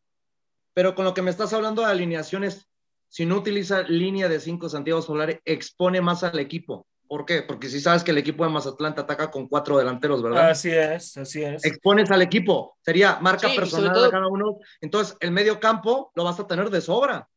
Pero 0.74 0.94
con 0.94 1.04
lo 1.04 1.12
que 1.12 1.22
me 1.22 1.30
estás 1.30 1.52
hablando 1.52 1.82
de 1.82 1.88
alineaciones, 1.88 2.68
si 3.08 3.26
no 3.26 3.36
utiliza 3.36 3.82
línea 3.82 4.28
de 4.28 4.40
5 4.40 4.68
Santiago 4.68 5.02
Solari, 5.02 5.40
expone 5.44 6.00
más 6.00 6.22
al 6.22 6.38
equipo. 6.38 6.86
¿Por 7.12 7.26
qué? 7.26 7.42
Porque 7.42 7.68
si 7.68 7.78
sabes 7.78 8.02
que 8.02 8.12
el 8.12 8.16
equipo 8.16 8.42
de 8.42 8.48
Mazatlán 8.48 8.94
te 8.94 9.02
ataca 9.02 9.30
con 9.30 9.46
cuatro 9.46 9.76
delanteros, 9.76 10.22
¿verdad? 10.22 10.48
Así 10.48 10.70
es, 10.70 11.14
así 11.18 11.42
es. 11.42 11.62
Expones 11.62 12.10
al 12.10 12.22
equipo, 12.22 12.78
sería 12.80 13.18
marca 13.20 13.48
personal 13.54 14.02
de 14.02 14.08
cada 14.08 14.28
uno. 14.28 14.56
Entonces, 14.80 15.14
el 15.20 15.30
medio 15.30 15.60
campo 15.60 16.10
lo 16.14 16.24
vas 16.24 16.40
a 16.40 16.46
tener 16.46 16.70
de 16.70 16.80
sobra. 16.80 17.28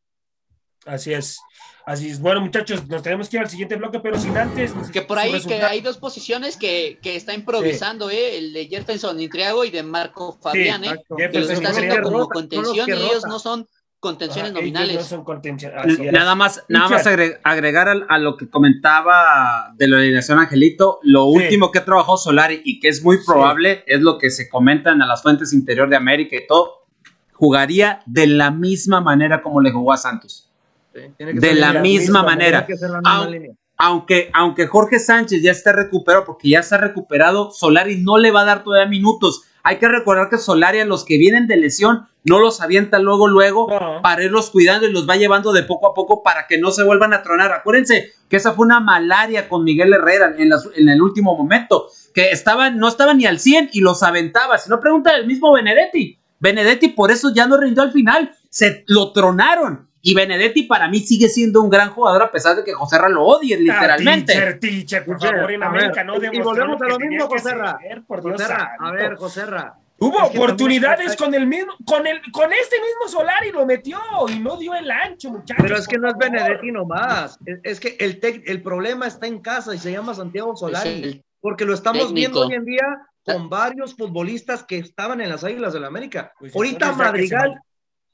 Así 0.86 1.13
es. 1.13 1.39
Así 1.86 2.09
es. 2.09 2.19
Bueno, 2.19 2.41
muchachos, 2.41 2.88
nos 2.88 3.03
tenemos 3.03 3.29
que 3.29 3.38
ir 3.38 3.43
al 3.43 3.49
siguiente 3.49 3.75
bloque, 3.75 3.99
pero 3.99 4.17
sin 4.17 4.36
antes. 4.36 4.73
Que 4.91 5.03
por 5.03 5.19
ahí 5.19 5.39
que 5.41 5.61
hay 5.61 5.81
dos 5.81 5.97
posiciones 5.97 6.57
que, 6.57 6.97
que 7.01 7.15
está 7.15 7.36
improvisando, 7.36 8.09
¿eh? 8.09 8.39
El 8.39 8.53
de 8.53 8.65
Jefferson 8.67 9.19
Intriago 9.19 9.63
y 9.63 9.69
de 9.69 9.83
Marco 9.83 10.33
Fabián, 10.41 10.83
¿eh? 10.83 11.03
Que 11.31 11.39
los 11.39 11.49
está 11.49 11.69
haciendo 11.69 12.01
como 12.01 12.27
contención 12.27 12.89
y 12.89 12.91
ellos 12.91 13.25
no 13.27 13.38
son 13.38 13.67
contenciones 13.99 14.51
nominales. 14.51 14.95
No 14.95 15.03
son 15.03 15.23
contenciones. 15.23 15.99
Nada 16.11 16.33
más, 16.33 16.63
nada 16.69 16.89
más 16.89 17.05
agregar 17.43 17.88
a, 17.88 18.17
lo 18.17 18.36
que 18.36 18.49
comentaba 18.49 19.71
de 19.75 19.88
la 19.88 19.97
alineación 19.97 20.39
Angelito, 20.39 20.99
lo 21.03 21.25
último 21.25 21.71
que 21.71 21.81
trabajó 21.81 22.17
Solari 22.17 22.61
y 22.65 22.79
que 22.79 22.88
es 22.88 23.03
muy 23.03 23.23
probable, 23.23 23.83
es 23.86 24.01
lo 24.01 24.17
que 24.17 24.31
se 24.31 24.49
comentan 24.49 25.03
a 25.03 25.07
las 25.07 25.21
fuentes 25.21 25.53
interior 25.53 25.88
de 25.88 25.97
América 25.97 26.36
y 26.36 26.47
todo, 26.47 26.88
jugaría 27.33 28.01
de 28.07 28.25
la 28.25 28.49
misma 28.49 29.01
manera 29.01 29.43
como 29.43 29.61
le 29.61 29.71
jugó 29.71 29.93
a 29.93 29.97
Santos 29.97 30.45
de 31.19 31.53
la 31.55 31.73
misma 31.73 32.23
manera. 32.23 32.65
aunque, 33.77 34.29
aunque 34.33 34.67
Jorge 34.67 34.99
Sánchez 34.99 35.41
ya 35.41 35.51
está 35.51 35.73
recuperado, 35.73 36.25
porque 36.25 36.49
ya 36.49 36.59
está 36.59 36.77
recuperado, 36.77 37.51
Solari 37.51 38.01
no 38.01 38.17
le 38.17 38.31
va 38.31 38.41
a 38.41 38.45
dar 38.45 38.63
todavía 38.63 38.89
minutos. 38.89 39.43
Hay 39.63 39.77
que 39.77 39.87
recordar 39.87 40.29
que 40.29 40.37
Solari 40.37 40.79
a 40.79 40.85
los 40.85 41.05
que 41.05 41.17
vienen 41.17 41.47
de 41.47 41.57
lesión 41.57 42.07
no 42.23 42.39
los 42.39 42.61
avienta 42.61 42.99
luego, 42.99 43.27
luego, 43.27 43.67
para 44.01 44.23
irlos 44.23 44.51
cuidando 44.51 44.87
y 44.87 44.91
los 44.91 45.09
va 45.09 45.15
llevando 45.15 45.53
de 45.53 45.63
poco 45.63 45.87
a 45.87 45.93
poco 45.93 46.23
para 46.23 46.47
que 46.47 46.59
no 46.59 46.71
se 46.71 46.83
vuelvan 46.83 47.13
a 47.13 47.23
tronar. 47.23 47.51
Acuérdense 47.51 48.11
que 48.29 48.37
esa 48.37 48.53
fue 48.53 48.65
una 48.65 48.79
malaria 48.79 49.49
con 49.49 49.63
Miguel 49.63 49.93
Herrera 49.93 50.35
en, 50.37 50.51
en 50.51 50.89
el 50.89 51.01
último 51.01 51.35
momento, 51.35 51.87
que 52.13 52.31
estaban, 52.31 52.77
no 52.77 52.87
estaba 52.87 53.13
ni 53.13 53.25
al 53.25 53.39
100 53.39 53.71
y 53.73 53.81
los 53.81 54.03
aventaba. 54.03 54.57
Si 54.57 54.69
no, 54.69 54.79
pregunta 54.79 55.15
el 55.15 55.27
mismo 55.27 55.51
Benedetti. 55.53 56.19
Benedetti 56.39 56.89
por 56.89 57.11
eso 57.11 57.33
ya 57.33 57.47
no 57.47 57.57
rindió 57.57 57.83
al 57.83 57.91
final, 57.91 58.31
se 58.49 58.83
lo 58.87 59.11
tronaron. 59.11 59.89
Y 60.08 60.14
Benedetti 60.14 60.64
para 60.64 60.88
mí 60.88 60.99
sigue 60.99 61.28
siendo 61.28 61.64
un 61.64 61.70
gran 61.72 61.89
jugador 61.89 62.22
a 62.22 62.32
pesar 62.32 62.56
de 62.56 62.64
que 62.64 62.74
José 62.74 62.99
Ra 62.99 63.10
lo 63.10 63.24
odie 63.24 63.58
literalmente. 63.58 64.34
Ah, 64.34 64.36
teacher, 64.36 64.60
teacher, 64.60 65.03
por 65.03 65.20
favor, 65.20 65.51
en 65.51 65.64
América 65.64 66.03
no 66.03 66.18
Y 66.18 66.39
volvemos 66.41 66.80
a 66.80 66.86
lo 66.86 66.99
mismo, 66.99 67.28
José 67.28 67.56
Ra. 67.56 67.80
A 68.80 68.91
ver, 68.91 69.16
José 69.16 69.47
Ra. 69.47 69.74
Hubo 69.97 70.20
oportunidades 70.20 71.16
con 71.16 71.34
el 71.34 71.47
mismo, 71.47 71.74
con 71.86 72.06
el, 72.06 72.22
con 72.32 72.53
este 72.53 72.76
mismo 72.76 73.08
Solari 73.08 73.51
lo 73.51 73.66
metió 73.66 73.97
y 74.30 74.38
no 74.38 74.58
dio 74.58 74.76
el 74.76 74.91
ancho, 74.91 75.32
muchachos. 75.32 75.64
Pero 75.64 75.76
es 75.76 75.88
que 75.88 75.97
no 75.97 76.08
es 76.08 76.18
Benedetti 76.18 76.72
nomás. 76.72 77.39
Es, 77.43 77.60
es 77.64 77.80
que 77.80 77.97
el, 77.99 78.20
el 78.45 78.62
problema 78.62 79.08
está 79.08 79.26
en 79.26 79.41
casa 79.41 79.74
y 79.74 79.80
se 79.80 79.91
llama 79.91 80.14
Santiago 80.14 80.56
Solari. 80.56 81.24
Porque 81.41 81.66
lo 81.66 81.74
estamos 81.74 82.14
viendo 82.14 82.45
hoy 82.45 82.53
en 82.53 82.66
día 82.66 82.86
con 83.24 83.49
varios 83.49 83.95
futbolistas 83.95 84.64
que 84.64 84.78
estaban 84.78 85.20
en 85.20 85.30
las 85.30 85.43
Águilas 85.43 85.74
del 85.74 85.82
la 85.82 85.88
América. 85.88 86.32
Pues 86.38 86.56
Ahorita 86.56 86.91
Madrigal 86.91 87.60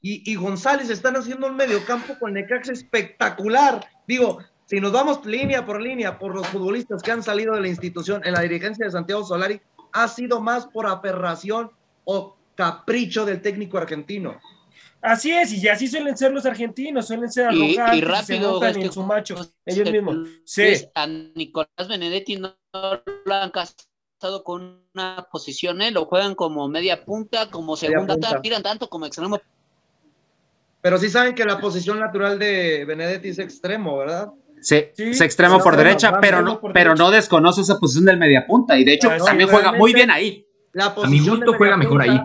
y, 0.02 0.34
González 0.34 0.90
están 0.90 1.16
haciendo 1.16 1.46
un 1.46 1.54
mediocampo 1.54 2.18
con 2.18 2.32
Necax 2.32 2.70
espectacular. 2.70 3.86
Digo, 4.08 4.38
si 4.66 4.80
nos 4.80 4.90
vamos 4.90 5.24
línea 5.24 5.64
por 5.64 5.80
línea 5.80 6.18
por 6.18 6.34
los 6.34 6.46
futbolistas 6.48 7.02
que 7.02 7.12
han 7.12 7.22
salido 7.22 7.54
de 7.54 7.60
la 7.60 7.68
institución 7.68 8.20
en 8.24 8.32
la 8.32 8.40
dirigencia 8.40 8.84
de 8.84 8.90
Santiago 8.90 9.24
Solari, 9.24 9.60
ha 9.92 10.08
sido 10.08 10.40
más 10.40 10.66
por 10.66 10.86
aperración 10.86 11.70
o 12.04 12.36
capricho 12.56 13.24
del 13.24 13.40
técnico 13.40 13.78
argentino. 13.78 14.40
Así 15.00 15.30
es, 15.30 15.52
y 15.52 15.68
así 15.68 15.86
suelen 15.88 16.16
ser 16.16 16.32
los 16.32 16.46
argentinos, 16.46 17.06
suelen 17.06 17.30
ser 17.30 17.46
arrogantes, 17.46 17.98
y, 17.98 18.00
rápido, 18.00 18.60
se 18.60 18.68
en 18.80 18.92
su 18.92 19.02
macho, 19.02 19.36
ellos 19.66 19.90
mismos. 19.90 20.28
Sí. 20.44 20.84
A 20.94 21.06
Nicolás 21.06 21.88
Benedetti 21.88 22.36
no 22.36 22.56
lo 22.72 23.34
han 23.34 23.50
basado 23.52 24.44
con 24.44 24.84
una 24.94 25.28
posición, 25.30 25.82
¿eh? 25.82 25.90
Lo 25.90 26.06
juegan 26.06 26.34
como 26.34 26.68
media 26.68 27.04
punta, 27.04 27.50
como 27.50 27.76
segunda, 27.76 28.16
tiran 28.40 28.62
tanto 28.62 28.88
como 28.88 29.06
extremo. 29.06 29.40
Pero 30.82 30.98
sí 30.98 31.08
saben 31.08 31.34
que 31.34 31.44
la 31.44 31.60
posición 31.60 31.98
natural 32.00 32.38
de 32.38 32.84
Benedetti 32.84 33.28
es 33.28 33.38
extremo, 33.38 33.96
¿verdad? 33.96 34.32
Sí, 34.60 34.84
es 34.96 35.20
extremo 35.20 35.60
por 35.60 35.76
derecha, 35.76 36.18
pero 36.20 36.42
no, 36.42 36.60
pero 36.74 36.94
no 36.94 37.10
desconoce 37.10 37.62
esa 37.62 37.78
posición 37.78 38.04
del 38.04 38.18
media 38.18 38.46
punta 38.46 38.78
y 38.78 38.84
de 38.84 38.94
hecho 38.94 39.08
también 39.24 39.48
juega 39.48 39.72
muy 39.72 39.92
bien 39.92 40.10
ahí. 40.10 40.46
La 40.74 40.86
a 40.86 41.06
mi 41.06 41.20
gusto 41.20 41.52
juega 41.54 41.76
mejor 41.76 42.00
ahí. 42.00 42.18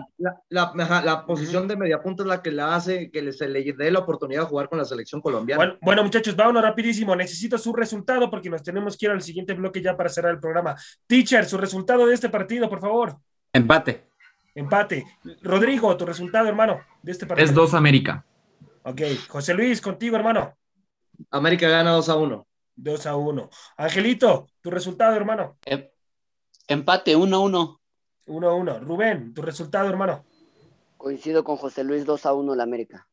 La, 0.48 1.24
posición 1.26 1.68
de 1.68 1.76
media 1.76 2.00
punta 2.00 2.22
es 2.22 2.28
la 2.28 2.40
que 2.40 2.50
la 2.50 2.74
hace 2.74 3.10
que 3.10 3.30
se 3.32 3.46
le 3.46 3.72
dé 3.74 3.90
la 3.90 3.98
oportunidad 3.98 4.42
de 4.42 4.46
jugar 4.46 4.70
con 4.70 4.78
la 4.78 4.86
selección 4.86 5.20
colombiana. 5.20 5.76
Bueno, 5.82 6.02
muchachos, 6.02 6.34
vámonos 6.34 6.62
rapidísimo. 6.62 7.14
Necesito 7.14 7.58
su 7.58 7.74
resultado 7.74 8.30
porque 8.30 8.48
nos 8.48 8.62
tenemos 8.62 8.96
que 8.96 9.06
ir 9.06 9.12
al 9.12 9.20
siguiente 9.20 9.52
bloque 9.52 9.82
ya 9.82 9.96
para 9.96 10.08
cerrar 10.08 10.32
el 10.32 10.40
programa. 10.40 10.74
Teacher, 11.06 11.44
su 11.44 11.58
resultado 11.58 12.06
de 12.06 12.14
este 12.14 12.30
partido, 12.30 12.70
por 12.70 12.80
favor. 12.80 13.16
Empate. 13.52 14.06
Empate. 14.54 15.04
Rodrigo, 15.42 15.94
tu 15.98 16.06
resultado, 16.06 16.48
hermano, 16.48 16.80
de 17.02 17.12
este 17.12 17.26
partido. 17.26 17.44
Es 17.44 17.54
2 17.54 17.74
América. 17.74 18.24
Ok. 18.88 19.02
José 19.28 19.52
Luis, 19.52 19.82
contigo, 19.82 20.16
hermano. 20.16 20.56
América 21.30 21.68
gana 21.68 21.90
2 21.90 22.08
a 22.08 22.16
1. 22.16 22.48
2 22.74 23.06
a 23.06 23.16
1. 23.16 23.50
Angelito, 23.76 24.46
tu 24.62 24.70
resultado, 24.70 25.14
hermano. 25.14 25.58
Em, 25.66 25.90
empate, 26.68 27.14
1 27.14 27.36
a 27.36 27.38
1. 27.38 27.80
1 28.26 28.48
a 28.48 28.54
1. 28.54 28.80
Rubén, 28.80 29.34
tu 29.34 29.42
resultado, 29.42 29.90
hermano. 29.90 30.24
Coincido 30.96 31.44
con 31.44 31.56
José 31.56 31.84
Luis 31.84 32.06
2 32.06 32.24
a 32.24 32.32
1 32.32 32.54
la 32.54 32.62
América. 32.62 33.06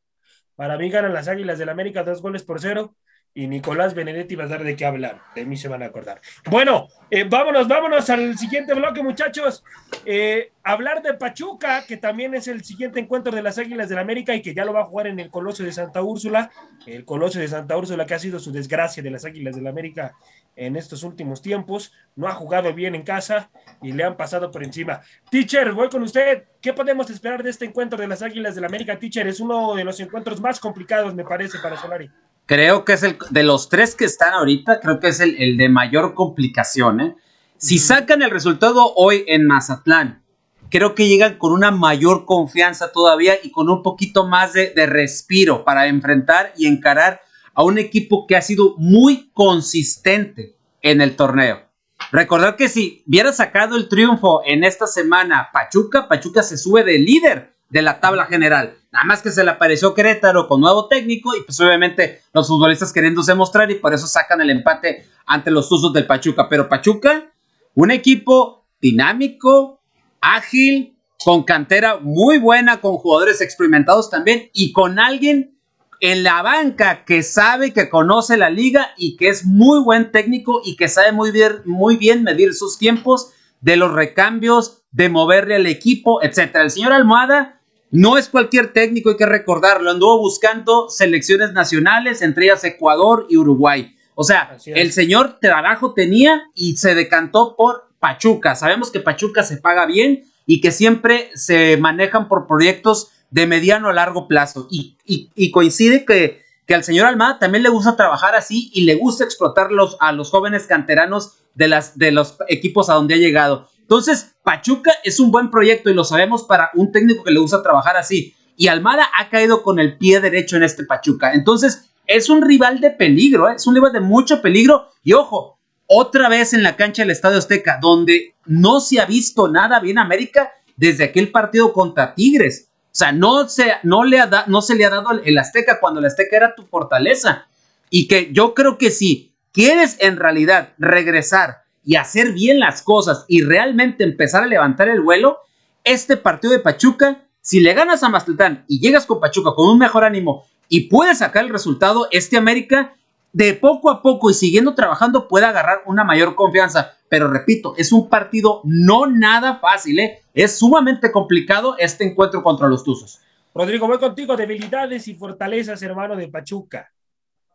Para 0.54 0.78
mí 0.78 0.88
ganan 0.88 1.12
las 1.12 1.28
Águilas 1.28 1.58
del 1.58 1.68
América 1.68 2.02
dos 2.04 2.22
goles 2.22 2.42
por 2.42 2.58
cero 2.58 2.96
y 3.36 3.48
Nicolás 3.48 3.92
Benedetti 3.92 4.34
va 4.34 4.44
a 4.44 4.48
dar 4.48 4.64
de 4.64 4.74
qué 4.76 4.86
hablar. 4.86 5.20
De 5.34 5.44
mí 5.44 5.58
se 5.58 5.68
van 5.68 5.82
a 5.82 5.86
acordar. 5.86 6.22
Bueno, 6.50 6.88
eh, 7.10 7.24
vámonos, 7.24 7.68
vámonos 7.68 8.08
al 8.08 8.38
siguiente 8.38 8.72
bloque, 8.72 9.02
muchachos. 9.02 9.62
Eh, 10.06 10.52
hablar 10.62 11.02
de 11.02 11.12
Pachuca, 11.12 11.84
que 11.86 11.98
también 11.98 12.34
es 12.34 12.48
el 12.48 12.64
siguiente 12.64 12.98
encuentro 12.98 13.30
de 13.30 13.42
las 13.42 13.58
Águilas 13.58 13.90
del 13.90 13.98
América 13.98 14.34
y 14.34 14.40
que 14.40 14.54
ya 14.54 14.64
lo 14.64 14.72
va 14.72 14.80
a 14.80 14.84
jugar 14.84 15.08
en 15.08 15.20
el 15.20 15.28
Coloso 15.28 15.62
de 15.64 15.72
Santa 15.72 16.00
Úrsula. 16.00 16.50
El 16.86 17.04
Coloso 17.04 17.38
de 17.38 17.46
Santa 17.46 17.76
Úrsula, 17.76 18.06
que 18.06 18.14
ha 18.14 18.18
sido 18.18 18.38
su 18.38 18.52
desgracia 18.52 19.02
de 19.02 19.10
las 19.10 19.26
Águilas 19.26 19.54
del 19.54 19.66
América 19.66 20.14
en 20.56 20.74
estos 20.76 21.02
últimos 21.02 21.42
tiempos. 21.42 21.92
No 22.14 22.28
ha 22.28 22.32
jugado 22.32 22.72
bien 22.72 22.94
en 22.94 23.02
casa 23.02 23.50
y 23.82 23.92
le 23.92 24.04
han 24.04 24.16
pasado 24.16 24.50
por 24.50 24.64
encima. 24.64 25.02
Teacher, 25.30 25.72
voy 25.72 25.90
con 25.90 26.02
usted. 26.02 26.44
¿Qué 26.62 26.72
podemos 26.72 27.10
esperar 27.10 27.42
de 27.42 27.50
este 27.50 27.66
encuentro 27.66 27.98
de 27.98 28.08
las 28.08 28.22
Águilas 28.22 28.54
del 28.54 28.64
América, 28.64 28.98
Teacher? 28.98 29.26
Es 29.26 29.40
uno 29.40 29.74
de 29.74 29.84
los 29.84 30.00
encuentros 30.00 30.40
más 30.40 30.58
complicados, 30.58 31.14
me 31.14 31.22
parece, 31.22 31.58
para 31.58 31.76
Solari. 31.76 32.10
Creo 32.46 32.84
que 32.84 32.92
es 32.92 33.02
el 33.02 33.18
de 33.30 33.42
los 33.42 33.68
tres 33.68 33.96
que 33.96 34.04
están 34.04 34.32
ahorita, 34.32 34.78
creo 34.78 35.00
que 35.00 35.08
es 35.08 35.18
el, 35.18 35.56
de 35.56 35.68
mayor 35.68 36.14
complicación. 36.14 37.00
¿eh? 37.00 37.16
Si 37.58 37.78
sacan 37.78 38.22
el 38.22 38.30
resultado 38.30 38.92
hoy 38.94 39.24
en 39.26 39.46
Mazatlán, 39.46 40.22
creo 40.70 40.94
que 40.94 41.08
llegan 41.08 41.38
con 41.38 41.52
una 41.52 41.72
mayor 41.72 42.24
confianza 42.24 42.92
todavía 42.92 43.34
y 43.42 43.50
con 43.50 43.68
un 43.68 43.82
poquito 43.82 44.28
más 44.28 44.52
de, 44.52 44.70
de 44.70 44.86
respiro 44.86 45.64
para 45.64 45.88
enfrentar 45.88 46.52
y 46.56 46.66
encarar 46.66 47.20
a 47.52 47.64
un 47.64 47.78
equipo 47.78 48.28
que 48.28 48.36
ha 48.36 48.42
sido 48.42 48.76
muy 48.78 49.30
consistente 49.32 50.56
en 50.82 51.00
el 51.00 51.16
torneo. 51.16 51.66
Recordar 52.12 52.54
que 52.54 52.68
si 52.68 53.02
hubiera 53.08 53.32
sacado 53.32 53.76
el 53.76 53.88
triunfo 53.88 54.42
en 54.44 54.62
esta 54.62 54.86
semana 54.86 55.48
Pachuca, 55.52 56.06
Pachuca 56.06 56.44
se 56.44 56.56
sube 56.56 56.84
de 56.84 56.98
líder 56.98 57.55
de 57.68 57.82
la 57.82 58.00
tabla 58.00 58.26
general. 58.26 58.76
Nada 58.92 59.04
más 59.04 59.22
que 59.22 59.30
se 59.30 59.44
le 59.44 59.50
apareció 59.50 59.94
Querétaro 59.94 60.48
con 60.48 60.60
nuevo 60.60 60.88
técnico 60.88 61.34
y 61.36 61.42
pues 61.42 61.60
obviamente 61.60 62.22
los 62.32 62.48
futbolistas 62.48 62.92
queriéndose 62.92 63.34
mostrar 63.34 63.70
y 63.70 63.76
por 63.76 63.92
eso 63.92 64.06
sacan 64.06 64.40
el 64.40 64.50
empate 64.50 65.06
ante 65.26 65.50
los 65.50 65.70
usos 65.70 65.92
del 65.92 66.06
Pachuca. 66.06 66.48
Pero 66.48 66.68
Pachuca, 66.68 67.30
un 67.74 67.90
equipo 67.90 68.64
dinámico, 68.80 69.82
ágil, 70.20 70.96
con 71.24 71.42
cantera 71.42 71.98
muy 71.98 72.38
buena, 72.38 72.80
con 72.80 72.96
jugadores 72.96 73.40
experimentados 73.40 74.10
también 74.10 74.50
y 74.52 74.72
con 74.72 74.98
alguien 74.98 75.58
en 76.00 76.22
la 76.22 76.42
banca 76.42 77.04
que 77.04 77.22
sabe, 77.22 77.72
que 77.72 77.88
conoce 77.88 78.36
la 78.36 78.50
liga 78.50 78.90
y 78.96 79.16
que 79.16 79.28
es 79.28 79.44
muy 79.44 79.80
buen 79.80 80.12
técnico 80.12 80.60
y 80.64 80.76
que 80.76 80.88
sabe 80.88 81.12
muy 81.12 81.30
bien, 81.30 81.62
muy 81.64 81.96
bien 81.96 82.22
medir 82.22 82.54
sus 82.54 82.78
tiempos 82.78 83.32
de 83.60 83.76
los 83.76 83.92
recambios, 83.92 84.82
de 84.92 85.08
moverle 85.08 85.56
al 85.56 85.66
equipo, 85.66 86.22
etcétera. 86.22 86.64
El 86.64 86.70
señor 86.70 86.92
Almohada 86.92 87.55
no 87.90 88.18
es 88.18 88.28
cualquier 88.28 88.72
técnico, 88.72 89.10
hay 89.10 89.16
que 89.16 89.26
recordarlo. 89.26 89.90
Anduvo 89.90 90.18
buscando 90.18 90.88
selecciones 90.88 91.52
nacionales, 91.52 92.22
entre 92.22 92.46
ellas 92.46 92.64
Ecuador 92.64 93.26
y 93.30 93.36
Uruguay. 93.36 93.94
O 94.14 94.24
sea, 94.24 94.56
el 94.66 94.92
señor 94.92 95.38
trabajo 95.40 95.92
tenía 95.92 96.42
y 96.54 96.76
se 96.76 96.94
decantó 96.94 97.54
por 97.56 97.88
Pachuca. 98.00 98.54
Sabemos 98.56 98.90
que 98.90 99.00
Pachuca 99.00 99.42
se 99.42 99.58
paga 99.58 99.86
bien 99.86 100.24
y 100.46 100.60
que 100.60 100.72
siempre 100.72 101.30
se 101.34 101.76
manejan 101.76 102.28
por 102.28 102.46
proyectos 102.46 103.10
de 103.30 103.46
mediano 103.46 103.88
a 103.88 103.92
largo 103.92 104.26
plazo. 104.26 104.68
Y, 104.70 105.50
coincide 105.50 106.04
que, 106.04 106.42
que, 106.66 106.74
al 106.74 106.82
señor 106.82 107.06
Almada 107.06 107.38
también 107.38 107.62
le 107.62 107.68
gusta 107.68 107.96
trabajar 107.96 108.34
así 108.34 108.70
y 108.72 108.82
le 108.82 108.94
gusta 108.94 109.24
explotar 109.24 109.68
a 110.00 110.12
los 110.12 110.30
jóvenes 110.30 110.66
canteranos 110.66 111.34
de, 111.54 111.68
las, 111.68 111.98
de 111.98 112.12
los 112.12 112.36
equipos 112.48 112.88
a 112.88 112.94
donde 112.94 113.14
ha 113.14 113.18
llegado. 113.18 113.68
Entonces, 113.86 114.34
Pachuca 114.42 114.90
es 115.04 115.20
un 115.20 115.30
buen 115.30 115.48
proyecto 115.48 115.90
y 115.90 115.94
lo 115.94 116.02
sabemos 116.02 116.42
para 116.42 116.70
un 116.74 116.90
técnico 116.90 117.22
que 117.22 117.30
le 117.30 117.38
gusta 117.38 117.62
trabajar 117.62 117.96
así. 117.96 118.34
Y 118.56 118.66
Almada 118.66 119.06
ha 119.16 119.28
caído 119.28 119.62
con 119.62 119.78
el 119.78 119.96
pie 119.96 120.18
derecho 120.18 120.56
en 120.56 120.64
este 120.64 120.82
Pachuca. 120.82 121.34
Entonces, 121.34 121.90
es 122.04 122.28
un 122.28 122.42
rival 122.42 122.80
de 122.80 122.90
peligro, 122.90 123.48
¿eh? 123.48 123.54
es 123.54 123.66
un 123.68 123.76
rival 123.76 123.92
de 123.92 124.00
mucho 124.00 124.42
peligro. 124.42 124.88
Y 125.04 125.12
ojo, 125.12 125.60
otra 125.86 126.28
vez 126.28 126.52
en 126.52 126.64
la 126.64 126.74
cancha 126.74 127.02
del 127.02 127.12
Estadio 127.12 127.38
Azteca, 127.38 127.78
donde 127.80 128.34
no 128.44 128.80
se 128.80 129.00
ha 129.00 129.06
visto 129.06 129.46
nada 129.46 129.78
bien 129.78 129.98
América 129.98 130.50
desde 130.76 131.04
aquel 131.04 131.30
partido 131.30 131.72
contra 131.72 132.12
Tigres. 132.12 132.70
O 132.86 132.98
sea, 132.98 133.12
no 133.12 133.48
se, 133.48 133.66
no 133.84 134.02
le, 134.02 134.18
ha 134.18 134.46
no 134.48 134.62
se 134.62 134.74
le 134.74 134.84
ha 134.84 134.90
dado 134.90 135.12
el 135.12 135.38
Azteca 135.38 135.78
cuando 135.78 136.00
el 136.00 136.06
Azteca 136.06 136.36
era 136.36 136.54
tu 136.56 136.66
fortaleza. 136.66 137.46
Y 137.88 138.08
que 138.08 138.32
yo 138.32 138.52
creo 138.52 138.78
que 138.78 138.90
si 138.90 139.32
quieres 139.52 139.96
en 140.00 140.16
realidad 140.16 140.70
regresar 140.76 141.65
y 141.86 141.94
hacer 141.94 142.32
bien 142.32 142.58
las 142.58 142.82
cosas 142.82 143.24
y 143.28 143.42
realmente 143.42 144.02
empezar 144.02 144.42
a 144.42 144.46
levantar 144.46 144.88
el 144.88 145.00
vuelo, 145.00 145.38
este 145.84 146.16
partido 146.16 146.52
de 146.52 146.58
Pachuca, 146.58 147.22
si 147.40 147.60
le 147.60 147.74
ganas 147.74 148.02
a 148.02 148.08
Mazatlán 148.08 148.64
y 148.66 148.80
llegas 148.80 149.06
con 149.06 149.20
Pachuca 149.20 149.52
con 149.54 149.70
un 149.70 149.78
mejor 149.78 150.02
ánimo 150.02 150.44
y 150.68 150.88
puedes 150.88 151.18
sacar 151.18 151.44
el 151.44 151.50
resultado, 151.50 152.08
este 152.10 152.36
América 152.36 152.96
de 153.32 153.54
poco 153.54 153.88
a 153.88 154.02
poco 154.02 154.30
y 154.30 154.34
siguiendo 154.34 154.74
trabajando 154.74 155.28
puede 155.28 155.46
agarrar 155.46 155.82
una 155.86 156.02
mayor 156.02 156.34
confianza. 156.34 156.96
Pero 157.08 157.30
repito, 157.30 157.74
es 157.76 157.92
un 157.92 158.08
partido 158.08 158.62
no 158.64 159.06
nada 159.06 159.60
fácil, 159.60 160.00
¿eh? 160.00 160.22
es 160.34 160.58
sumamente 160.58 161.12
complicado 161.12 161.76
este 161.78 162.02
encuentro 162.02 162.42
contra 162.42 162.66
los 162.66 162.82
Tuzos. 162.82 163.20
Rodrigo, 163.54 163.86
voy 163.86 163.98
contigo, 163.98 164.36
debilidades 164.36 165.06
y 165.06 165.14
fortalezas, 165.14 165.80
hermano 165.82 166.16
de 166.16 166.26
Pachuca. 166.26 166.90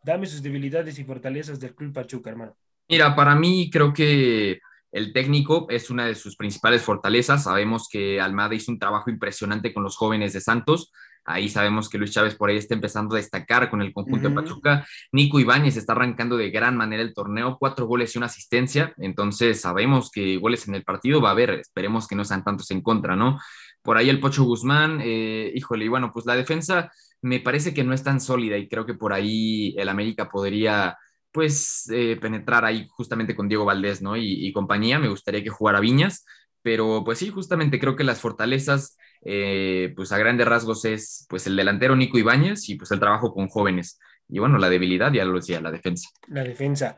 Dame 0.06 0.26
sus 0.26 0.42
debilidades 0.42 0.98
y 1.00 1.04
fortalezas 1.04 1.60
del 1.60 1.76
Club 1.76 1.94
Pachuca, 1.94 2.30
hermano. 2.30 2.56
Mira, 2.92 3.16
para 3.16 3.36
mí 3.36 3.70
creo 3.72 3.94
que 3.94 4.60
el 4.92 5.14
técnico 5.14 5.66
es 5.70 5.90
una 5.90 6.06
de 6.06 6.14
sus 6.14 6.36
principales 6.36 6.82
fortalezas. 6.82 7.46
Sabemos 7.46 7.88
que 7.90 8.20
Almada 8.20 8.54
hizo 8.54 8.70
un 8.70 8.80
trabajo 8.80 9.10
impresionante 9.10 9.74
con 9.74 9.84
los 9.84 9.96
jóvenes 9.96 10.34
de 10.34 10.42
Santos. 10.42 10.92
Ahí 11.24 11.48
sabemos 11.48 11.88
que 11.88 11.98
Luis 11.98 12.12
Chávez 12.12 12.36
por 12.36 12.50
ahí 12.50 12.58
está 12.58 12.74
empezando 12.74 13.16
a 13.16 13.20
destacar 13.20 13.70
con 13.70 13.82
el 13.82 13.94
conjunto 13.94 14.28
de 14.28 14.36
Pachuca. 14.36 14.86
Nico 15.14 15.40
Ibáñez 15.40 15.78
está 15.78 15.94
arrancando 15.94 16.36
de 16.36 16.50
gran 16.50 16.76
manera 16.76 17.02
el 17.02 17.14
torneo, 17.14 17.56
cuatro 17.58 17.86
goles 17.86 18.14
y 18.14 18.18
una 18.18 18.28
asistencia. 18.28 18.94
Entonces 18.98 19.62
sabemos 19.62 20.12
que 20.12 20.36
goles 20.36 20.68
en 20.68 20.76
el 20.76 20.84
partido 20.84 21.22
va 21.22 21.30
a 21.30 21.32
haber. 21.32 21.52
Esperemos 21.52 22.10
que 22.10 22.18
no 22.18 22.26
sean 22.26 22.44
tantos 22.44 22.72
en 22.72 22.82
contra, 22.82 23.16
¿no? 23.16 23.40
Por 23.82 23.96
ahí 23.96 24.10
el 24.10 24.20
Pocho 24.20 24.44
Guzmán, 24.44 25.00
eh, 25.02 25.50
híjole, 25.56 25.86
y 25.86 25.88
bueno, 25.88 26.12
pues 26.14 26.26
la 26.26 26.36
defensa 26.36 26.92
me 27.22 27.40
parece 27.40 27.74
que 27.74 27.86
no 27.86 27.94
es 27.94 28.04
tan 28.04 28.20
sólida 28.20 28.58
y 28.58 28.68
creo 28.68 28.86
que 28.86 28.96
por 28.96 29.14
ahí 29.14 29.74
el 29.78 29.88
América 29.88 30.28
podría 30.28 30.98
pues 31.32 31.90
eh, 31.94 32.18
penetrar 32.20 32.66
ahí 32.66 32.88
justamente 32.90 33.36
con 33.36 33.48
Diego 33.48 33.66
Valdés, 33.66 34.02
¿no? 34.02 34.18
Y, 34.18 34.52
compañía, 34.54 35.00
me 35.00 35.10
gustaría 35.10 35.44
que 35.44 35.50
jugara 35.50 35.80
Viñas, 35.80 36.26
pero 36.62 37.04
pues 37.04 37.20
sí, 37.20 37.30
justamente 37.30 37.80
creo 37.80 37.96
que 37.96 38.04
las 38.04 38.20
fortalezas, 38.20 38.98
eh, 39.24 39.94
pues 39.96 40.12
a 40.12 40.18
grandes 40.18 40.48
rasgos 40.48 40.86
es 40.86 41.26
pues 41.30 41.48
el 41.48 41.56
delantero 41.56 41.96
Nico 41.96 42.18
Ibáñez 42.18 42.68
y 42.70 42.76
pues 42.76 42.92
el 42.92 43.00
trabajo 43.00 43.34
con 43.34 43.48
jóvenes. 43.48 44.00
Y 44.28 44.40
bueno, 44.40 44.58
la 44.58 44.70
debilidad, 44.70 45.12
ya 45.12 45.26
lo 45.26 45.36
decía, 45.36 45.60
la 45.62 45.72
defensa. 45.72 46.10
La 46.28 46.44
defensa. 46.44 46.96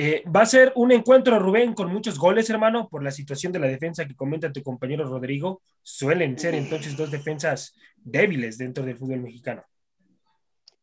Eh, 0.00 0.22
va 0.24 0.42
a 0.42 0.46
ser 0.46 0.72
un 0.76 0.92
encuentro, 0.92 1.40
Rubén, 1.40 1.74
con 1.74 1.92
muchos 1.92 2.18
goles, 2.18 2.48
hermano, 2.50 2.88
por 2.88 3.02
la 3.02 3.10
situación 3.10 3.52
de 3.52 3.58
la 3.58 3.66
defensa 3.66 4.06
que 4.06 4.14
comenta 4.14 4.52
tu 4.52 4.62
compañero 4.62 5.04
Rodrigo. 5.08 5.60
Suelen 5.82 6.38
ser 6.38 6.54
entonces 6.54 6.96
dos 6.96 7.10
defensas 7.10 7.74
débiles 7.96 8.58
dentro 8.58 8.84
del 8.84 8.96
fútbol 8.96 9.20
mexicano. 9.20 9.64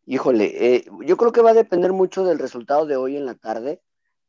Híjole, 0.08 0.76
eh, 0.76 0.86
yo 1.03 1.18
creo 1.18 1.32
que 1.32 1.41
va 1.41 1.51
a 1.51 1.56
depender 1.56 1.91
mucho 1.91 2.24
del 2.24 2.38
resultado 2.38 2.86
de 2.86 2.95
hoy 2.95 3.18
en 3.18 3.26
la 3.26 3.34
tarde. 3.34 3.82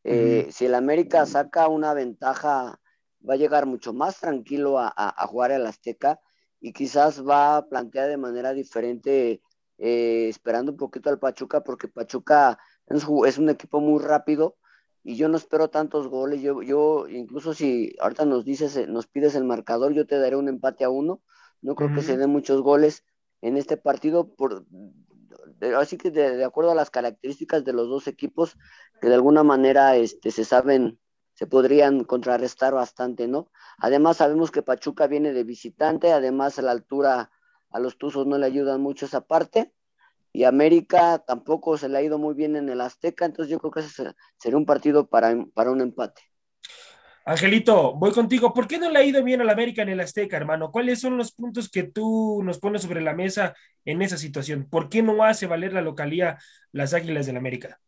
Eh, 0.05 0.49
si 0.51 0.65
el 0.65 0.75
América 0.75 1.27
saca 1.27 1.69
una 1.69 1.93
ventaja, 1.93 2.81
va 3.29 3.35
a 3.35 3.37
llegar 3.37 3.67
mucho 3.67 3.93
más 3.93 4.19
tranquilo 4.21 4.79
a, 4.79 5.27
jugar 5.29 5.53
al 5.53 5.67
Azteca 5.67 6.19
y 6.61 6.73
quizás 6.73 7.27
va 7.27 7.59
a 7.59 7.67
plantear 7.69 8.09
de 8.09 8.17
manera 8.17 8.55
diferente, 8.55 9.43
eh, 9.77 10.29
esperando 10.31 10.73
un 10.73 10.79
poquito 10.79 11.11
al 11.11 11.19
Pachuca, 11.19 11.63
porque 11.63 11.89
Pachuca 11.89 12.59
es, 12.87 13.39
un 13.39 13.51
equipo 13.51 13.81
muy 13.81 14.03
rápido 14.03 14.57
y 15.05 15.17
yo 15.17 15.29
no 15.29 15.37
espero 15.37 15.69
tantos 15.69 16.09
goles. 16.09 16.41
Yo, 16.41 16.63
yo 16.63 17.07
incluso 17.09 17.53
si 17.53 17.95
ahorita 18.01 18.25
nos 18.25 18.47
dices, 18.47 18.89
nos 18.89 19.09
pides 19.09 19.35
el 19.35 19.45
marcador, 19.45 19.93
yo 19.93 20.07
te 20.07 20.19
daré 20.19 20.37
un 20.37 20.49
empate 20.49 20.85
a 20.85 20.89
uno. 20.89 21.21
No 21.61 21.75
creo 21.75 21.95
que 21.95 22.03
se 22.03 22.17
den 22.17 22.31
muchos 22.31 22.63
goles 22.63 23.05
en 23.43 23.57
este 23.57 23.77
partido, 23.77 24.35
por, 24.35 24.65
así 25.79 25.97
que 25.97 26.11
de, 26.11 26.45
acuerdo 26.45 26.71
a 26.73 26.75
las 26.75 26.91
características 26.91 27.65
de 27.65 27.73
los 27.73 27.89
dos 27.89 28.07
equipos, 28.07 28.57
que 29.01 29.09
de 29.09 29.15
alguna 29.15 29.43
manera 29.43 29.97
este, 29.97 30.31
se 30.31 30.45
saben, 30.45 30.99
se 31.35 31.47
podrían 31.47 32.05
contrarrestar 32.05 32.75
bastante, 32.75 33.29
¿no? 33.29 33.51
Además 33.79 34.19
sabemos 34.19 34.51
que 34.51 34.63
Pachuca 34.63 35.07
viene 35.07 35.33
de 35.33 35.45
visitante, 35.45 36.13
además 36.13 36.59
a 36.59 36.63
la 36.63 36.73
altura 36.73 37.31
a 37.71 37.81
los 37.81 37.99
Tuzos 37.99 38.27
no 38.27 38.39
le 38.39 38.47
ayudan 38.47 38.81
mucho 38.81 39.07
esa 39.07 39.23
parte, 39.23 39.73
y 40.33 40.45
América 40.45 41.25
tampoco 41.27 41.79
se 41.79 41.89
le 41.89 41.99
ha 41.99 42.03
ido 42.03 42.19
muy 42.19 42.35
bien 42.35 42.57
en 42.57 42.69
el 42.69 42.81
Azteca, 42.81 43.25
entonces 43.25 43.51
yo 43.51 43.59
creo 43.59 43.71
que 43.71 43.81
ese 43.81 44.15
sería 44.39 44.59
un 44.59 44.67
partido 44.67 45.09
para, 45.09 45.35
para 45.55 45.71
un 45.71 45.81
empate. 45.81 46.23
Angelito, 47.29 47.95
voy 47.95 48.13
contigo. 48.13 48.55
¿Por 48.55 48.69
qué 48.69 48.79
no 48.79 48.89
le 48.89 49.01
ha 49.01 49.05
ido 49.05 49.23
bien 49.25 49.41
al 49.41 49.51
América 49.51 49.83
en 49.83 49.89
el 49.89 49.99
Azteca, 49.99 50.37
hermano? 50.37 50.71
¿Cuáles 50.71 51.01
son 51.01 51.17
los 51.17 51.33
puntos 51.33 51.69
que 51.69 51.83
tú 51.83 52.41
nos 52.45 52.61
pones 52.61 52.83
sobre 52.83 53.01
la 53.01 53.15
mesa 53.15 53.53
en 53.85 54.01
esa 54.01 54.17
situación? 54.17 54.69
¿Por 54.71 54.89
qué 54.89 55.03
no 55.03 55.25
hace 55.25 55.49
valer 55.49 55.73
la 55.73 55.83
localía 55.83 56.39
las 56.71 56.95
Águilas 56.95 57.27
del 57.27 57.37
América? 57.37 57.81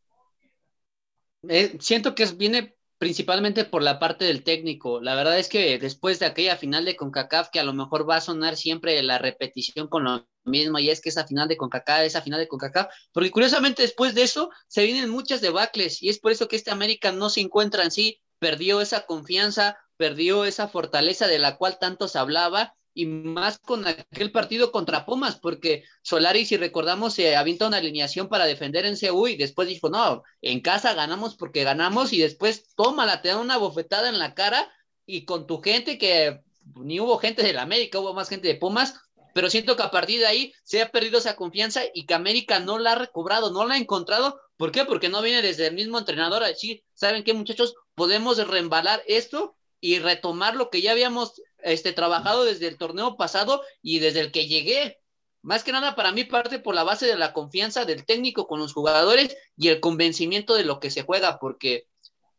Eh, 1.48 1.76
siento 1.78 2.16
que 2.16 2.26
viene 2.36 2.74
principalmente 2.98 3.64
por 3.64 3.80
la 3.80 4.00
parte 4.00 4.24
del 4.24 4.42
técnico. 4.42 5.00
La 5.00 5.14
verdad 5.14 5.38
es 5.38 5.48
que 5.48 5.78
después 5.78 6.18
de 6.18 6.26
aquella 6.26 6.56
final 6.56 6.84
de 6.84 6.96
CONCACAF, 6.96 7.50
que 7.50 7.60
a 7.60 7.64
lo 7.64 7.72
mejor 7.72 8.10
va 8.10 8.16
a 8.16 8.20
sonar 8.20 8.56
siempre 8.56 9.00
la 9.04 9.18
repetición 9.18 9.86
con 9.86 10.02
lo 10.02 10.28
mismo, 10.44 10.80
y 10.80 10.90
es 10.90 11.00
que 11.00 11.10
esa 11.10 11.28
final 11.28 11.46
de 11.46 11.56
CONCACAF, 11.56 12.00
esa 12.00 12.22
final 12.22 12.40
de 12.40 12.48
CONCACAF, 12.48 12.92
porque 13.12 13.30
curiosamente 13.30 13.82
después 13.82 14.16
de 14.16 14.24
eso 14.24 14.50
se 14.66 14.84
vienen 14.84 15.10
muchas 15.10 15.40
debacles, 15.40 16.02
y 16.02 16.08
es 16.08 16.18
por 16.18 16.32
eso 16.32 16.48
que 16.48 16.56
este 16.56 16.72
América 16.72 17.12
no 17.12 17.30
se 17.30 17.40
encuentra 17.40 17.84
en 17.84 17.92
sí, 17.92 18.20
perdió 18.38 18.80
esa 18.80 19.06
confianza, 19.06 19.78
perdió 19.96 20.44
esa 20.44 20.68
fortaleza 20.68 21.26
de 21.26 21.38
la 21.38 21.56
cual 21.56 21.78
tanto 21.78 22.08
se 22.08 22.18
hablaba, 22.18 22.74
y 22.98 23.06
más 23.06 23.60
con 23.60 23.86
aquel 23.86 24.32
partido 24.32 24.72
contra 24.72 25.06
Pumas, 25.06 25.38
porque 25.38 25.84
Solari, 26.02 26.44
si 26.44 26.56
recordamos, 26.56 27.14
se 27.14 27.36
avienta 27.36 27.68
una 27.68 27.76
alineación 27.76 28.28
para 28.28 28.44
defender 28.44 28.86
en 28.86 28.96
CU 28.96 29.28
y 29.28 29.36
después 29.36 29.68
dijo, 29.68 29.88
no, 29.88 30.24
en 30.42 30.60
casa 30.60 30.94
ganamos 30.94 31.36
porque 31.36 31.62
ganamos 31.62 32.12
y 32.12 32.18
después 32.18 32.74
tómala, 32.74 33.22
te 33.22 33.28
dan 33.28 33.38
una 33.38 33.56
bofetada 33.56 34.08
en 34.08 34.18
la 34.18 34.34
cara 34.34 34.68
y 35.06 35.26
con 35.26 35.46
tu 35.46 35.60
gente 35.60 35.96
que 35.96 36.40
ni 36.74 36.98
hubo 36.98 37.18
gente 37.18 37.44
de 37.44 37.52
la 37.52 37.62
América, 37.62 38.00
hubo 38.00 38.14
más 38.14 38.28
gente 38.28 38.48
de 38.48 38.56
Pumas, 38.56 38.94
pero 39.32 39.48
siento 39.48 39.76
que 39.76 39.84
a 39.84 39.92
partir 39.92 40.18
de 40.18 40.26
ahí 40.26 40.52
se 40.64 40.82
ha 40.82 40.90
perdido 40.90 41.18
esa 41.18 41.36
confianza 41.36 41.82
y 41.94 42.04
que 42.04 42.14
América 42.14 42.58
no 42.58 42.80
la 42.80 42.92
ha 42.92 42.96
recobrado, 42.96 43.52
no 43.52 43.64
la 43.64 43.74
ha 43.74 43.78
encontrado. 43.78 44.40
¿Por 44.58 44.72
qué? 44.72 44.84
Porque 44.84 45.08
no 45.08 45.22
viene 45.22 45.40
desde 45.40 45.68
el 45.68 45.74
mismo 45.74 45.98
entrenador 45.98 46.42
a 46.42 46.48
decir, 46.48 46.82
¿saben 46.92 47.22
qué 47.22 47.32
muchachos? 47.32 47.74
Podemos 47.94 48.44
reembalar 48.46 49.02
esto 49.06 49.56
y 49.80 50.00
retomar 50.00 50.56
lo 50.56 50.68
que 50.68 50.82
ya 50.82 50.90
habíamos 50.90 51.40
este, 51.58 51.92
trabajado 51.92 52.44
desde 52.44 52.66
el 52.66 52.76
torneo 52.76 53.16
pasado 53.16 53.62
y 53.82 54.00
desde 54.00 54.18
el 54.18 54.32
que 54.32 54.48
llegué. 54.48 54.98
Más 55.42 55.62
que 55.62 55.70
nada 55.70 55.94
para 55.94 56.10
mí 56.10 56.24
parte 56.24 56.58
por 56.58 56.74
la 56.74 56.82
base 56.82 57.06
de 57.06 57.16
la 57.16 57.32
confianza 57.32 57.84
del 57.84 58.04
técnico 58.04 58.48
con 58.48 58.58
los 58.58 58.72
jugadores 58.72 59.36
y 59.56 59.68
el 59.68 59.78
convencimiento 59.78 60.56
de 60.56 60.64
lo 60.64 60.80
que 60.80 60.90
se 60.90 61.02
juega, 61.02 61.38
porque 61.38 61.86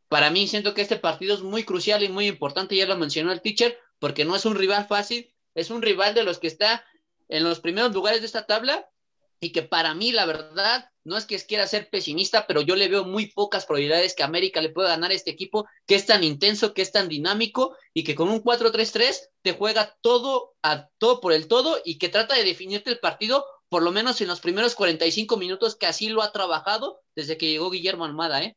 para 0.09 0.29
mí 0.29 0.45
siento 0.49 0.73
que 0.73 0.81
este 0.81 0.97
partido 0.97 1.33
es 1.33 1.41
muy 1.41 1.63
crucial 1.63 2.03
y 2.03 2.09
muy 2.09 2.27
importante, 2.27 2.75
ya 2.75 2.85
lo 2.85 2.97
mencionó 2.97 3.31
el 3.31 3.41
teacher, 3.41 3.79
porque 3.97 4.25
no 4.25 4.35
es 4.35 4.45
un 4.45 4.55
rival 4.55 4.87
fácil, 4.87 5.33
es 5.55 5.69
un 5.69 5.81
rival 5.81 6.13
de 6.13 6.23
los 6.23 6.37
que 6.37 6.47
está 6.47 6.83
en 7.29 7.45
los 7.45 7.61
primeros 7.61 7.93
lugares 7.93 8.19
de 8.19 8.25
esta 8.25 8.45
tabla 8.45 8.89
y 9.39 9.51
que 9.51 9.63
para 9.63 9.93
mí, 9.93 10.11
la 10.11 10.25
verdad, 10.25 10.89
no 11.03 11.17
es 11.17 11.25
que 11.25 11.37
quiera 11.39 11.65
ser 11.67 11.89
pesimista, 11.89 12.45
pero 12.45 12.61
yo 12.61 12.75
le 12.75 12.87
veo 12.87 13.05
muy 13.05 13.27
pocas 13.27 13.65
probabilidades 13.65 14.15
que 14.15 14.23
América 14.23 14.61
le 14.61 14.69
pueda 14.69 14.89
ganar 14.89 15.11
a 15.11 15.13
este 15.13 15.31
equipo 15.31 15.67
que 15.85 15.95
es 15.95 16.05
tan 16.05 16.23
intenso, 16.23 16.73
que 16.73 16.81
es 16.81 16.91
tan 16.91 17.07
dinámico 17.07 17.75
y 17.93 18.03
que 18.03 18.15
con 18.15 18.29
un 18.29 18.43
4-3-3 18.43 19.29
te 19.41 19.53
juega 19.53 19.95
todo 20.01 20.55
a 20.61 20.89
todo 20.97 21.21
por 21.21 21.33
el 21.33 21.47
todo 21.47 21.79
y 21.83 21.97
que 21.97 22.09
trata 22.09 22.35
de 22.35 22.43
definirte 22.43 22.89
el 22.89 22.99
partido 22.99 23.45
por 23.69 23.83
lo 23.83 23.91
menos 23.91 24.19
en 24.21 24.27
los 24.27 24.41
primeros 24.41 24.75
45 24.75 25.37
minutos 25.37 25.75
que 25.75 25.85
así 25.85 26.09
lo 26.09 26.21
ha 26.21 26.31
trabajado 26.31 27.01
desde 27.15 27.37
que 27.37 27.49
llegó 27.49 27.69
Guillermo 27.69 28.05
Almada, 28.05 28.43
¿eh? 28.43 28.55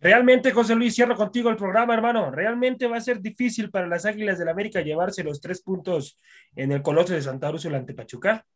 Realmente, 0.00 0.52
José 0.52 0.76
Luis, 0.76 0.94
cierro 0.94 1.16
contigo 1.16 1.50
el 1.50 1.56
programa, 1.56 1.92
hermano. 1.92 2.30
Realmente 2.30 2.86
va 2.86 2.98
a 2.98 3.00
ser 3.00 3.20
difícil 3.20 3.68
para 3.68 3.88
las 3.88 4.04
Águilas 4.04 4.38
del 4.38 4.48
América 4.48 4.80
llevarse 4.80 5.24
los 5.24 5.40
tres 5.40 5.60
puntos 5.60 6.16
en 6.54 6.70
el 6.70 6.82
Coloso 6.82 7.14
de 7.14 7.22
Santa 7.22 7.50
Úrsula 7.50 7.78
ante 7.78 7.94
Pachuca. 7.94 8.46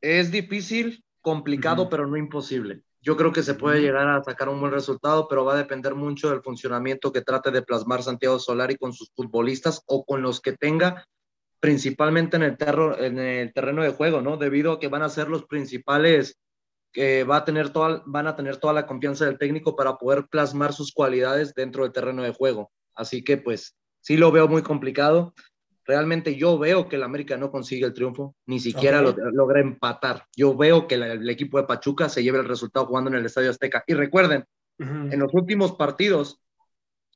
Es 0.00 0.30
difícil, 0.30 1.04
complicado, 1.20 1.88
pero 1.88 2.06
no 2.06 2.16
imposible. 2.16 2.82
Yo 3.00 3.16
creo 3.16 3.32
que 3.32 3.42
se 3.42 3.54
puede 3.54 3.80
llegar 3.82 4.08
a 4.08 4.22
sacar 4.22 4.48
un 4.48 4.60
buen 4.60 4.72
resultado, 4.72 5.28
pero 5.28 5.44
va 5.44 5.54
a 5.54 5.58
depender 5.58 5.94
mucho 5.94 6.30
del 6.30 6.42
funcionamiento 6.42 7.12
que 7.12 7.20
trate 7.20 7.50
de 7.50 7.62
plasmar 7.62 8.02
Santiago 8.02 8.38
Solari 8.38 8.76
con 8.76 8.94
sus 8.94 9.10
futbolistas 9.14 9.82
o 9.86 10.04
con 10.04 10.22
los 10.22 10.40
que 10.40 10.52
tenga, 10.52 11.06
principalmente 11.60 12.36
en 12.36 12.42
el, 12.44 12.56
en 12.98 13.18
el 13.18 13.52
terreno 13.52 13.82
de 13.82 13.90
juego, 13.90 14.22
¿no? 14.22 14.38
Debido 14.38 14.72
a 14.72 14.80
que 14.80 14.88
van 14.88 15.02
a 15.02 15.10
ser 15.10 15.28
los 15.28 15.44
principales 15.44 16.38
que 16.94 17.24
va 17.24 17.38
a 17.38 17.44
tener 17.44 17.70
toda, 17.70 18.02
van 18.06 18.26
a 18.26 18.36
tener 18.36 18.56
toda 18.56 18.72
la 18.72 18.86
confianza 18.86 19.26
del 19.26 19.36
técnico 19.36 19.76
para 19.76 19.96
poder 19.98 20.26
plasmar 20.28 20.72
sus 20.72 20.92
cualidades 20.92 21.52
dentro 21.52 21.82
del 21.82 21.92
terreno 21.92 22.22
de 22.22 22.32
juego. 22.32 22.70
Así 22.94 23.24
que 23.24 23.36
pues 23.36 23.76
sí 24.00 24.16
lo 24.16 24.30
veo 24.30 24.48
muy 24.48 24.62
complicado. 24.62 25.34
Realmente 25.86 26.36
yo 26.36 26.58
veo 26.58 26.88
que 26.88 26.96
el 26.96 27.02
América 27.02 27.36
no 27.36 27.50
consigue 27.50 27.84
el 27.84 27.92
triunfo, 27.92 28.34
ni 28.46 28.58
siquiera 28.58 29.02
lo, 29.02 29.14
logra 29.32 29.60
empatar. 29.60 30.26
Yo 30.34 30.56
veo 30.56 30.88
que 30.88 30.94
el 30.94 31.28
equipo 31.28 31.58
de 31.58 31.64
Pachuca 31.64 32.08
se 32.08 32.22
lleva 32.22 32.38
el 32.38 32.48
resultado 32.48 32.86
jugando 32.86 33.10
en 33.10 33.16
el 33.16 33.26
Estadio 33.26 33.50
Azteca. 33.50 33.84
Y 33.86 33.94
recuerden, 33.94 34.46
en 34.78 35.18
los 35.18 35.32
últimos 35.34 35.72
partidos, 35.76 36.40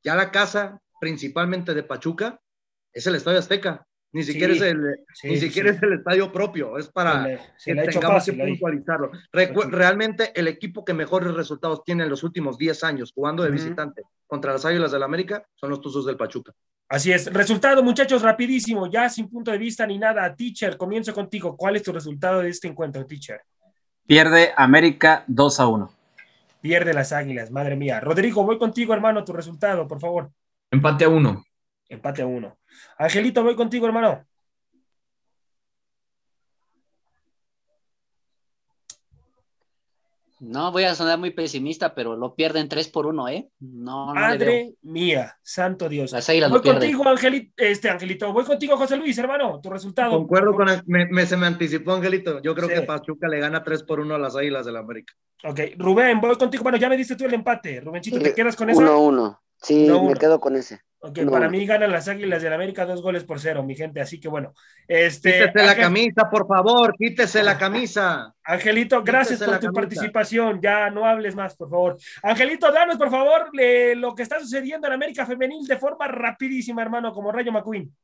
ya 0.04 0.14
la 0.14 0.30
casa 0.30 0.80
principalmente 1.00 1.74
de 1.74 1.82
Pachuca 1.82 2.40
es 2.92 3.06
el 3.06 3.14
Estadio 3.14 3.38
Azteca. 3.38 3.86
Ni 4.10 4.22
siquiera, 4.22 4.54
es, 4.54 4.62
el, 4.62 4.96
ni 5.24 5.36
siquiera 5.36 5.70
es 5.70 5.82
el 5.82 5.92
estadio 5.92 6.32
propio, 6.32 6.78
es 6.78 6.88
para 6.88 7.38
que 7.62 7.74
tengamos 7.74 8.24
que 8.24 8.32
puntualizarlo. 8.32 9.10
realmente 9.70 10.32
el 10.34 10.48
equipo 10.48 10.82
que 10.82 10.94
mejores 10.94 11.34
resultados 11.34 11.84
tiene 11.84 12.04
en 12.04 12.10
los 12.10 12.22
últimos 12.22 12.56
10 12.56 12.84
años 12.84 13.12
jugando 13.14 13.42
de 13.42 13.50
visitante 13.50 14.02
contra 14.26 14.52
las 14.52 14.64
Águilas 14.64 14.92
del 14.92 15.02
América 15.02 15.44
son 15.54 15.70
los 15.70 15.82
Tuzos 15.82 16.06
del 16.06 16.16
Pachuca. 16.16 16.54
Así 16.88 17.12
es. 17.12 17.30
Resultado, 17.30 17.82
muchachos, 17.82 18.22
rapidísimo, 18.22 18.90
ya 18.90 19.10
sin 19.10 19.28
punto 19.28 19.50
de 19.50 19.58
vista 19.58 19.86
ni 19.86 19.98
nada. 19.98 20.34
Teacher, 20.34 20.78
comienzo 20.78 21.12
contigo. 21.12 21.54
¿Cuál 21.54 21.76
es 21.76 21.82
tu 21.82 21.92
resultado 21.92 22.40
de 22.40 22.48
este 22.48 22.66
encuentro, 22.66 23.04
teacher? 23.04 23.42
Pierde 24.06 24.52
América 24.56 25.22
2 25.26 25.60
a 25.60 25.66
1. 25.66 25.92
Pierde 26.62 26.94
las 26.94 27.12
Águilas, 27.12 27.50
madre 27.50 27.76
mía. 27.76 28.00
Rodrigo, 28.00 28.42
voy 28.42 28.58
contigo, 28.58 28.94
hermano, 28.94 29.22
tu 29.22 29.34
resultado, 29.34 29.86
por 29.86 30.00
favor. 30.00 30.30
Empate 30.70 31.04
a 31.04 31.10
1. 31.10 31.44
Empate 31.88 32.22
a 32.22 32.26
1. 32.26 32.58
Angelito, 32.98 33.42
voy 33.42 33.56
contigo, 33.56 33.86
hermano. 33.86 34.24
No 40.40 40.70
voy 40.70 40.84
a 40.84 40.94
sonar 40.94 41.18
muy 41.18 41.32
pesimista, 41.32 41.94
pero 41.94 42.16
lo 42.16 42.34
pierden 42.34 42.68
3 42.68 42.88
por 42.88 43.06
1, 43.06 43.28
¿eh? 43.28 43.48
No, 43.58 44.14
Madre 44.14 44.74
mía, 44.82 45.36
santo 45.42 45.88
Dios. 45.88 46.14
voy 46.48 46.60
contigo, 46.62 47.08
Angelito, 47.08 47.52
este 47.56 47.90
Angelito. 47.90 48.32
Voy 48.32 48.44
contigo, 48.44 48.76
José 48.76 48.96
Luis, 48.96 49.18
hermano. 49.18 49.60
Tu 49.60 49.68
resultado. 49.68 50.12
Concuerdo 50.12 50.54
con. 50.54 50.68
me, 50.86 51.26
se 51.26 51.36
me 51.36 51.46
anticipó, 51.46 51.92
Angelito. 51.92 52.40
Yo 52.40 52.54
creo 52.54 52.68
que 52.68 52.82
Pachuca 52.82 53.26
le 53.26 53.40
gana 53.40 53.64
3 53.64 53.82
por 53.82 53.98
1 53.98 54.14
a 54.14 54.18
las 54.18 54.36
Águilas 54.36 54.64
del 54.64 54.74
la 54.74 54.80
América. 54.80 55.12
Ok, 55.42 55.60
Rubén, 55.76 56.20
voy 56.20 56.36
contigo. 56.36 56.62
Bueno, 56.62 56.78
ya 56.78 56.88
me 56.88 56.96
diste 56.96 57.16
tú 57.16 57.24
el 57.24 57.34
empate. 57.34 57.80
Rubenchito, 57.80 58.20
¿te 58.20 58.34
quedas 58.34 58.54
con 58.54 58.70
eso? 58.70 58.80
1-1. 58.80 59.38
Sí, 59.62 59.88
me 59.88 60.14
quedo 60.14 60.40
con 60.40 60.56
ese. 60.56 60.80
Ok, 61.00 61.20
para 61.30 61.48
mí 61.48 61.64
ganan 61.64 61.92
las 61.92 62.08
Águilas 62.08 62.42
del 62.42 62.52
América 62.52 62.84
dos 62.84 63.02
goles 63.02 63.22
por 63.22 63.38
cero, 63.38 63.62
mi 63.62 63.76
gente. 63.76 64.00
Así 64.00 64.18
que 64.18 64.28
bueno. 64.28 64.52
Este, 64.88 65.46
quítese 65.46 65.66
la 65.66 65.76
camisa, 65.76 66.28
por 66.28 66.48
favor, 66.48 66.92
quítese 66.96 67.42
la 67.44 67.56
camisa. 67.56 68.34
Angelito, 68.42 69.04
gracias 69.04 69.40
por 69.40 69.60
tu 69.60 69.72
participación. 69.72 70.60
Ya 70.60 70.90
no 70.90 71.04
hables 71.06 71.36
más, 71.36 71.54
por 71.54 71.70
favor. 71.70 71.96
Angelito, 72.22 72.72
danos, 72.72 72.96
por 72.96 73.10
favor, 73.10 73.48
lo 73.96 74.14
que 74.14 74.22
está 74.24 74.40
sucediendo 74.40 74.88
en 74.88 74.94
América 74.94 75.24
Femenil 75.24 75.68
de 75.68 75.76
forma 75.76 76.08
rapidísima, 76.08 76.82
hermano, 76.82 77.12
como 77.12 77.30
Rayo 77.30 77.52
McQueen. 77.52 77.94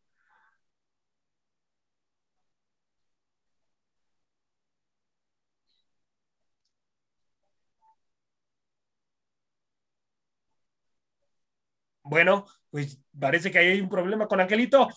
Bueno, 12.05 12.47
pues 12.71 13.01
parece 13.19 13.51
que 13.51 13.59
hay 13.59 13.81
un 13.81 13.89
problema 13.89 14.29
con 14.29 14.41
Angelito. 14.41 14.89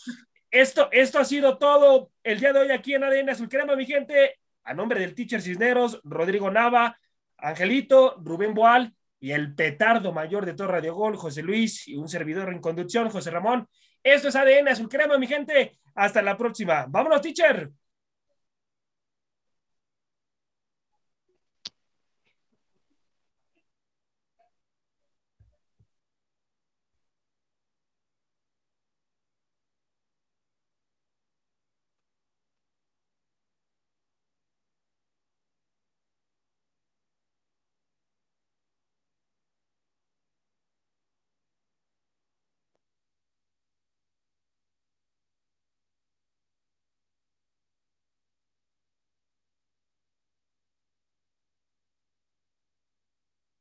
Esto, 0.51 0.89
esto 0.91 1.19
ha 1.19 1.25
sido 1.25 1.57
todo 1.57 2.11
el 2.21 2.39
día 2.39 2.51
de 2.51 2.59
hoy 2.59 2.71
aquí 2.71 2.93
en 2.93 3.03
ADN 3.03 3.29
Azul 3.29 3.49
Crema, 3.49 3.75
mi 3.75 3.85
gente. 3.85 4.35
A 4.63 4.73
nombre 4.73 4.99
del 4.99 5.15
teacher 5.15 5.41
Cisneros, 5.41 6.01
Rodrigo 6.03 6.51
Nava, 6.51 6.97
Angelito, 7.37 8.17
Rubén 8.21 8.53
Boal 8.53 8.93
y 9.19 9.31
el 9.31 9.55
petardo 9.55 10.11
mayor 10.11 10.45
de 10.45 10.53
todo 10.53 10.67
Radio 10.67 10.93
Gol, 10.93 11.15
José 11.15 11.41
Luis 11.41 11.87
y 11.87 11.95
un 11.95 12.09
servidor 12.09 12.49
en 12.49 12.59
conducción, 12.59 13.09
José 13.09 13.31
Ramón. 13.31 13.67
Esto 14.03 14.27
es 14.27 14.35
ADN 14.35 14.67
Azul 14.67 14.89
Crema, 14.89 15.17
mi 15.17 15.27
gente. 15.27 15.79
Hasta 15.95 16.21
la 16.21 16.35
próxima. 16.35 16.85
Vámonos, 16.89 17.21
teacher. 17.21 17.71